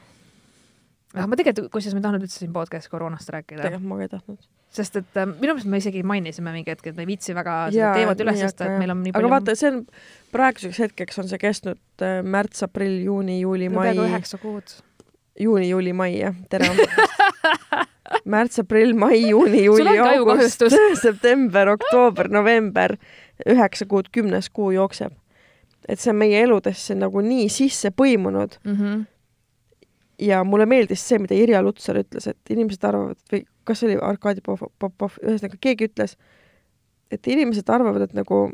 aga 1.17 1.31
ma 1.31 1.39
tegelikult, 1.39 1.73
kusjuures 1.73 1.97
ma 1.97 2.03
ei 2.03 2.07
tahtnud 2.07 2.27
üldse 2.27 2.43
siin 2.43 2.53
podcast'is 2.55 2.93
koroonast 2.93 3.33
rääkida. 3.33 3.65
tegelikult 3.65 3.89
ma 3.89 3.99
ka 3.99 4.07
ei 4.07 4.13
tahtnud. 4.13 4.49
sest 4.77 4.99
et 5.01 5.21
äh, 5.21 5.29
minu 5.29 5.55
meelest 5.55 5.71
me 5.73 5.81
isegi 5.81 6.03
mainisime 6.07 6.53
mingi 6.53 6.75
hetk, 6.75 6.91
et 6.91 6.99
me 6.99 7.07
ei 7.07 7.11
viitsi 7.13 7.37
väga 7.37 7.57
seda 7.73 7.95
teemat 7.97 8.25
üles 8.25 8.43
tõsta, 8.43 8.69
et 8.69 8.83
meil 8.83 8.93
on 8.93 9.03
nii 9.05 9.15
palju. 9.17 9.31
aga 9.31 9.35
vaata, 9.37 9.57
see 9.57 9.73
on 9.73 9.83
praeguseks 10.35 10.83
hetkeks 10.85 11.23
on 11.23 11.31
see 11.33 11.41
kestnud 11.41 12.05
äh, 12.05 12.21
märts, 12.37 12.65
aprill, 12.67 12.99
juuni, 13.07 13.41
juuli, 13.41 13.71
mai. 13.73 13.91
peaaegu 13.91 14.09
üheksa 14.11 14.41
kuud. 14.43 14.79
juuni, 15.41 15.71
juuli, 15.73 15.97
mai 15.97 16.13
jah, 16.19 16.37
tere 16.53 16.73
märts, 18.25 18.61
aprill, 18.63 18.95
mai, 18.99 19.21
juuni, 19.29 19.65
juuli, 19.65 19.99
august, 20.03 20.63
september, 21.07 21.73
oktoober, 21.75 22.31
november, 22.33 22.97
üheksa 23.47 23.87
kuud, 23.89 24.11
kümnes 24.15 24.51
kuu 24.51 24.73
jookseb. 24.75 25.15
et 25.89 26.01
see 26.03 26.11
on 26.11 26.17
meie 26.19 26.41
eludesse 26.43 26.97
nagu 26.99 27.21
nii 27.23 27.45
sisse 27.53 27.93
põimunud 27.95 28.57
mm. 28.65 28.73
-hmm. 28.75 29.05
ja 30.19 30.41
mulle 30.45 30.67
meeldis 30.67 31.05
see, 31.09 31.19
mida 31.23 31.35
Irja 31.35 31.63
Lutsar 31.63 32.01
ütles, 32.01 32.27
et 32.27 32.51
inimesed 32.51 32.85
arvavad 32.85 33.21
või 33.33 33.45
kas 33.65 33.81
see 33.81 33.93
oli 33.93 33.99
Arkadi 34.03 34.43
Popov, 34.43 35.21
ühesõnaga 35.23 35.61
keegi 35.61 35.87
ütles, 35.87 36.17
et 37.11 37.27
inimesed 37.27 37.71
arvavad, 37.71 38.03
et 38.03 38.15
nagu 38.19 38.51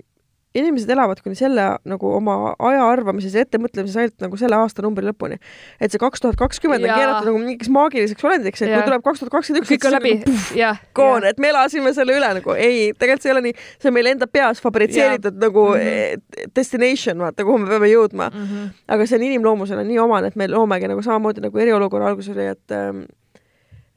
inimesed 0.55 0.90
elavad 0.92 1.20
kuni 1.24 1.36
selle 1.38 1.64
nagu 1.88 2.11
oma 2.12 2.53
aja 2.61 2.84
arvamises 2.92 3.34
ja 3.36 3.44
ettemõtlemises 3.46 3.96
ainult 4.00 4.24
nagu 4.24 4.38
selle 4.40 4.59
aastanumbri 4.61 5.07
lõpuni. 5.07 5.38
et 5.80 5.92
see 5.92 6.00
kaks 6.03 6.20
tuhat 6.20 6.36
kakskümmend 6.40 6.84
on 6.84 6.92
keeratud 6.92 7.28
nagu 7.30 7.40
mingiks 7.40 7.70
maagiliseks 7.72 8.26
olendiks, 8.28 8.62
et 8.62 8.72
ja. 8.72 8.80
kui 8.80 8.90
tuleb 8.90 9.05
kaks 9.07 9.22
tuhat 9.22 9.32
kakskümmend 9.36 9.64
üks, 9.64 9.72
kõik 9.72 9.86
on 9.88 9.96
läbi, 9.96 10.12
nagu. 10.20 10.82
Koon, 10.98 11.26
et 11.28 11.40
me 11.40 11.53
elasime 11.53 11.94
selle 11.96 12.16
üle 12.18 12.32
nagu, 12.40 12.57
ei, 12.57 12.90
tegelikult 12.98 13.24
see 13.24 13.32
ei 13.32 13.36
ole 13.36 13.44
nii, 13.48 13.57
see 13.80 13.92
on 13.92 13.96
meil 13.96 14.12
enda 14.12 14.28
peas 14.28 14.61
fabritseeritud 14.64 15.32
ja. 15.32 15.44
nagu 15.46 15.66
mm 15.70 15.88
-hmm. 15.88 16.53
destination, 16.57 17.24
vaata, 17.24 17.48
kuhu 17.48 17.62
me 17.64 17.70
peame 17.72 17.88
jõudma 17.92 18.28
mm. 18.28 18.44
-hmm. 18.44 18.68
aga 18.96 19.07
see 19.07 19.18
on 19.20 19.26
inimloomusele 19.30 19.84
nii 19.88 19.98
omane, 20.05 20.32
et 20.32 20.36
me 20.36 20.48
loomegi 20.48 20.92
nagu 20.92 21.03
samamoodi 21.03 21.40
nagu 21.48 21.59
eriolukorra 21.59 22.12
alguses 22.12 22.36
oli, 22.36 22.50
et 22.53 22.76
ähm, 22.76 23.05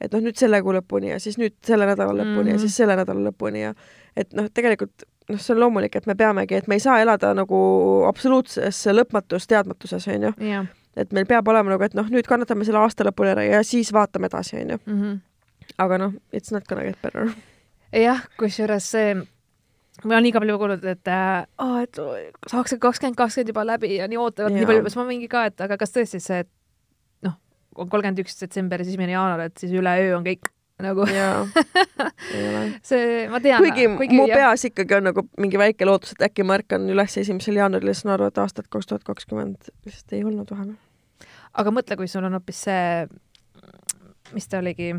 et 0.00 0.12
noh, 0.12 0.20
nüüd 0.20 0.36
selle 0.36 0.60
kuu 0.62 0.74
lõpuni 0.76 1.12
ja 1.12 1.20
siis 1.20 1.38
nüüd 1.40 1.54
selle 1.64 1.86
nädala 1.88 2.12
lõpuni 2.12 2.32
mm 2.32 2.40
-hmm. 2.42 2.52
ja 2.52 2.58
siis 2.58 2.76
selle 2.76 2.96
nädala 2.96 3.30
lõpuni 3.30 3.62
ja 3.62 3.74
et 4.16 4.32
noh, 4.36 4.48
tegelikult 4.52 5.06
noh, 5.28 5.40
see 5.42 5.54
on 5.54 5.60
loomulik, 5.60 5.96
et 5.98 6.08
me 6.08 6.16
peamegi, 6.18 6.58
et 6.58 6.66
me 6.70 6.78
ei 6.78 6.82
saa 6.82 6.98
elada 7.02 7.32
nagu 7.36 7.58
absoluutses 8.08 8.82
lõpmatus 8.94 9.48
teadmatuses, 9.50 10.08
onju. 10.14 10.32
et 10.96 11.12
meil 11.12 11.28
peab 11.28 11.48
olema 11.52 11.74
nagu, 11.74 11.86
et 11.86 11.96
noh, 11.98 12.08
nüüd 12.12 12.28
kannatame 12.28 12.66
selle 12.68 12.80
aasta 12.82 13.06
lõpuni 13.08 13.34
ära 13.34 13.46
ja 13.46 13.62
siis 13.66 13.92
vaatame 13.96 14.30
edasi, 14.30 14.60
onju. 14.62 14.80
Mhm. 14.86 15.16
aga 15.82 15.98
noh, 15.98 16.12
it's 16.32 16.52
not 16.52 16.66
gonna 16.68 16.84
get 16.84 17.00
better. 17.02 17.32
jah, 17.92 18.22
kusjuures 18.38 18.92
see 18.92 19.14
ma 20.04 20.14
olen 20.14 20.26
nii 20.28 20.34
palju 20.36 20.58
kuulnud, 20.60 20.84
et 20.84 21.08
oh, 21.64 21.78
et 21.80 21.98
saaks 22.50 22.74
see 22.74 22.80
kakskümmend 22.82 23.16
kakskümmend 23.16 23.52
juba 23.54 23.64
läbi 23.66 23.94
ja 23.96 24.08
nii 24.10 24.20
ootavad 24.20 24.52
nii 24.52 24.68
palju, 24.68 24.84
siis 24.86 24.98
ma 25.00 25.06
mingi 25.08 25.28
ka, 25.32 25.46
et 25.50 25.60
aga 25.64 25.78
kas 25.80 25.94
tõesti 25.94 26.20
see, 26.20 26.42
et 26.44 26.50
noh, 27.24 27.38
on 27.74 27.88
kolmkümmend 27.88 28.20
üks 28.24 28.36
detsember 28.42 28.80
ja 28.82 28.86
siis 28.86 28.94
esimene 28.96 29.16
jaanuar, 29.16 29.46
et 29.48 29.56
siis 29.58 29.72
üleöö 29.72 30.18
on 30.18 30.26
kõik 30.26 30.50
nagu 30.82 31.06
see, 32.88 33.28
ma 33.32 33.40
tean. 33.40 33.62
kuigi, 33.62 33.88
mu 33.88 34.26
jah. 34.28 34.36
peas 34.36 34.66
ikkagi 34.68 34.98
on 34.98 35.08
nagu 35.10 35.24
mingi 35.40 35.60
väike 35.60 35.88
lootus, 35.88 36.12
et 36.16 36.26
äkki 36.28 36.44
ma 36.44 36.58
ärkan 36.60 36.88
üles 36.92 37.16
esimesel 37.22 37.56
jaanuaril 37.60 37.92
ja 37.92 37.96
saan 37.96 38.14
aru, 38.16 38.28
et 38.28 38.40
aastat 38.42 38.68
kaks 38.68 38.90
tuhat 38.90 39.06
kakskümmend 39.06 39.70
lihtsalt 39.86 40.16
ei 40.16 40.24
olnud 40.24 40.50
vahepeal. 40.52 40.76
aga 41.62 41.74
mõtle, 41.78 41.96
kui 42.00 42.10
sul 42.12 42.28
on 42.28 42.36
hoopis 42.36 42.64
see, 42.68 43.06
mis 44.36 44.48
ta 44.52 44.60
oligi? 44.64 44.92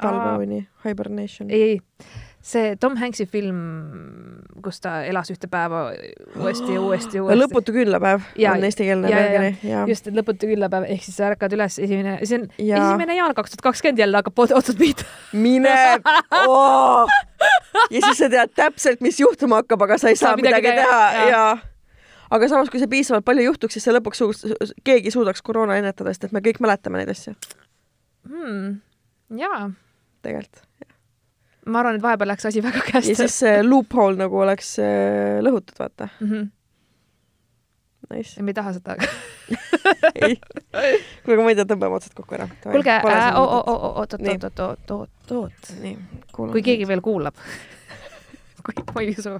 talveuni, 0.00 0.64
Hibernation. 0.86 1.50
ei, 1.50 1.62
ei 1.62 1.80
see 2.40 2.76
Tom 2.80 2.96
Hanks'i 2.96 3.26
film, 3.28 3.58
kus 4.64 4.80
ta 4.80 5.00
elas 5.04 5.28
ühte 5.32 5.48
päeva 5.50 5.90
uuesti 6.40 6.74
ja 6.74 6.80
uuesti 6.80 7.18
ja 7.18 7.22
uuesti. 7.24 7.40
lõputu 7.42 7.74
küllapäev 7.76 8.24
ja, 8.40 8.54
on 8.56 8.64
eestikeelne 8.64 9.10
pealkiri. 9.12 9.72
just, 9.90 10.08
et 10.08 10.16
lõputu 10.16 10.48
küllapäev 10.48 10.88
ehk 10.88 11.04
siis 11.04 11.18
sa 11.20 11.28
ärkad 11.28 11.56
üles 11.56 11.76
esimene, 11.78 12.16
see 12.24 12.40
on 12.40 12.46
ja. 12.56 12.80
esimene 12.80 13.16
jaanuar 13.18 13.36
kaks 13.36 13.54
tuhat 13.54 13.66
kakskümmend 13.68 14.00
jälle 14.00 14.22
hakkab 14.22 14.44
otsad 14.46 14.78
pihta. 14.80 15.04
mine 15.32 15.74
oh! 16.48 17.10
ja 17.90 18.04
siis 18.06 18.22
sa 18.22 18.30
tead 18.32 18.54
täpselt, 18.56 19.04
mis 19.04 19.20
juhtuma 19.20 19.60
hakkab, 19.60 19.84
aga 19.88 20.00
sa 20.00 20.08
ei 20.08 20.16
saa, 20.16 20.32
saa 20.32 20.40
midagi, 20.40 20.64
midagi 20.64 20.80
teha 20.80 21.02
ja, 21.18 21.28
ja 21.28 21.44
aga 22.30 22.48
samas, 22.48 22.72
kui 22.72 22.80
see 22.80 22.88
piisavalt 22.90 23.26
palju 23.26 23.50
juhtuks, 23.50 23.76
siis 23.76 23.84
see 23.84 23.96
lõpuks 23.98 24.24
suust, 24.24 24.48
keegi 24.86 25.12
suudaks 25.12 25.44
koroona 25.44 25.76
ennetada, 25.82 26.14
sest 26.14 26.30
et 26.30 26.36
me 26.36 26.40
kõik 26.44 26.62
mäletame 26.64 27.02
neid 27.02 27.12
asju 27.12 27.36
hmm.. 28.24 28.80
jaa. 29.44 29.66
tegelikult 30.24 30.64
ma 31.66 31.82
arvan, 31.82 31.98
et 31.98 32.02
vahepeal 32.02 32.32
läks 32.32 32.46
asi 32.48 32.62
väga 32.64 32.82
käest. 32.86 33.08
ja 33.08 33.18
siis 33.18 33.36
see 33.42 33.60
loophole 33.64 34.18
nagu 34.20 34.40
oleks 34.44 34.72
äh, 34.82 35.38
lõhutud, 35.44 35.76
vaata 35.78 36.08
mm. 36.20 36.30
-hmm. 36.30 36.48
Nice. 38.10 38.42
me 38.42 38.50
ei 38.50 38.54
taha 38.54 38.72
seda 38.72 38.96
ei. 40.24 40.36
kuule, 41.24 41.34
aga 41.34 41.42
ma 41.42 41.50
ei 41.52 41.58
tea, 41.58 41.66
tõmbame 41.68 41.98
otsad 42.00 42.14
kokku 42.16 42.34
ära. 42.38 42.48
kuulge, 42.64 42.96
äh, 42.96 43.38
oot, 43.38 43.68
oot, 43.68 44.14
oot, 44.14 44.44
oot, 44.44 44.60
oot, 44.60 44.90
oot, 44.90 45.36
oot. 45.40 46.52
kui 46.52 46.62
keegi 46.62 46.88
veel 46.88 47.04
kuulab 47.04 47.36
kui 48.64 48.84
ma 48.94 49.04
ei 49.04 49.14
usu. 49.18 49.36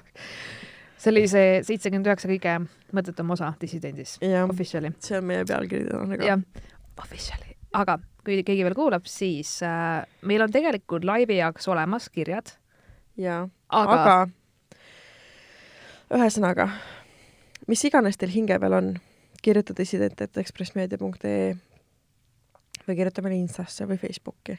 see 1.01 1.13
oli 1.13 1.27
see 1.29 1.49
seitsekümmend 1.67 2.13
üheksa 2.13 2.29
kõige 2.31 2.59
mõttetum 2.93 3.31
osa 3.33 3.53
Dissidendis. 3.61 4.19
Officially. 4.45 4.93
see 5.01 5.19
on 5.19 5.25
meie 5.25 5.45
pealkiri 5.49 5.89
täna 5.89 6.21
ka. 6.21 6.31
jah, 6.33 6.47
officially. 7.01 7.57
aga 7.73 7.99
kui 8.25 8.43
keegi 8.47 8.65
veel 8.67 8.77
kuulab, 8.77 9.07
siis 9.09 9.59
äh, 9.67 10.03
meil 10.29 10.45
on 10.45 10.53
tegelikult 10.53 11.07
laivi 11.09 11.41
jaoks 11.41 11.69
olemas 11.73 12.09
kirjad. 12.13 12.53
jaa, 13.21 13.49
aga, 13.69 13.97
aga 14.01 14.17
ühesõnaga, 16.19 16.69
mis 17.71 17.85
iganes 17.87 18.19
teil 18.19 18.33
hinge 18.35 18.59
peal 18.61 18.77
on, 18.77 18.95
kirjuta 19.43 19.77
dissident.ekspressmeedia.ee 19.77 21.55
või 22.87 22.97
kirjuta 22.99 23.23
meile 23.23 23.39
Instasse 23.39 23.87
või 23.89 24.01
Facebooki. 24.01 24.57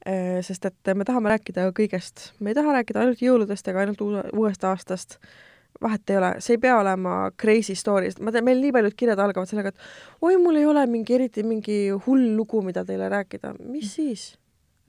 Äh, 0.00 0.40
sest 0.44 0.64
et 0.66 0.92
me 0.96 1.04
tahame 1.04 1.32
rääkida 1.34 1.68
kõigest, 1.76 2.30
me 2.40 2.52
ei 2.52 2.58
taha 2.58 2.72
rääkida 2.78 3.04
ainult 3.04 3.22
jõuludest 3.22 3.68
ega 3.68 3.84
ainult 3.84 4.00
uuest 4.02 4.64
aastast 4.64 5.18
vahet 5.82 6.10
ei 6.10 6.16
ole, 6.16 6.30
see 6.44 6.56
ei 6.56 6.60
pea 6.60 6.76
olema 6.80 7.14
crazy 7.40 7.74
story, 7.78 8.10
sest 8.10 8.20
ma 8.24 8.32
tean, 8.34 8.44
meil 8.44 8.60
nii 8.60 8.72
paljud 8.74 8.96
kirjad 8.98 9.20
algavad 9.22 9.48
sellega, 9.48 9.72
et 9.72 10.24
oi, 10.26 10.36
mul 10.40 10.58
ei 10.60 10.66
ole 10.68 10.84
mingi 10.90 11.16
eriti 11.16 11.44
mingi 11.46 11.78
hull 12.06 12.34
lugu, 12.36 12.62
mida 12.66 12.84
teile 12.84 13.08
rääkida. 13.12 13.54
mis 13.58 13.84
mm. 13.84 13.90
siis? 13.94 14.26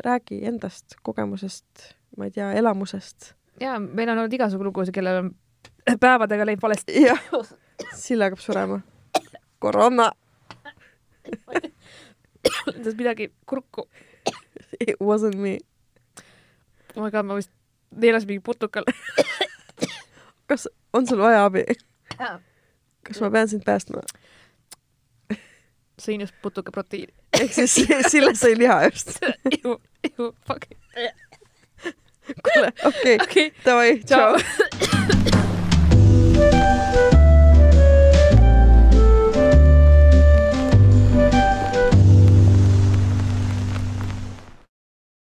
räägi 0.02 0.40
endast, 0.50 0.96
kogemusest, 1.06 1.94
ma 2.18 2.26
ei 2.26 2.32
tea, 2.32 2.52
elamusest. 2.58 3.34
jaa, 3.62 3.78
meil 3.80 4.10
on 4.10 4.24
olnud 4.24 4.34
igasugu 4.34 4.66
lugusid, 4.66 4.94
kellel 4.96 5.24
on 5.24 5.32
päevadega 6.06 6.46
läinud 6.46 6.64
valesti. 6.64 7.06
jah, 7.08 7.22
Sill 7.96 8.22
hakkab 8.22 8.40
surema. 8.40 8.82
koroona. 9.60 10.12
endas 12.76 12.96
midagi 12.98 13.32
kurku. 13.46 13.88
It 14.80 14.98
wasn't 15.02 15.38
me. 15.38 15.60
oh 16.96 17.04
my 17.04 17.12
god, 17.12 17.26
ma 17.26 17.36
vist 17.38 17.52
neelasin 17.92 18.28
mingi 18.28 18.44
putukal 18.44 18.84
kas 20.52 20.68
on 20.93 21.08
sul 21.08 21.22
vaja 21.24 21.45
abi? 21.47 21.64
kas 23.08 23.22
ma 23.24 23.32
pean 23.32 23.47
sind 23.47 23.64
päästma? 23.68 24.04
sõin 26.04 26.26
just 26.26 26.36
putukaproteiini. 26.43 27.14
ehk 27.39 27.56
siis 27.56 27.78
Sille 28.12 28.36
sõi 28.36 28.58
liha 28.60 28.82
just 28.89 29.16
ju, 29.62 29.78
ju, 30.12 30.32
fuck. 30.47 30.68
kuule, 32.43 32.74
okei 32.84 33.16
okay. 33.16 33.18
okay., 33.28 33.49
davai, 33.66 33.97
tšau. 34.04 35.52